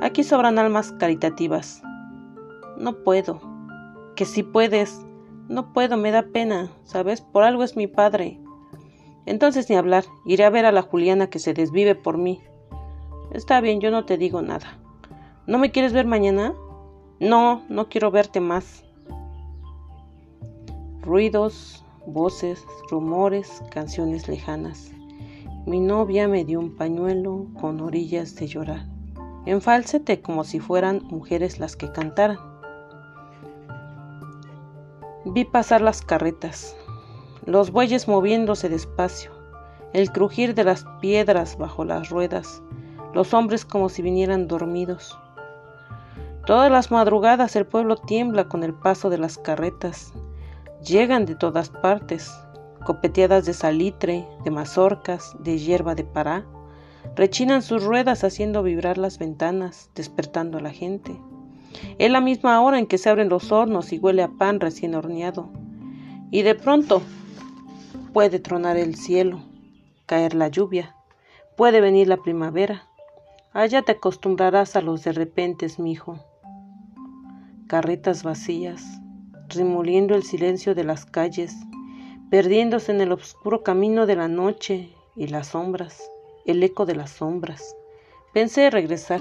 [0.00, 1.82] Aquí sobran almas caritativas.
[2.76, 3.40] No puedo.
[4.16, 5.04] Que si puedes.
[5.48, 6.70] No puedo, me da pena.
[6.84, 7.20] ¿Sabes?
[7.20, 8.40] Por algo es mi padre.
[9.26, 10.04] Entonces ni hablar.
[10.24, 12.40] Iré a ver a la Juliana que se desvive por mí.
[13.32, 14.78] Está bien, yo no te digo nada.
[15.46, 16.54] ¿No me quieres ver mañana?
[17.20, 18.84] No, no quiero verte más.
[21.02, 24.92] Ruidos, voces, rumores, canciones lejanas.
[25.66, 28.86] Mi novia me dio un pañuelo con orillas de llorar,
[29.44, 32.38] en falsete como si fueran mujeres las que cantaran.
[35.26, 36.74] Vi pasar las carretas,
[37.44, 39.32] los bueyes moviéndose despacio,
[39.92, 42.62] el crujir de las piedras bajo las ruedas,
[43.12, 45.18] los hombres como si vinieran dormidos.
[46.46, 50.14] Todas las madrugadas el pueblo tiembla con el paso de las carretas.
[50.82, 52.32] Llegan de todas partes,
[52.84, 56.44] copeteadas de salitre, de mazorcas, de hierba de pará.
[57.16, 61.16] Rechinan sus ruedas haciendo vibrar las ventanas, despertando a la gente.
[61.98, 64.94] Es la misma hora en que se abren los hornos y huele a pan recién
[64.94, 65.50] horneado.
[66.30, 67.02] Y de pronto
[68.12, 69.40] puede tronar el cielo,
[70.06, 70.96] caer la lluvia,
[71.56, 72.86] puede venir la primavera.
[73.52, 76.18] Allá te acostumbrarás a los de repentes, mijo.
[77.66, 78.82] Carretas vacías,
[79.48, 81.54] remoliendo el silencio de las calles,
[82.30, 86.10] perdiéndose en el oscuro camino de la noche y las sombras,
[86.46, 87.76] el eco de las sombras.
[88.32, 89.20] Pensé regresar.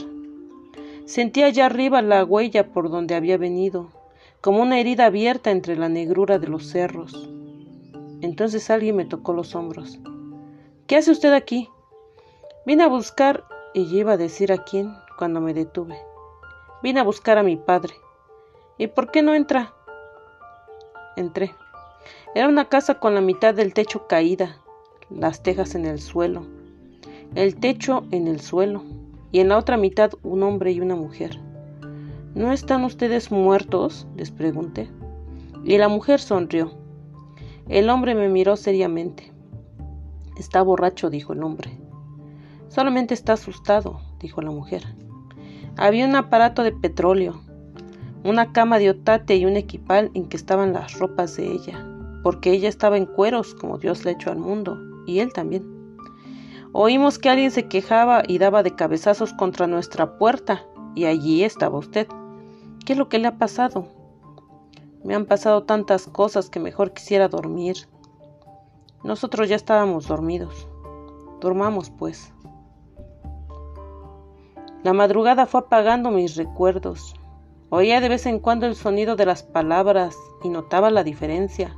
[1.06, 3.90] Sentí allá arriba la huella por donde había venido,
[4.42, 7.30] como una herida abierta entre la negrura de los cerros.
[8.22, 10.00] Entonces alguien me tocó los hombros.
[10.86, 11.68] ¿Qué hace usted aquí?
[12.68, 15.98] Vine a buscar y iba a decir a quién cuando me detuve.
[16.84, 17.96] Vine a buscar a mi padre.
[18.78, 19.74] ¿Y por qué no entra?
[21.16, 21.56] Entré.
[22.36, 24.58] Era una casa con la mitad del techo caída,
[25.10, 26.46] las tejas en el suelo,
[27.34, 28.84] el techo en el suelo,
[29.32, 31.40] y en la otra mitad un hombre y una mujer.
[32.36, 34.08] ¿No están ustedes muertos?
[34.16, 34.90] les pregunté.
[35.64, 36.72] Y la mujer sonrió.
[37.68, 39.32] El hombre me miró seriamente.
[40.38, 41.80] Está borracho, dijo el hombre.
[42.68, 44.84] Solamente está asustado, dijo la mujer.
[45.78, 47.42] Había un aparato de petróleo,
[48.24, 51.84] una cama de otate y un equipal en que estaban las ropas de ella,
[52.24, 55.80] porque ella estaba en cueros como Dios le echó al mundo, y él también.
[56.72, 60.66] Oímos que alguien se quejaba y daba de cabezazos contra nuestra puerta,
[60.96, 62.08] y allí estaba usted.
[62.86, 63.88] ¿Qué es lo que le ha pasado?
[65.04, 67.88] Me han pasado tantas cosas que mejor quisiera dormir.
[69.04, 70.68] Nosotros ya estábamos dormidos.
[71.40, 72.34] Dormamos, pues.
[74.84, 77.14] La madrugada fue apagando mis recuerdos.
[77.70, 81.76] Oía de vez en cuando el sonido de las palabras y notaba la diferencia,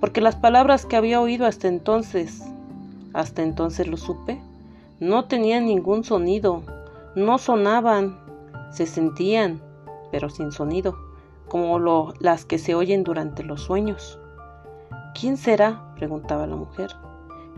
[0.00, 2.42] porque las palabras que había oído hasta entonces,
[3.12, 4.40] hasta entonces lo supe,
[4.98, 6.62] no tenían ningún sonido,
[7.14, 8.18] no sonaban,
[8.70, 9.60] se sentían,
[10.10, 10.96] pero sin sonido,
[11.48, 14.18] como lo, las que se oyen durante los sueños.
[15.18, 15.92] ¿Quién será?
[15.96, 16.90] preguntaba la mujer.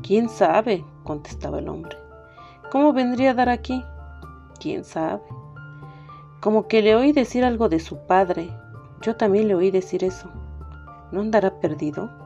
[0.02, 0.85] ¿Quién sabe?
[1.05, 1.97] contestaba el hombre.
[2.70, 3.85] ¿Cómo vendría a dar aquí?
[4.59, 5.23] ¿Quién sabe?
[6.40, 8.51] Como que le oí decir algo de su padre.
[9.02, 10.28] Yo también le oí decir eso.
[11.12, 12.21] ¿No andará perdido?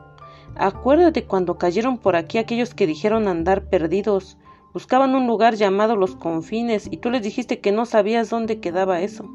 [0.59, 4.37] Acuérdate cuando cayeron por aquí aquellos que dijeron andar perdidos.
[4.73, 9.01] Buscaban un lugar llamado Los Confines y tú les dijiste que no sabías dónde quedaba
[9.01, 9.29] eso.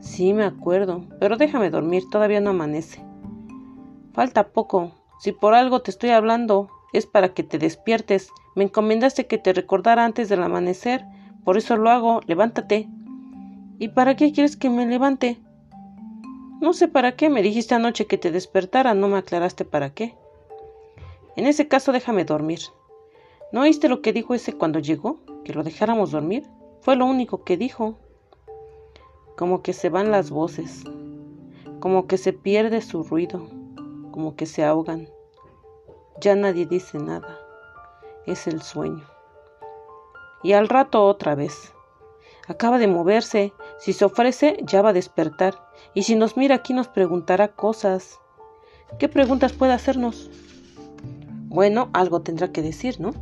[0.00, 3.04] Sí, me acuerdo, pero déjame dormir, todavía no amanece.
[4.12, 4.92] Falta poco.
[5.18, 8.30] Si por algo te estoy hablando, es para que te despiertes.
[8.54, 11.04] Me encomendaste que te recordara antes del amanecer,
[11.44, 12.20] por eso lo hago.
[12.26, 12.88] Levántate.
[13.78, 15.38] ¿Y para qué quieres que me levante?
[16.60, 20.14] No sé para qué, me dijiste anoche que te despertara, no me aclaraste para qué.
[21.36, 22.60] En ese caso déjame dormir.
[23.52, 25.18] ¿No oíste lo que dijo ese cuando llegó?
[25.44, 26.44] ¿Que lo dejáramos dormir?
[26.80, 27.96] Fue lo único que dijo.
[29.36, 30.82] Como que se van las voces,
[31.78, 33.46] como que se pierde su ruido,
[34.10, 35.10] como que se ahogan.
[36.20, 37.38] Ya nadie dice nada.
[38.24, 39.04] Es el sueño.
[40.42, 41.74] Y al rato otra vez.
[42.48, 43.52] Acaba de moverse.
[43.78, 45.54] Si se ofrece, ya va a despertar.
[45.94, 48.18] Y si nos mira aquí nos preguntará cosas.
[48.98, 50.30] ¿Qué preguntas puede hacernos?
[51.48, 53.12] Bueno, algo tendrá que decir, ¿no?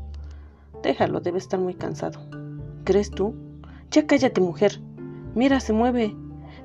[0.83, 2.21] Déjalo, debe estar muy cansado.
[2.85, 3.35] ¿Crees tú?
[3.91, 4.81] Ya cállate, mujer.
[5.35, 6.15] Mira, se mueve.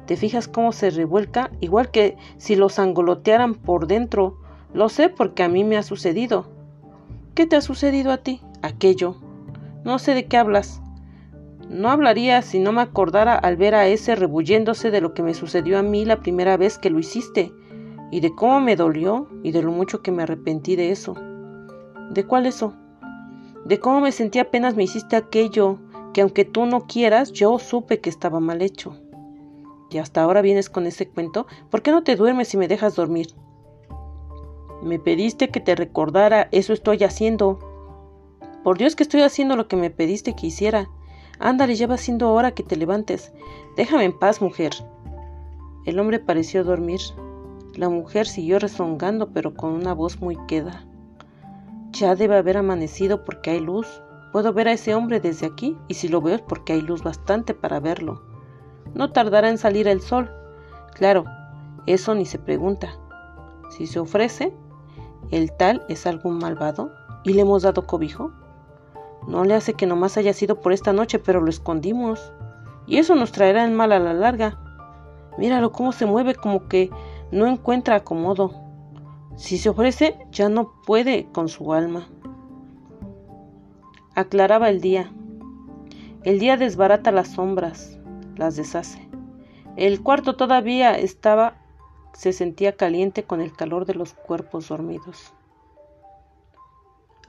[0.06, 1.52] ¿Te fijas cómo se revuelca?
[1.60, 4.38] Igual que si los angolotearan por dentro.
[4.74, 6.48] Lo sé porque a mí me ha sucedido.
[7.36, 8.42] ¿Qué te ha sucedido a ti?
[8.62, 9.16] Aquello.
[9.84, 10.82] No sé de qué hablas.
[11.70, 15.36] No hablaría si no me acordara al ver a ese rebulléndose de lo que me
[15.36, 17.54] sucedió a mí la primera vez que lo hiciste,
[18.10, 21.14] y de cómo me dolió y de lo mucho que me arrepentí de eso.
[22.10, 22.74] ¿De cuál eso?
[23.66, 25.78] De cómo me sentí apenas me hiciste aquello,
[26.12, 28.98] que aunque tú no quieras, yo supe que estaba mal hecho.
[29.92, 32.96] Y hasta ahora vienes con ese cuento, ¿por qué no te duermes y me dejas
[32.96, 33.28] dormir?
[34.82, 37.60] Me pediste que te recordara, eso estoy haciendo.
[38.64, 40.90] Por Dios que estoy haciendo lo que me pediste que hiciera.
[41.40, 43.32] Ándale, ya va siendo hora que te levantes.
[43.76, 44.74] Déjame en paz, mujer.
[45.86, 47.00] El hombre pareció dormir.
[47.76, 50.86] La mujer siguió rezongando, pero con una voz muy queda.
[51.92, 53.88] Ya debe haber amanecido porque hay luz.
[54.32, 57.04] Puedo ver a ese hombre desde aquí, y si lo veo es porque hay luz
[57.04, 58.22] bastante para verlo.
[58.94, 60.30] No tardará en salir el sol.
[60.94, 61.26] Claro,
[61.86, 62.90] eso ni se pregunta.
[63.70, 64.54] Si se ofrece,
[65.32, 66.92] ¿El tal es algún malvado?
[67.24, 68.32] ¿Y le hemos dado cobijo?
[69.30, 72.34] No le hace que nomás haya sido por esta noche, pero lo escondimos.
[72.88, 74.58] Y eso nos traerá el mal a la larga.
[75.38, 76.90] Míralo cómo se mueve como que
[77.32, 78.52] no encuentra acomodo.
[79.36, 82.10] Si se ofrece, ya no puede con su alma.
[84.16, 85.12] Aclaraba el día.
[86.24, 88.00] El día desbarata las sombras,
[88.36, 89.08] las deshace.
[89.78, 91.56] El cuarto todavía estaba
[92.14, 95.34] se sentía caliente con el calor de los cuerpos dormidos.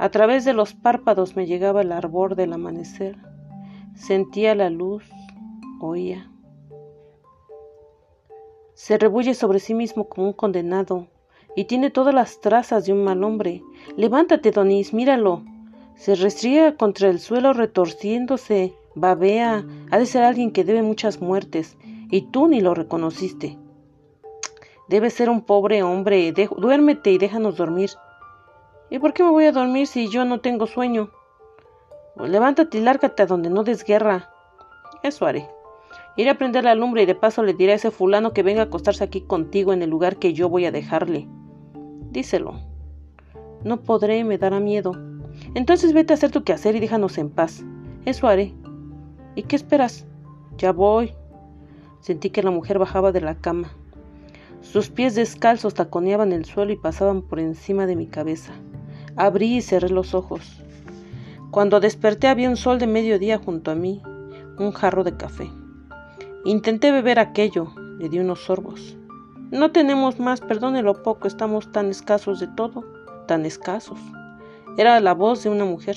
[0.01, 3.19] A través de los párpados me llegaba el arbor del amanecer.
[3.95, 5.05] Sentía la luz,
[5.79, 6.31] oía.
[8.73, 11.09] Se rebulle sobre sí mismo como un condenado
[11.55, 13.63] y tiene todas las trazas de un mal hombre.
[13.95, 15.45] Levántate, Donis, míralo.
[15.97, 19.67] Se restriega contra el suelo retorciéndose, babea.
[19.91, 21.77] Ha de ser alguien que debe muchas muertes
[22.11, 23.59] y tú ni lo reconociste.
[24.89, 26.33] Debe ser un pobre hombre.
[26.57, 27.91] duérmete y déjanos dormir.
[28.91, 31.11] ¿Y por qué me voy a dormir si yo no tengo sueño?
[32.17, 34.31] Pues levántate y lárgate a donde no des guerra.
[35.05, 35.49] Eso haré.
[36.17, 38.63] Iré a prender la lumbre y de paso le diré a ese fulano que venga
[38.63, 41.29] a acostarse aquí contigo en el lugar que yo voy a dejarle.
[42.11, 42.55] Díselo.
[43.63, 44.93] No podré, me dará miedo.
[45.55, 47.65] Entonces vete a hacer tu quehacer y déjanos en paz.
[48.05, 48.53] Eso haré.
[49.37, 50.05] ¿Y qué esperas?
[50.59, 51.15] Ya voy.
[52.01, 53.71] Sentí que la mujer bajaba de la cama.
[54.63, 58.53] Sus pies descalzos taconeaban el suelo y pasaban por encima de mi cabeza.
[59.21, 60.63] Abrí y cerré los ojos.
[61.51, 64.01] Cuando desperté había un sol de mediodía junto a mí,
[64.59, 65.51] un jarro de café.
[66.47, 68.97] Intenté beber aquello, le di unos sorbos.
[69.51, 72.83] No tenemos más, perdónelo poco, estamos tan escasos de todo,
[73.27, 73.99] tan escasos.
[74.79, 75.97] Era la voz de una mujer.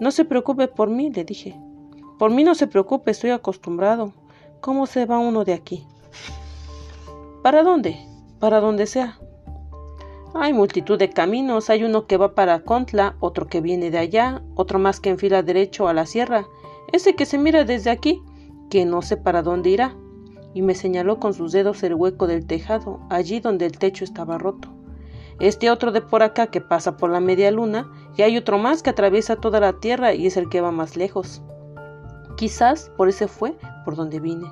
[0.00, 1.60] No se preocupe por mí, le dije.
[2.18, 4.14] Por mí no se preocupe, estoy acostumbrado.
[4.62, 5.86] ¿Cómo se va uno de aquí?
[7.42, 7.98] ¿Para dónde?
[8.40, 9.18] Para donde sea.
[10.34, 14.42] Hay multitud de caminos, hay uno que va para Contla, otro que viene de allá,
[14.54, 16.46] otro más que enfila derecho a la sierra,
[16.90, 18.22] ese que se mira desde aquí,
[18.70, 19.94] que no sé para dónde irá,
[20.54, 24.38] y me señaló con sus dedos el hueco del tejado, allí donde el techo estaba
[24.38, 24.68] roto.
[25.38, 28.82] Este otro de por acá que pasa por la media luna, y hay otro más
[28.82, 31.42] que atraviesa toda la tierra y es el que va más lejos.
[32.36, 33.54] Quizás por ese fue
[33.84, 34.50] por donde vine.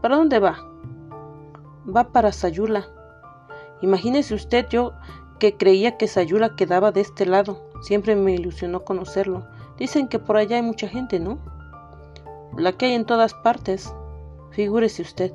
[0.00, 0.58] ¿Para dónde va?
[1.94, 2.97] va para Sayula.
[3.80, 4.92] Imagínese usted yo
[5.38, 7.62] que creía que Sayula quedaba de este lado.
[7.82, 9.46] Siempre me ilusionó conocerlo.
[9.78, 11.38] Dicen que por allá hay mucha gente, ¿no?
[12.56, 13.92] La que hay en todas partes.
[14.50, 15.32] Figúrese usted.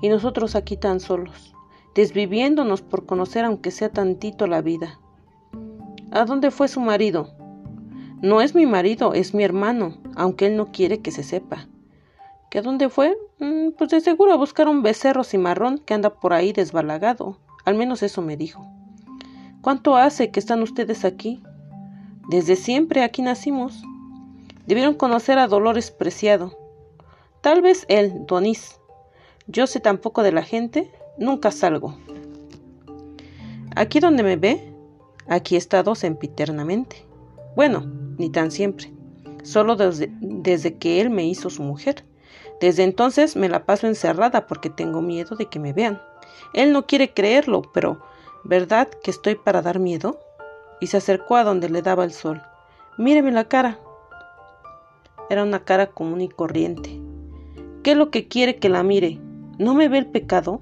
[0.00, 1.54] Y nosotros aquí tan solos,
[1.94, 4.98] desviviéndonos por conocer aunque sea tantito la vida.
[6.12, 7.30] ¿A dónde fue su marido?
[8.22, 11.68] No es mi marido, es mi hermano, aunque él no quiere que se sepa.
[12.50, 13.16] ¿Que a dónde fue?
[13.38, 17.38] Mm, pues de seguro a buscar un becerro cimarrón que anda por ahí desbalagado.
[17.66, 18.64] Al menos eso me dijo.
[19.60, 21.42] ¿Cuánto hace que están ustedes aquí?
[22.30, 23.82] Desde siempre aquí nacimos.
[24.66, 26.56] Debieron conocer a Dolores Preciado.
[27.40, 28.80] Tal vez él, Donís.
[29.48, 31.98] Yo sé tampoco de la gente, nunca salgo.
[33.74, 34.72] Aquí donde me ve,
[35.26, 37.04] aquí he estado sempiternamente.
[37.56, 37.84] Bueno,
[38.16, 38.92] ni tan siempre.
[39.42, 42.04] Solo desde, desde que él me hizo su mujer.
[42.60, 46.00] Desde entonces me la paso encerrada porque tengo miedo de que me vean.
[46.52, 48.00] Él no quiere creerlo, pero
[48.48, 50.20] ¿Verdad que estoy para dar miedo?
[50.80, 52.42] Y se acercó a donde le daba el sol.
[52.96, 53.80] Míreme la cara.
[55.28, 57.00] Era una cara común y corriente.
[57.82, 59.18] ¿Qué es lo que quiere que la mire?
[59.58, 60.60] ¿No me ve el pecado?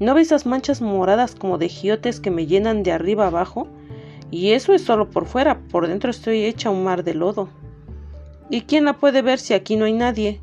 [0.00, 3.68] ¿No ve esas manchas moradas como de giotes que me llenan de arriba abajo?
[4.30, 7.50] Y eso es solo por fuera, por dentro estoy hecha un mar de lodo.
[8.48, 10.40] ¿Y quién la puede ver si aquí no hay nadie?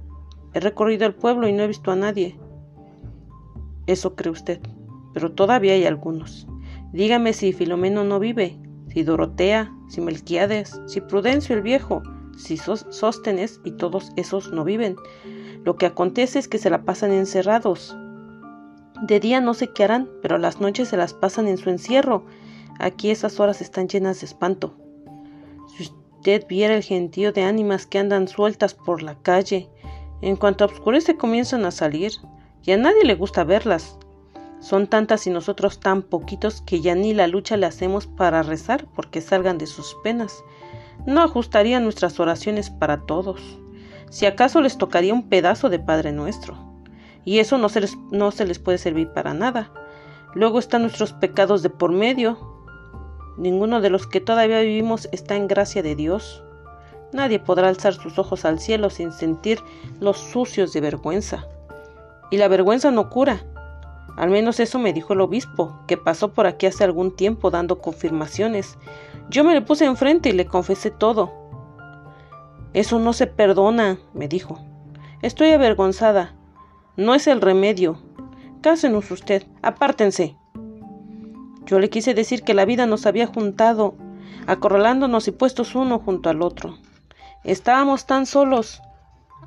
[0.53, 2.37] He recorrido el pueblo y no he visto a nadie.
[3.87, 4.59] Eso cree usted,
[5.13, 6.47] pero todavía hay algunos.
[6.91, 8.57] Dígame si Filomeno no vive,
[8.89, 12.03] si Dorotea, si Melquiades, si Prudencio el viejo,
[12.37, 14.95] si Sóstenes y todos esos no viven.
[15.63, 17.95] Lo que acontece es que se la pasan encerrados.
[19.01, 22.25] De día no sé qué harán, pero las noches se las pasan en su encierro.
[22.79, 24.75] Aquí esas horas están llenas de espanto.
[25.75, 29.69] Si usted viera el gentío de ánimas que andan sueltas por la calle,
[30.21, 32.13] en cuanto oscurece comienzan a salir,
[32.65, 33.97] y a nadie le gusta verlas.
[34.59, 38.87] Son tantas y nosotros tan poquitos que ya ni la lucha le hacemos para rezar
[38.95, 40.43] porque salgan de sus penas.
[41.05, 43.41] No ajustarían nuestras oraciones para todos.
[44.09, 46.55] Si acaso les tocaría un pedazo de Padre Nuestro.
[47.25, 49.71] Y eso no se les, no se les puede servir para nada.
[50.33, 52.37] Luego están nuestros pecados de por medio.
[53.37, 56.43] Ninguno de los que todavía vivimos está en gracia de Dios.
[57.11, 59.59] Nadie podrá alzar sus ojos al cielo sin sentir
[59.99, 61.47] los sucios de vergüenza.
[62.33, 63.43] Y la vergüenza no cura,
[64.17, 67.77] al menos eso me dijo el obispo, que pasó por aquí hace algún tiempo dando
[67.77, 68.79] confirmaciones.
[69.29, 71.31] Yo me le puse enfrente y le confesé todo.
[72.73, 74.57] Eso no se perdona, me dijo.
[75.21, 76.33] Estoy avergonzada.
[76.97, 78.01] No es el remedio.
[78.61, 80.35] Cásenos usted, apártense.
[81.67, 83.93] Yo le quise decir que la vida nos había juntado,
[84.47, 86.79] acorralándonos y puestos uno junto al otro.
[87.43, 88.81] Estábamos tan solos,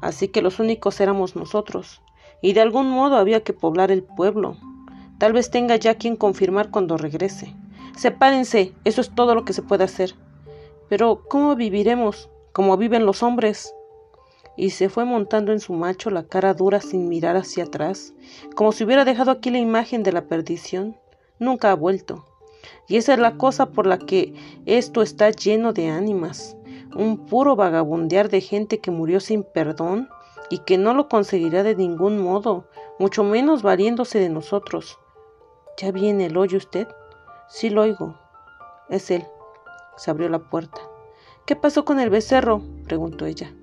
[0.02, 2.00] así que los únicos éramos nosotros
[2.40, 4.56] y de algún modo había que poblar el pueblo.
[5.18, 7.54] Tal vez tenga ya quien confirmar cuando regrese.
[7.96, 10.14] Sepárense, eso es todo lo que se puede hacer.
[10.88, 12.28] Pero, ¿cómo viviremos?
[12.52, 13.74] Como viven los hombres.
[14.56, 18.14] Y se fue montando en su macho la cara dura sin mirar hacia atrás,
[18.54, 20.96] como si hubiera dejado aquí la imagen de la perdición.
[21.38, 22.24] Nunca ha vuelto.
[22.88, 24.34] Y esa es la cosa por la que
[24.64, 26.56] esto está lleno de ánimas,
[26.94, 30.08] un puro vagabundear de gente que murió sin perdón
[30.50, 32.66] y que no lo conseguirá de ningún modo,
[32.98, 34.98] mucho menos valiéndose de nosotros.
[35.76, 36.88] ¿Ya viene el hoyo usted?
[37.48, 38.18] Sí lo oigo.
[38.88, 39.24] Es él.
[39.96, 40.80] Se abrió la puerta.
[41.44, 42.62] ¿Qué pasó con el becerro?
[42.84, 43.54] preguntó ella.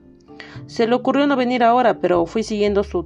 [0.67, 3.05] Se le ocurrió no venir ahora, pero fui siguiendo su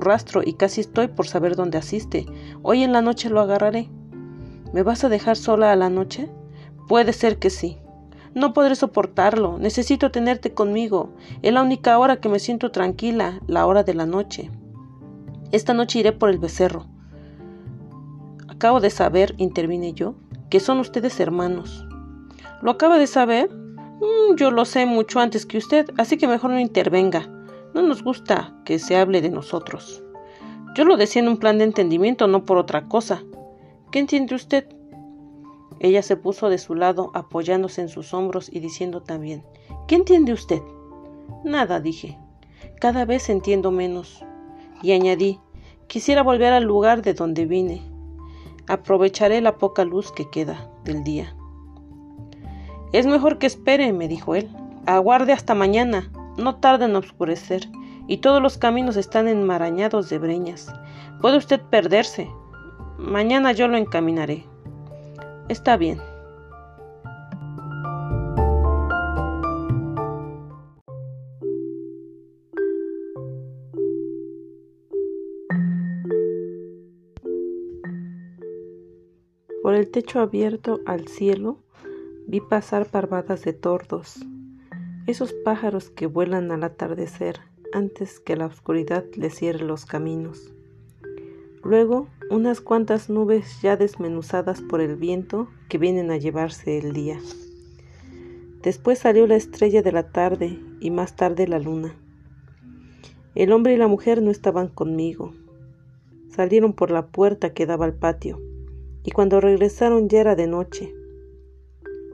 [0.00, 2.26] rastro y casi estoy por saber dónde asiste.
[2.62, 3.90] Hoy en la noche lo agarraré.
[4.72, 6.28] ¿Me vas a dejar sola a la noche?
[6.88, 7.78] Puede ser que sí.
[8.34, 9.58] No podré soportarlo.
[9.58, 11.10] Necesito tenerte conmigo.
[11.42, 14.50] Es la única hora que me siento tranquila, la hora de la noche.
[15.52, 16.86] Esta noche iré por el becerro.
[18.48, 20.16] Acabo de saber, intervine yo,
[20.50, 21.86] que son ustedes hermanos.
[22.60, 23.50] ¿Lo acaba de saber?
[23.52, 27.28] Mm, yo lo sé mucho antes que usted, así que mejor no intervenga.
[27.72, 30.02] No nos gusta que se hable de nosotros.
[30.74, 33.22] Yo lo decía en un plan de entendimiento, no por otra cosa.
[33.92, 34.66] ¿Qué entiende usted?
[35.84, 39.44] Ella se puso de su lado, apoyándose en sus hombros y diciendo también
[39.86, 40.62] ¿Qué entiende usted?
[41.44, 42.18] Nada, dije.
[42.80, 44.24] Cada vez entiendo menos.
[44.82, 45.40] Y añadí
[45.86, 47.82] Quisiera volver al lugar de donde vine.
[48.66, 51.36] Aprovecharé la poca luz que queda del día.
[52.94, 54.48] Es mejor que espere, me dijo él.
[54.86, 56.10] Aguarde hasta mañana.
[56.38, 57.68] No tarda en oscurecer,
[58.06, 60.72] y todos los caminos están enmarañados de breñas.
[61.20, 62.30] Puede usted perderse.
[62.96, 64.46] Mañana yo lo encaminaré.
[65.48, 66.00] Está bien.
[79.62, 81.58] Por el techo abierto al cielo
[82.26, 84.24] vi pasar parvadas de tordos,
[85.06, 87.40] esos pájaros que vuelan al atardecer
[87.72, 90.54] antes que la oscuridad les cierre los caminos.
[91.62, 97.18] Luego unas cuantas nubes ya desmenuzadas por el viento que vienen a llevarse el día.
[98.62, 101.94] Después salió la estrella de la tarde y más tarde la luna.
[103.34, 105.34] El hombre y la mujer no estaban conmigo.
[106.30, 108.40] Salieron por la puerta que daba al patio
[109.04, 110.94] y cuando regresaron ya era de noche.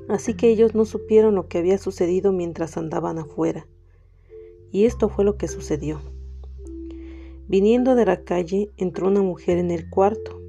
[0.09, 3.69] Así que ellos no supieron lo que había sucedido mientras andaban afuera.
[4.73, 6.01] Y esto fue lo que sucedió.
[7.51, 10.41] Viniendo de la calle, entró una mujer en el cuarto.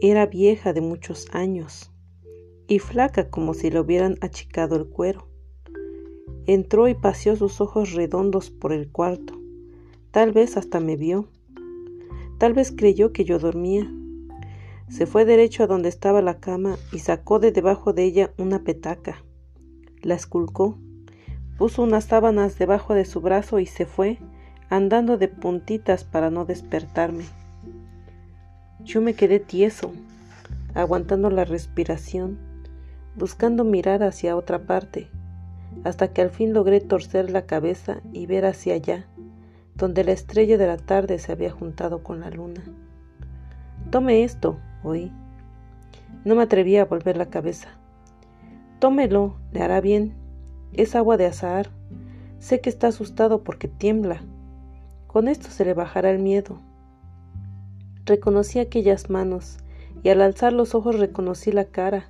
[0.00, 1.90] Era vieja de muchos años
[2.68, 5.26] y flaca como si le hubieran achicado el cuero.
[6.46, 9.40] Entró y paseó sus ojos redondos por el cuarto.
[10.10, 11.28] Tal vez hasta me vio.
[12.38, 13.90] Tal vez creyó que yo dormía
[14.90, 18.64] se fue derecho a donde estaba la cama y sacó de debajo de ella una
[18.64, 19.24] petaca.
[20.02, 20.78] La esculcó,
[21.56, 24.18] puso unas sábanas debajo de su brazo y se fue,
[24.70, 27.24] andando de puntitas para no despertarme.
[28.84, 29.92] Yo me quedé tieso,
[30.74, 32.38] aguantando la respiración,
[33.16, 35.10] buscando mirar hacia otra parte,
[35.82, 39.06] hasta que al fin logré torcer la cabeza y ver hacia allá,
[39.74, 42.62] donde la estrella de la tarde se había juntado con la luna.
[43.90, 45.12] Tome esto, oí.
[46.24, 47.70] No me atrevía a volver la cabeza.
[48.78, 50.14] Tómelo, le hará bien.
[50.74, 51.70] Es agua de azahar.
[52.38, 54.22] Sé que está asustado porque tiembla.
[55.10, 56.60] Con esto se le bajará el miedo.
[58.04, 59.56] Reconocí aquellas manos
[60.04, 62.08] y al alzar los ojos reconocí la cara.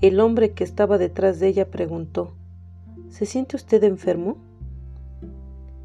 [0.00, 2.34] El hombre que estaba detrás de ella preguntó,
[3.10, 4.38] ¿Se siente usted enfermo?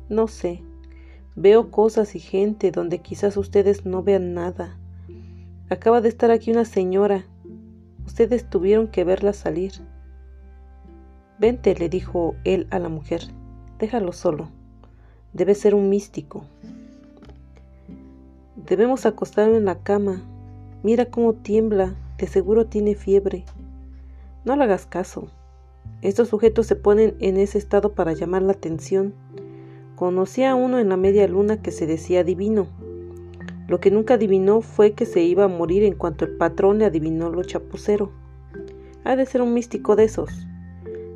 [0.10, 0.64] No sé.
[1.36, 4.80] Veo cosas y gente donde quizás ustedes no vean nada.
[5.70, 7.24] Acaba de estar aquí una señora.
[8.08, 9.74] Ustedes tuvieron que verla salir.
[11.38, 13.22] Vente, le dijo él a la mujer.
[13.78, 14.50] Déjalo solo.
[15.34, 16.44] Debe ser un místico.
[18.56, 20.22] Debemos acostarlo en la cama.
[20.84, 21.96] Mira cómo tiembla.
[22.18, 23.46] De seguro tiene fiebre.
[24.46, 25.28] No le hagas caso.
[26.02, 29.14] Estos sujetos se ponen en ese estado para llamar la atención.
[29.96, 32.68] Conocí a uno en la media luna que se decía divino
[33.72, 36.84] lo que nunca adivinó fue que se iba a morir en cuanto el patrón le
[36.84, 38.12] adivinó lo chapucero.
[39.06, 40.46] Ha de ser un místico de esos.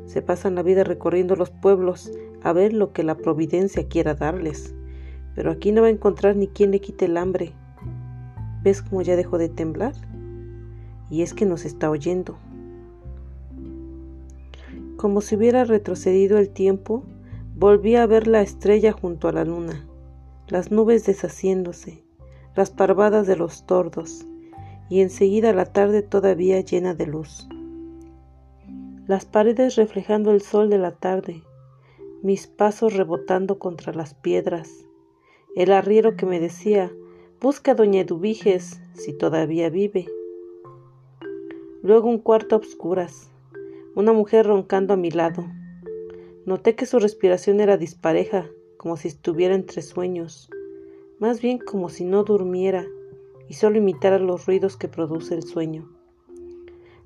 [0.06, 2.10] Se pasan la vida recorriendo los pueblos
[2.42, 4.74] a ver lo que la providencia quiera darles.
[5.34, 7.52] Pero aquí no va a encontrar ni quien le quite el hambre.
[8.62, 9.94] ¿Ves cómo ya dejó de temblar?
[11.10, 12.38] Y es que nos está oyendo.
[14.96, 17.04] Como si hubiera retrocedido el tiempo,
[17.54, 19.86] volví a ver la estrella junto a la luna,
[20.48, 22.02] las nubes deshaciéndose,
[22.54, 24.26] las parvadas de los tordos,
[24.88, 27.48] y enseguida la tarde todavía llena de luz.
[29.06, 31.42] Las paredes reflejando el sol de la tarde,
[32.22, 34.86] mis pasos rebotando contra las piedras,
[35.54, 36.92] el arriero que me decía,
[37.40, 40.06] busca a doña Eduviges si todavía vive.
[41.82, 43.30] Luego un cuarto a obscuras,
[43.94, 45.44] una mujer roncando a mi lado.
[46.44, 50.50] Noté que su respiración era dispareja, como si estuviera entre sueños
[51.18, 52.86] más bien como si no durmiera
[53.48, 55.88] y solo imitara los ruidos que produce el sueño.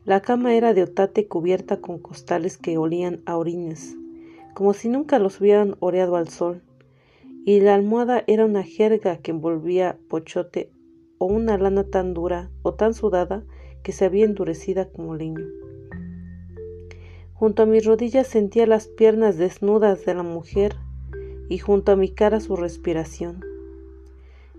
[0.05, 3.97] La cama era de otate cubierta con costales que olían a orines,
[4.55, 6.63] como si nunca los hubieran oreado al sol,
[7.45, 10.71] y la almohada era una jerga que envolvía pochote
[11.19, 13.45] o una lana tan dura o tan sudada
[13.83, 15.47] que se había endurecida como leño.
[17.35, 20.77] Junto a mis rodillas sentía las piernas desnudas de la mujer
[21.49, 23.45] y junto a mi cara su respiración.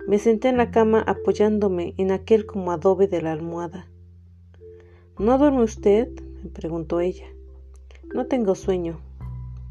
[0.07, 3.87] Me senté en la cama apoyándome en aquel como adobe de la almohada.
[5.19, 6.09] ¿No duerme usted?
[6.43, 7.27] me preguntó ella.
[8.13, 8.99] No tengo sueño.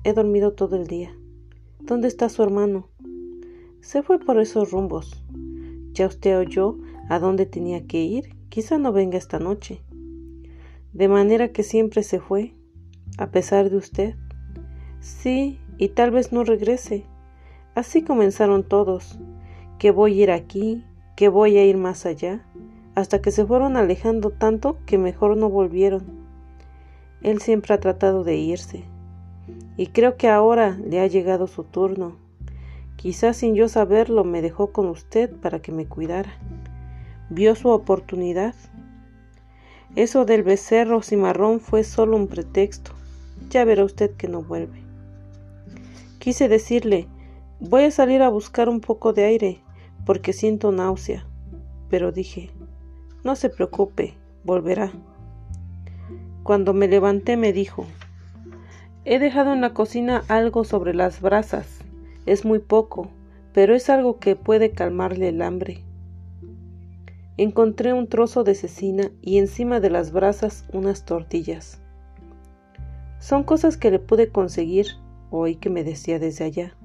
[0.03, 1.15] He dormido todo el día.
[1.79, 2.89] ¿Dónde está su hermano?
[3.83, 5.23] Se fue por esos rumbos.
[5.93, 6.79] ¿Ya usted oyó
[7.11, 8.35] a dónde tenía que ir?
[8.49, 9.83] Quizá no venga esta noche.
[10.95, 12.55] De manera que siempre se fue,
[13.19, 14.15] a pesar de usted.
[15.01, 17.05] Sí, y tal vez no regrese.
[17.75, 19.19] Así comenzaron todos
[19.79, 20.83] que voy a ir aquí,
[21.15, 22.47] que voy a ir más allá,
[22.95, 26.07] hasta que se fueron alejando tanto que mejor no volvieron.
[27.21, 28.85] Él siempre ha tratado de irse,
[29.77, 32.17] y creo que ahora le ha llegado su turno.
[32.97, 36.33] Quizás sin yo saberlo me dejó con usted para que me cuidara.
[37.31, 38.55] Vio su oportunidad.
[39.97, 42.93] Eso del becerro cimarrón fue solo un pretexto.
[43.49, 44.83] Ya verá usted que no vuelve.
[46.19, 47.09] Quise decirle,
[47.59, 49.61] voy a salir a buscar un poco de aire
[50.05, 51.27] porque siento náusea.
[51.89, 52.51] Pero dije,
[53.25, 54.15] no se preocupe,
[54.45, 54.93] volverá.
[56.43, 57.87] Cuando me levanté me dijo,
[59.05, 61.81] he dejado en la cocina algo sobre las brasas.
[62.27, 63.11] Es muy poco,
[63.53, 65.85] pero es algo que puede calmarle el hambre.
[67.37, 71.81] Encontré un trozo de cecina y encima de las brasas unas tortillas.
[73.19, 74.87] Son cosas que le pude conseguir,
[75.31, 76.77] oí que me decía desde allá.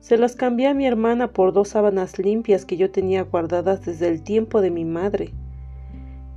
[0.00, 4.08] Se las cambié a mi hermana por dos sábanas limpias que yo tenía guardadas desde
[4.08, 5.32] el tiempo de mi madre.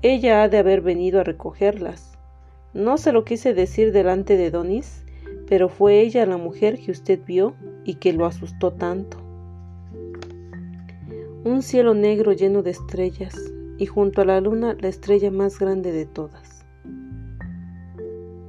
[0.01, 2.08] Ella ha de haber venido a recogerlas.
[2.73, 5.03] No se lo quise decir delante de Donis,
[5.47, 9.17] pero fue ella la mujer que usted vio y que lo asustó tanto.
[11.43, 13.35] Un cielo negro lleno de estrellas
[13.77, 16.65] y junto a la luna la estrella más grande de todas.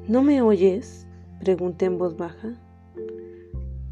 [0.06, 1.06] ¿No me oyes?
[1.38, 2.52] pregunté en voz baja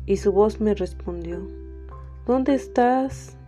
[0.05, 1.48] y su voz me respondió,
[2.26, 3.38] ¿Dónde estás?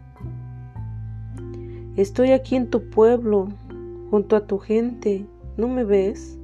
[1.97, 3.49] Estoy aquí en tu pueblo,
[4.11, 5.27] junto a tu gente.
[5.59, 6.40] ¿No me ves?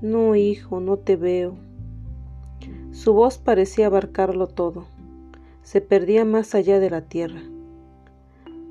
[0.00, 1.56] No, hijo, no te veo.
[2.92, 4.86] Su voz parecía abarcarlo todo.
[5.62, 7.42] Se perdía más allá de la tierra.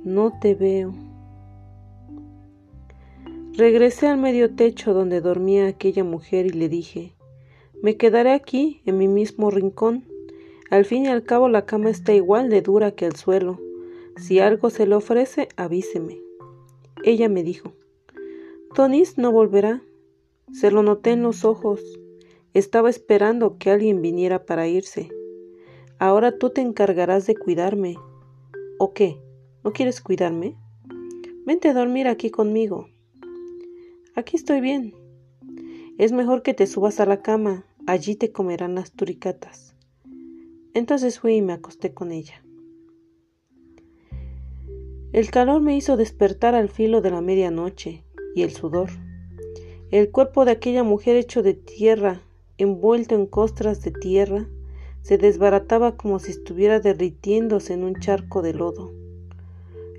[0.04, 0.94] No te veo.
[3.54, 7.14] Regresé al medio techo donde dormía aquella mujer y le dije,
[7.82, 10.06] me quedaré aquí, en mi mismo rincón.
[10.70, 13.60] Al fin y al cabo la cama está igual de dura que el suelo.
[14.16, 16.20] Si algo se le ofrece, avíseme.
[17.04, 17.74] Ella me dijo,
[18.74, 19.82] Tonis no volverá.
[20.52, 21.82] Se lo noté en los ojos.
[22.54, 25.10] Estaba esperando que alguien viniera para irse.
[26.00, 27.96] Ahora tú te encargarás de cuidarme.
[28.80, 29.22] ¿O qué?
[29.64, 30.56] ¿No quieres cuidarme?
[31.46, 32.88] Vente a dormir aquí conmigo.
[34.16, 34.96] Aquí estoy bien.
[35.98, 39.76] Es mejor que te subas a la cama, allí te comerán las turicatas.
[40.74, 42.44] Entonces fui y me acosté con ella.
[45.12, 48.04] El calor me hizo despertar al filo de la medianoche
[48.36, 48.90] y el sudor.
[49.90, 52.20] El cuerpo de aquella mujer hecho de tierra,
[52.58, 54.46] envuelto en costras de tierra,
[55.02, 58.92] se desbarataba como si estuviera derritiéndose en un charco de lodo.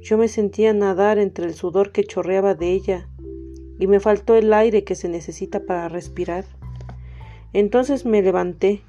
[0.02, 3.08] Yo me sentía nadar entre el sudor que chorreaba de ella
[3.78, 6.44] y me faltó el aire que se necesita para respirar.
[7.54, 8.82] Entonces me levanté.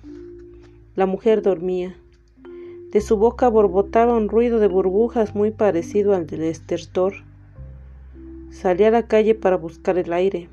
[0.96, 1.96] La mujer dormía.
[2.92, 7.14] De su boca borbotaba un ruido de burbujas muy parecido al del estertor.
[8.50, 10.50] Salí a la calle para buscar el aire,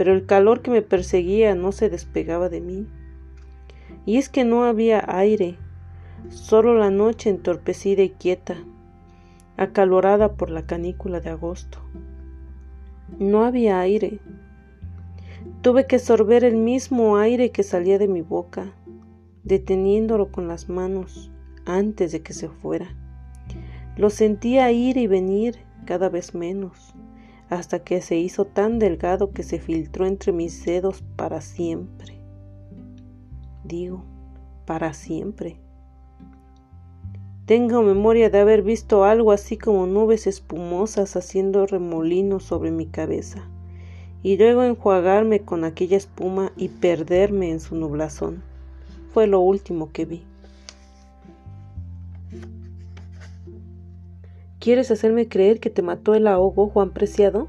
[0.00, 2.86] pero el calor que me perseguía no se despegaba de mí.
[4.06, 5.58] Y es que no había aire,
[6.30, 8.56] solo la noche entorpecida y quieta,
[9.58, 11.80] acalorada por la canícula de agosto.
[13.18, 14.20] No había aire.
[15.60, 18.72] Tuve que sorber el mismo aire que salía de mi boca,
[19.44, 21.30] deteniéndolo con las manos
[21.66, 22.96] antes de que se fuera.
[23.98, 26.94] Lo sentía ir y venir cada vez menos,
[27.50, 32.14] hasta que se hizo tan delgado que se filtró entre mis dedos para siempre.
[33.64, 34.04] Digo,
[34.64, 35.58] para siempre.
[37.46, 43.48] Tengo memoria de haber visto algo así como nubes espumosas haciendo remolinos sobre mi cabeza,
[44.22, 48.44] y luego enjuagarme con aquella espuma y perderme en su nublazón.
[49.12, 50.29] Fue lo último que vi.
[54.60, 57.48] ¿Quieres hacerme creer que te mató el ahogo, Juan Preciado?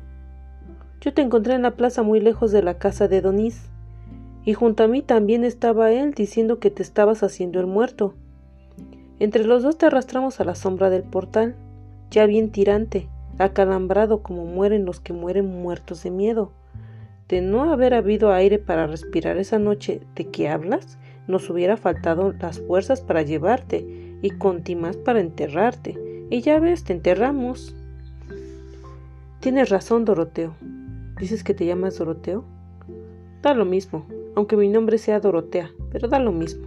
[1.02, 3.70] Yo te encontré en la plaza muy lejos de la casa de Donís,
[4.46, 8.14] y junto a mí también estaba él diciendo que te estabas haciendo el muerto.
[9.20, 11.58] Entre los dos te arrastramos a la sombra del portal,
[12.12, 13.10] ya bien tirante,
[13.40, 16.54] acalambrado como mueren los que mueren muertos de miedo.
[17.28, 20.98] De no haber habido aire para respirar esa noche de que hablas,
[21.28, 26.11] nos hubiera faltado las fuerzas para llevarte y contimás para enterrarte.
[26.32, 27.76] Y ya ves, te enterramos.
[29.42, 30.56] Tienes razón, Doroteo.
[31.20, 32.46] ¿Dices que te llamas Doroteo?
[33.42, 36.66] Da lo mismo, aunque mi nombre sea Dorotea, pero da lo mismo.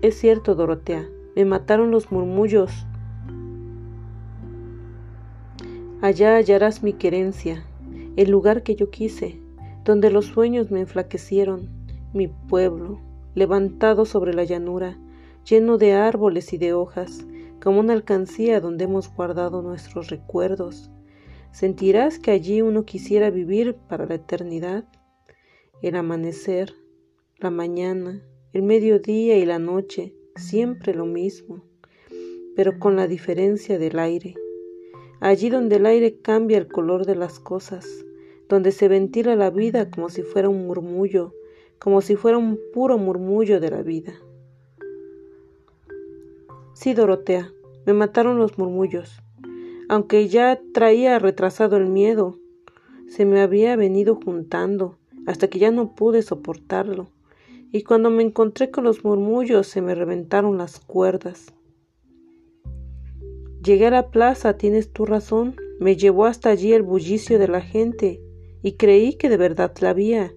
[0.00, 1.06] Es cierto, Dorotea,
[1.36, 2.72] me mataron los murmullos.
[6.00, 7.62] Allá hallarás mi querencia,
[8.16, 9.38] el lugar que yo quise,
[9.84, 11.68] donde los sueños me enflaquecieron,
[12.14, 13.00] mi pueblo,
[13.34, 14.96] levantado sobre la llanura,
[15.44, 17.26] lleno de árboles y de hojas,
[17.62, 20.90] como una alcancía donde hemos guardado nuestros recuerdos.
[21.52, 24.84] Sentirás que allí uno quisiera vivir para la eternidad.
[25.82, 26.74] El amanecer,
[27.38, 28.22] la mañana,
[28.52, 31.64] el mediodía y la noche, siempre lo mismo,
[32.54, 34.34] pero con la diferencia del aire.
[35.20, 37.86] Allí donde el aire cambia el color de las cosas,
[38.48, 41.34] donde se ventila la vida como si fuera un murmullo,
[41.78, 44.14] como si fuera un puro murmullo de la vida.
[46.76, 47.50] Sí, Dorotea,
[47.86, 49.22] me mataron los murmullos.
[49.88, 52.38] aunque ya traía retrasado el miedo.
[53.08, 57.08] Se me había venido juntando hasta que ya no pude soportarlo,
[57.72, 61.54] y cuando me encontré con los murmullos se me reventaron las cuerdas.
[63.62, 67.62] Llegué a la plaza, tienes tu razón, me llevó hasta allí el bullicio de la
[67.62, 68.20] gente,
[68.62, 70.32] y creí que de verdad la había.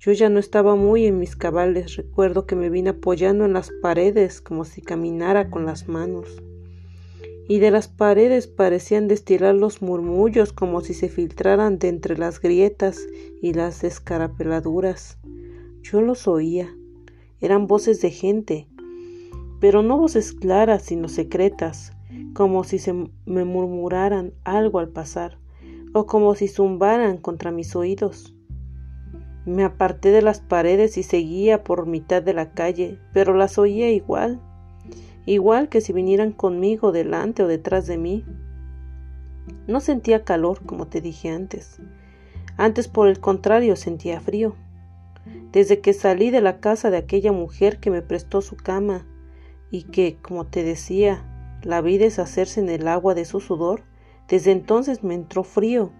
[0.00, 3.72] Yo ya no estaba muy en mis cabales, recuerdo que me vine apoyando en las
[3.82, 6.40] paredes como si caminara con las manos.
[7.48, 12.40] Y de las paredes parecían destilar los murmullos como si se filtraran de entre las
[12.40, 13.08] grietas
[13.42, 15.18] y las descarapeladuras.
[15.82, 16.72] Yo los oía.
[17.40, 18.68] Eran voces de gente,
[19.58, 21.92] pero no voces claras sino secretas,
[22.34, 25.38] como si se me murmuraran algo al pasar,
[25.92, 28.37] o como si zumbaran contra mis oídos.
[29.48, 33.90] Me aparté de las paredes y seguía por mitad de la calle, pero las oía
[33.90, 34.42] igual,
[35.24, 38.26] igual que si vinieran conmigo delante o detrás de mí.
[39.66, 41.80] No sentía calor, como te dije antes.
[42.58, 44.54] Antes, por el contrario, sentía frío.
[45.50, 49.06] Desde que salí de la casa de aquella mujer que me prestó su cama
[49.70, 51.24] y que, como te decía,
[51.62, 53.80] la vi deshacerse en el agua de su sudor,
[54.28, 55.90] desde entonces me entró frío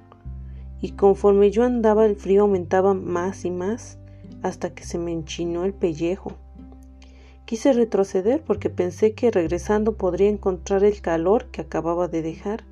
[0.81, 3.99] y conforme yo andaba el frío aumentaba más y más
[4.43, 6.33] hasta que se me enchinó el pellejo.
[7.45, 12.65] Quise retroceder porque pensé que regresando podría encontrar el calor que acababa de dejar,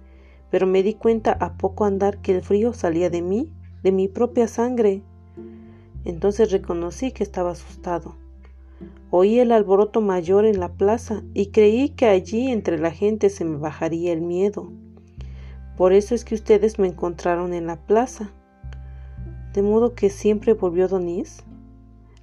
[0.51, 3.51] pero me di cuenta a poco andar que el frío salía de mí,
[3.83, 5.03] de mi propia sangre.
[6.05, 8.17] Entonces reconocí que estaba asustado.
[9.11, 13.45] Oí el alboroto mayor en la plaza y creí que allí entre la gente se
[13.45, 14.71] me bajaría el miedo.
[15.77, 18.31] Por eso es que ustedes me encontraron en la plaza.
[19.53, 21.45] De modo que siempre volvió Donis.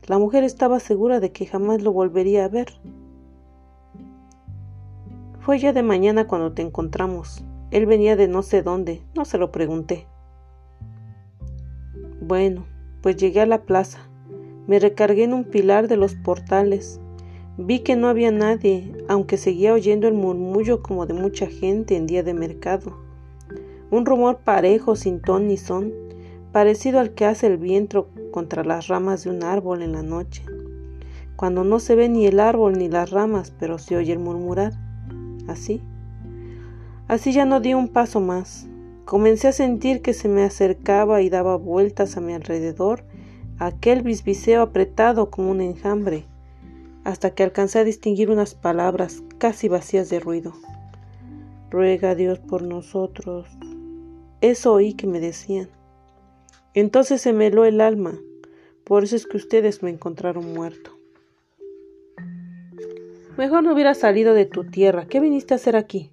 [0.08, 2.70] La mujer estaba segura de que jamás lo volvería a ver.
[5.40, 7.44] Fue ya de mañana cuando te encontramos.
[7.70, 10.08] Él venía de no sé dónde, no se lo pregunté.
[12.22, 12.66] Bueno,
[13.02, 14.00] pues llegué a la plaza.
[14.66, 17.00] Me recargué en un pilar de los portales.
[17.58, 22.08] Vi que no había nadie, aunque seguía oyendo el murmullo como de mucha gente en
[22.08, 23.03] día de mercado
[23.94, 25.94] un rumor parejo sin ton ni son,
[26.52, 30.44] parecido al que hace el viento contra las ramas de un árbol en la noche,
[31.36, 34.74] cuando no se ve ni el árbol ni las ramas, pero se oye el murmurar.
[35.48, 35.82] Así.
[37.08, 38.68] Así ya no di un paso más.
[39.06, 43.04] Comencé a sentir que se me acercaba y daba vueltas a mi alrededor
[43.60, 46.26] aquel bisbiseo apretado como un enjambre,
[47.04, 50.54] hasta que alcancé a distinguir unas palabras casi vacías de ruido.
[51.70, 53.48] Ruega Dios por nosotros,
[54.44, 55.70] eso oí que me decían.
[56.74, 58.20] Entonces se me heló el alma.
[58.84, 60.92] Por eso es que ustedes me encontraron muerto.
[63.38, 65.06] Mejor no hubiera salido de tu tierra.
[65.06, 66.12] ¿Qué viniste a hacer aquí?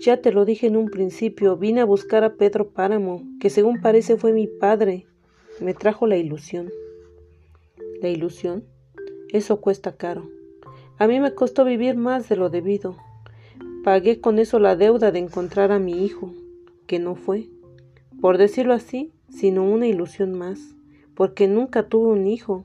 [0.00, 3.80] Ya te lo dije en un principio, vine a buscar a Pedro Páramo, que según
[3.80, 5.04] parece fue mi padre.
[5.60, 6.70] Me trajo la ilusión.
[8.00, 8.62] ¿La ilusión?
[9.32, 10.30] Eso cuesta caro.
[10.96, 12.96] A mí me costó vivir más de lo debido.
[13.82, 16.32] Pagué con eso la deuda de encontrar a mi hijo
[16.88, 17.50] que no fue,
[18.20, 20.74] por decirlo así, sino una ilusión más,
[21.14, 22.64] porque nunca tuve un hijo.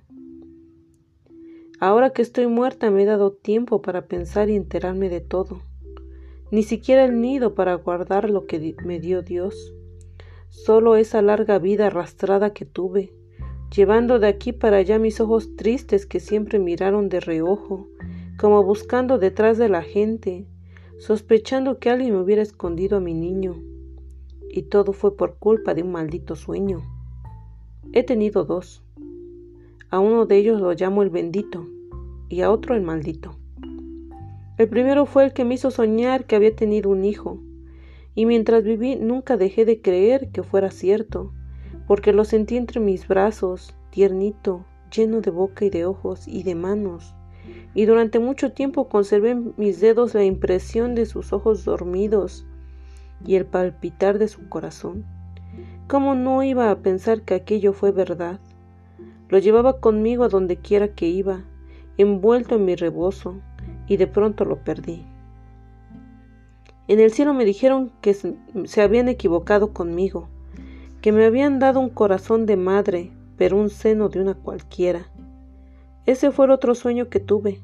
[1.79, 5.61] Ahora que estoy muerta me he dado tiempo para pensar y enterarme de todo,
[6.51, 9.75] ni siquiera el nido para guardar lo que me dio Dios,
[10.49, 13.13] solo esa larga vida arrastrada que tuve,
[13.75, 17.89] llevando de aquí para allá mis ojos tristes que siempre miraron de reojo,
[18.39, 20.47] como buscando detrás de la gente,
[20.97, 23.72] sospechando que alguien me hubiera escondido a mi niño
[24.55, 26.81] y todo fue por culpa de un maldito sueño.
[27.91, 28.83] He tenido dos.
[29.89, 31.65] A uno de ellos lo llamo el bendito
[32.29, 33.35] y a otro el maldito.
[34.59, 37.39] El primero fue el que me hizo soñar que había tenido un hijo,
[38.13, 41.33] y mientras viví nunca dejé de creer que fuera cierto,
[41.87, 44.65] porque lo sentí entre mis brazos, tiernito,
[44.95, 47.15] lleno de boca y de ojos y de manos,
[47.73, 52.45] y durante mucho tiempo conservé en mis dedos la impresión de sus ojos dormidos,
[53.25, 55.05] y el palpitar de su corazón.
[55.87, 58.39] ¿Cómo no iba a pensar que aquello fue verdad?
[59.29, 61.43] Lo llevaba conmigo a donde quiera que iba,
[61.97, 63.39] envuelto en mi rebozo,
[63.87, 65.05] y de pronto lo perdí.
[66.87, 70.27] En el cielo me dijeron que se habían equivocado conmigo,
[71.01, 75.07] que me habían dado un corazón de madre, pero un seno de una cualquiera.
[76.05, 77.61] Ese fue el otro sueño que tuve.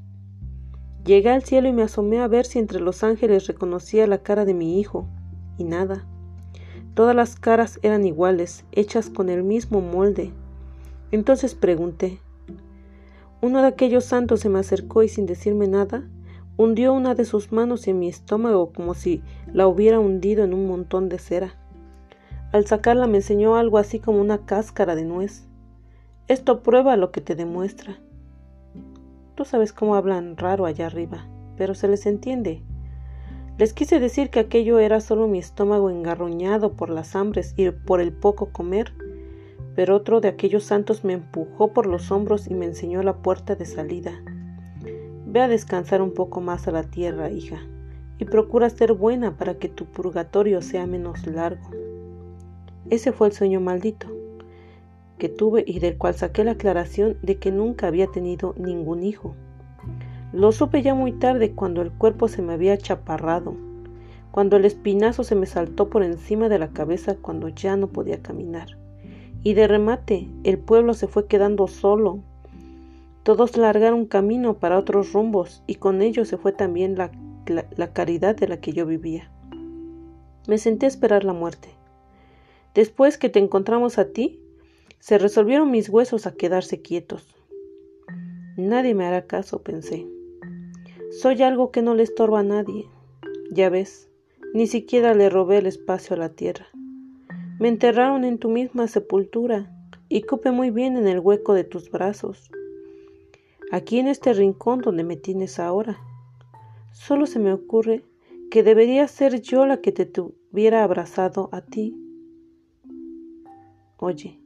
[1.04, 4.46] Llegué al cielo y me asomé a ver si entre los ángeles reconocía la cara
[4.46, 5.08] de mi hijo,
[5.60, 6.06] y nada.
[6.94, 10.32] Todas las caras eran iguales, hechas con el mismo molde.
[11.12, 12.20] Entonces pregunté.
[13.42, 16.04] Uno de aquellos santos se me acercó y sin decirme nada,
[16.58, 19.22] hundió una de sus manos en mi estómago como si
[19.54, 21.56] la hubiera hundido en un montón de cera.
[22.52, 25.46] Al sacarla me enseñó algo así como una cáscara de nuez.
[26.28, 27.98] Esto prueba lo que te demuestra.
[29.36, 31.26] Tú sabes cómo hablan raro allá arriba,
[31.56, 32.62] pero se les entiende.
[33.60, 38.00] Les quise decir que aquello era solo mi estómago engarroñado por las hambres y por
[38.00, 38.94] el poco comer,
[39.76, 43.58] pero otro de aquellos santos me empujó por los hombros y me enseñó la puerta
[43.58, 44.24] de salida.
[45.26, 47.60] Ve a descansar un poco más a la tierra, hija,
[48.18, 51.70] y procura ser buena para que tu purgatorio sea menos largo.
[52.90, 54.08] Ese fue el sueño maldito
[55.18, 59.36] que tuve y del cual saqué la aclaración de que nunca había tenido ningún hijo.
[60.32, 63.56] Lo supe ya muy tarde cuando el cuerpo se me había chaparrado,
[64.30, 68.22] cuando el espinazo se me saltó por encima de la cabeza cuando ya no podía
[68.22, 68.78] caminar.
[69.42, 72.20] Y de remate, el pueblo se fue quedando solo.
[73.24, 77.12] Todos largaron camino para otros rumbos y con ello se fue también la,
[77.76, 79.32] la caridad de la que yo vivía.
[80.48, 81.70] Me senté a esperar la muerte.
[82.76, 84.40] Después que te encontramos a ti,
[85.00, 87.36] se resolvieron mis huesos a quedarse quietos.
[88.58, 90.06] Nadie me hará caso, pensé.
[91.12, 92.88] Soy algo que no le estorba a nadie.
[93.52, 94.10] Ya ves,
[94.54, 96.68] ni siquiera le robé el espacio a la tierra.
[97.60, 99.72] Me enterraron en tu misma sepultura
[100.08, 102.52] y cupe muy bien en el hueco de tus brazos.
[103.72, 106.00] Aquí en este rincón donde me tienes ahora.
[106.92, 108.04] Solo se me ocurre
[108.52, 111.96] que debería ser yo la que te tuviera abrazado a ti.
[113.98, 114.40] Oye,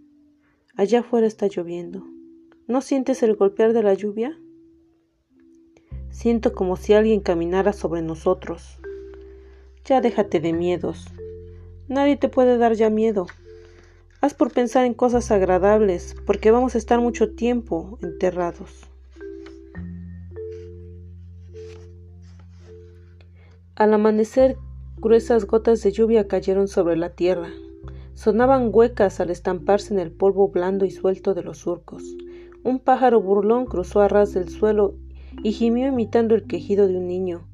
[0.76, 2.08] allá afuera está lloviendo.
[2.68, 4.40] ¿No sientes el golpear de la lluvia?
[6.14, 8.78] Siento como si alguien caminara sobre nosotros.
[9.84, 11.08] Ya déjate de miedos.
[11.88, 13.26] Nadie te puede dar ya miedo.
[14.22, 18.88] Haz por pensar en cosas agradables, porque vamos a estar mucho tiempo enterrados.
[23.76, 24.56] Al amanecer,
[24.98, 27.50] gruesas gotas de lluvia cayeron sobre la tierra.
[28.14, 32.04] Sonaban huecas al estamparse en el polvo blando y suelto de los surcos.
[32.64, 34.96] Un pájaro burlón cruzó a ras del suelo
[35.42, 37.48] y gimió imitando el quejido de un niño.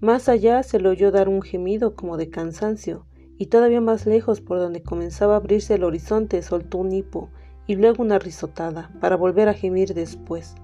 [0.00, 3.06] Más allá se le oyó dar un gemido como de cansancio,
[3.38, 7.30] y todavía más lejos por donde comenzaba a abrirse el horizonte soltó un hipo
[7.66, 10.54] y luego una risotada, para volver a gemir después.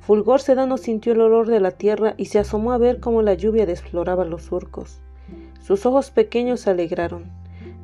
[0.00, 3.34] Fulgor Sedano sintió el olor de la tierra y se asomó a ver cómo la
[3.34, 5.00] lluvia desfloraba los surcos.
[5.60, 7.24] Sus ojos pequeños se alegraron.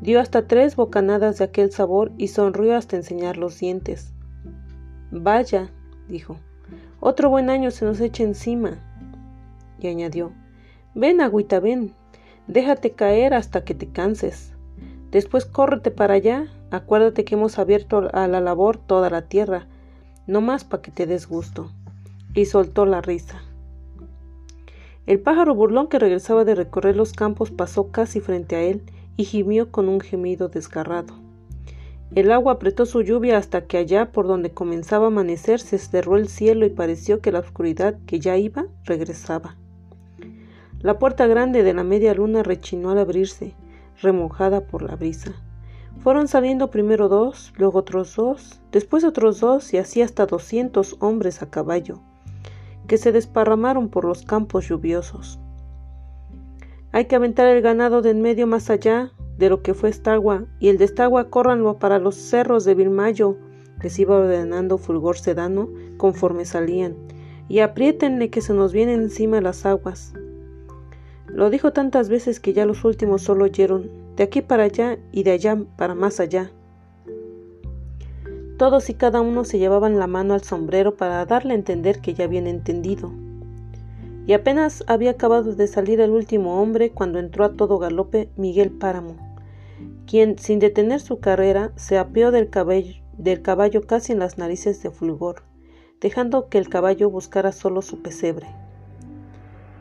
[0.01, 4.13] Dio hasta tres bocanadas de aquel sabor y sonrió hasta enseñar los dientes.
[5.11, 5.73] Vaya,
[6.09, 6.37] dijo,
[7.03, 8.79] otro buen año se nos echa encima.
[9.79, 10.33] Y añadió,
[10.95, 11.93] ven, agüita, ven,
[12.47, 14.53] Déjate caer hasta que te canses.
[15.11, 16.49] Después córrete para allá.
[16.71, 19.67] Acuérdate que hemos abierto a la labor toda la tierra,
[20.27, 21.71] no más para que te des gusto.
[22.35, 23.43] Y soltó la risa.
[25.07, 28.83] El pájaro burlón que regresaba de recorrer los campos pasó casi frente a él
[29.17, 31.22] y gimió con un gemido desgarrado.
[32.15, 36.19] El agua apretó su lluvia hasta que allá por donde comenzaba a amanecer se cerró
[36.19, 39.57] el cielo y pareció que la oscuridad que ya iba regresaba.
[40.81, 43.55] La puerta grande de la media luna rechinó al abrirse,
[44.03, 45.33] remojada por la brisa.
[46.01, 51.41] Fueron saliendo primero dos, luego otros dos, después otros dos y así hasta doscientos hombres
[51.41, 52.01] a caballo,
[52.89, 55.39] que se desparramaron por los campos lluviosos.
[56.91, 59.13] Hay que aventar el ganado de en medio más allá
[59.43, 63.37] de lo que fue Estagua, y el de Estagua córranlo para los cerros de Vilmayo,
[63.83, 66.95] les iba ordenando Fulgor Sedano conforme salían,
[67.49, 70.15] y apriétenle que se nos vienen encima las aguas.
[71.27, 75.25] Lo dijo tantas veces que ya los últimos solo oyeron de aquí para allá y
[75.25, 76.53] de allá para más allá.
[78.59, 82.15] Todos y cada uno se llevaban la mano al sombrero para darle a entender que
[82.15, 83.11] ya habían entendido.
[84.25, 88.71] Y apenas había acabado de salir el último hombre cuando entró a todo galope Miguel
[88.71, 89.32] Páramo,
[90.13, 94.83] quien, sin detener su carrera, se apeó del caballo, del caballo casi en las narices
[94.83, 95.45] de Fulgor,
[96.03, 98.47] dejando que el caballo buscara solo su pesebre.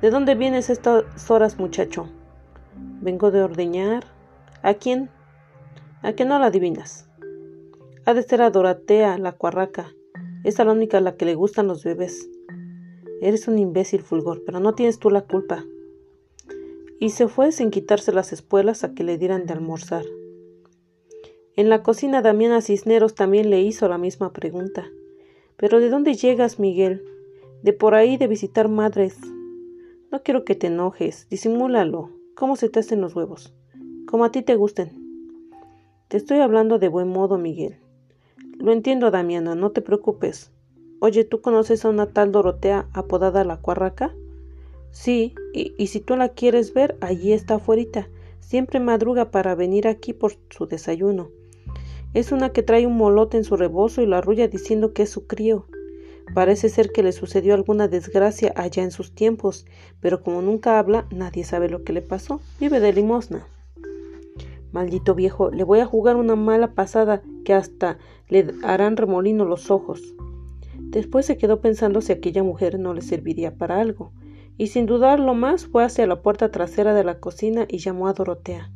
[0.01, 2.07] ¿De dónde vienes estas horas, muchacho?
[3.01, 4.05] Vengo de ordeñar.
[4.61, 5.09] ¿A quién?
[6.01, 7.09] ¿A qué no la adivinas?
[8.05, 9.91] Ha de ser a Doratea, la cuarraca.
[10.45, 12.29] Es la única a la que le gustan los bebés.
[13.21, 15.65] Eres un imbécil, Fulgor, pero no tienes tú la culpa.
[17.01, 20.05] Y se fue sin quitarse las espuelas a que le dieran de almorzar.
[21.57, 24.89] En la cocina Damiana Cisneros también le hizo la misma pregunta.
[25.57, 27.03] ¿Pero de dónde llegas, Miguel?
[27.61, 29.17] De por ahí de visitar madres.
[30.11, 32.09] No quiero que te enojes, disimúlalo.
[32.35, 33.53] ¿Cómo se te hacen los huevos?
[34.07, 34.91] Como a ti te gusten.
[36.07, 37.77] Te estoy hablando de buen modo, Miguel.
[38.57, 40.51] Lo entiendo, Damiana, no te preocupes.
[40.99, 44.15] Oye, ¿tú conoces a una tal Dorotea apodada la Cuarraca?
[44.91, 48.07] Sí, y, si tú la quieres ver, allí está afuera.
[48.39, 51.29] Siempre madruga para venir aquí por su desayuno.
[52.13, 55.09] Es una que trae un molote en su rebozo y la arrulla diciendo que es
[55.09, 55.65] su crío.
[56.33, 59.65] Parece ser que le sucedió alguna desgracia allá en sus tiempos,
[60.01, 62.41] pero como nunca habla, nadie sabe lo que le pasó.
[62.59, 63.47] Vive de limosna.
[64.73, 67.97] Maldito viejo, le voy a jugar una mala pasada que hasta
[68.27, 70.01] le harán remolino los ojos.
[70.79, 74.11] Después se quedó pensando si aquella mujer no le serviría para algo,
[74.57, 78.13] y sin dudarlo más fue hacia la puerta trasera de la cocina y llamó a
[78.13, 78.69] Dorotea.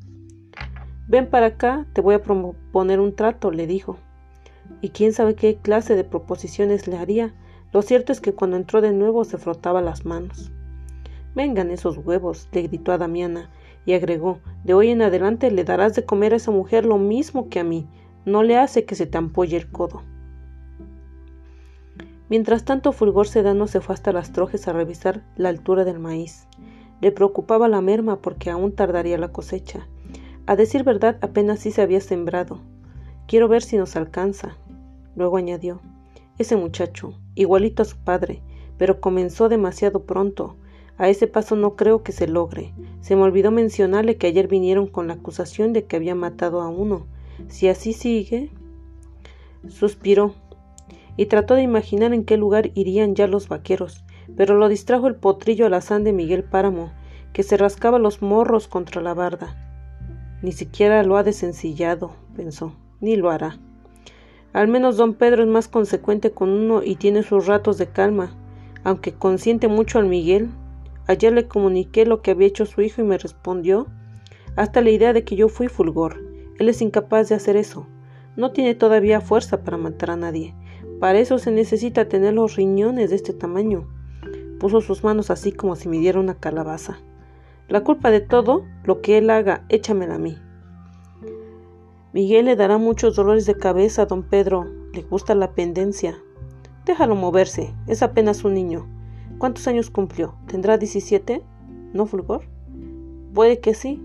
[1.07, 3.97] Ven para acá, te voy a proponer un trato, le dijo.
[4.81, 7.33] Y quién sabe qué clase de proposiciones le haría.
[7.71, 10.51] Lo cierto es que cuando entró de nuevo se frotaba las manos.
[11.35, 13.49] Vengan esos huevos, le gritó a Damiana,
[13.85, 17.49] y agregó De hoy en adelante le darás de comer a esa mujer lo mismo
[17.49, 17.87] que a mí.
[18.25, 20.01] No le hace que se te ampolle el codo.
[22.29, 26.47] Mientras tanto, Fulgor Sedano se fue hasta las trojes a revisar la altura del maíz.
[26.99, 29.87] Le preocupaba la merma porque aún tardaría la cosecha.
[30.47, 32.59] A decir verdad, apenas sí se había sembrado.
[33.27, 34.57] Quiero ver si nos alcanza.
[35.15, 35.81] Luego añadió,
[36.37, 38.41] ese muchacho, igualito a su padre,
[38.77, 40.57] pero comenzó demasiado pronto.
[40.97, 42.73] A ese paso no creo que se logre.
[43.01, 46.69] Se me olvidó mencionarle que ayer vinieron con la acusación de que había matado a
[46.69, 47.07] uno.
[47.47, 48.51] Si así sigue.
[49.67, 50.35] Suspiró
[51.17, 54.03] y trató de imaginar en qué lugar irían ya los vaqueros,
[54.35, 56.91] pero lo distrajo el potrillo alazán de Miguel Páramo,
[57.33, 59.64] que se rascaba los morros contra la barda.
[60.41, 63.57] Ni siquiera lo ha desencillado, pensó, ni lo hará.
[64.53, 68.35] Al menos don Pedro es más consecuente con uno y tiene sus ratos de calma,
[68.83, 70.49] aunque consiente mucho al Miguel.
[71.07, 73.87] Ayer le comuniqué lo que había hecho su hijo y me respondió
[74.55, 76.21] hasta la idea de que yo fui fulgor.
[76.57, 77.87] Él es incapaz de hacer eso.
[78.37, 80.55] No tiene todavía fuerza para matar a nadie.
[80.99, 83.87] Para eso se necesita tener los riñones de este tamaño.
[84.59, 86.99] Puso sus manos así como si midiera una calabaza.
[87.67, 90.37] La culpa de todo, lo que él haga, échamela a mí.
[92.13, 94.65] Miguel le dará muchos dolores de cabeza don Pedro.
[94.93, 96.15] Le gusta la pendencia.
[96.85, 97.73] Déjalo moverse.
[97.87, 98.87] Es apenas un niño.
[99.39, 100.35] ¿Cuántos años cumplió?
[100.45, 101.41] ¿Tendrá 17?
[101.93, 102.43] ¿No, Fulgor?
[103.33, 103.99] Puede que sí.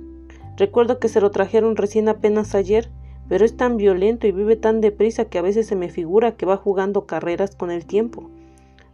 [0.56, 2.90] Recuerdo que se lo trajeron recién apenas ayer,
[3.28, 6.46] pero es tan violento y vive tan deprisa que a veces se me figura que
[6.46, 8.30] va jugando carreras con el tiempo.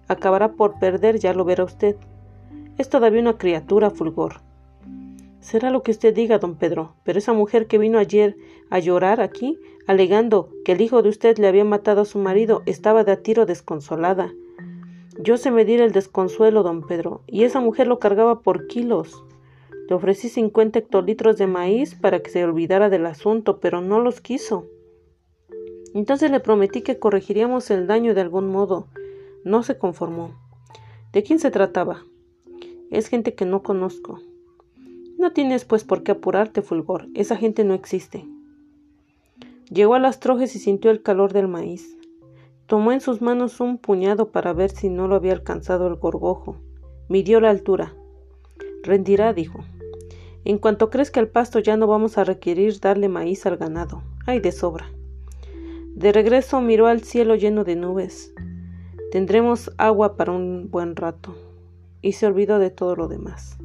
[0.09, 1.97] Acabará por perder, ya lo verá usted.
[2.79, 4.41] Es todavía una criatura, Fulgor.
[5.47, 8.37] Será lo que usted diga, don Pedro, pero esa mujer que vino ayer
[8.69, 12.65] a llorar aquí, alegando que el hijo de usted le había matado a su marido,
[12.67, 14.35] estaba de a tiro desconsolada.
[15.21, 19.23] Yo sé medir el desconsuelo, don Pedro, y esa mujer lo cargaba por kilos.
[19.89, 24.21] Le ofrecí cincuenta hectolitros de maíz para que se olvidara del asunto, pero no los
[24.21, 24.67] quiso.
[25.95, 28.89] Entonces le prometí que corregiríamos el daño de algún modo.
[29.45, 30.35] No se conformó.
[31.13, 32.03] ¿De quién se trataba?
[32.91, 34.19] Es gente que no conozco.
[35.19, 37.09] No tienes pues por qué apurarte, Fulgor.
[37.15, 38.27] Esa gente no existe.
[39.71, 41.97] Llegó a las trojes y sintió el calor del maíz.
[42.67, 46.57] Tomó en sus manos un puñado para ver si no lo había alcanzado el gorgojo.
[47.09, 47.95] Midió la altura.
[48.83, 49.65] Rendirá, dijo.
[50.45, 54.03] En cuanto crezca el pasto ya no vamos a requerir darle maíz al ganado.
[54.27, 54.91] Hay de sobra.
[55.95, 58.35] De regreso miró al cielo lleno de nubes.
[59.11, 61.35] Tendremos agua para un buen rato.
[62.03, 63.57] Y se olvidó de todo lo demás.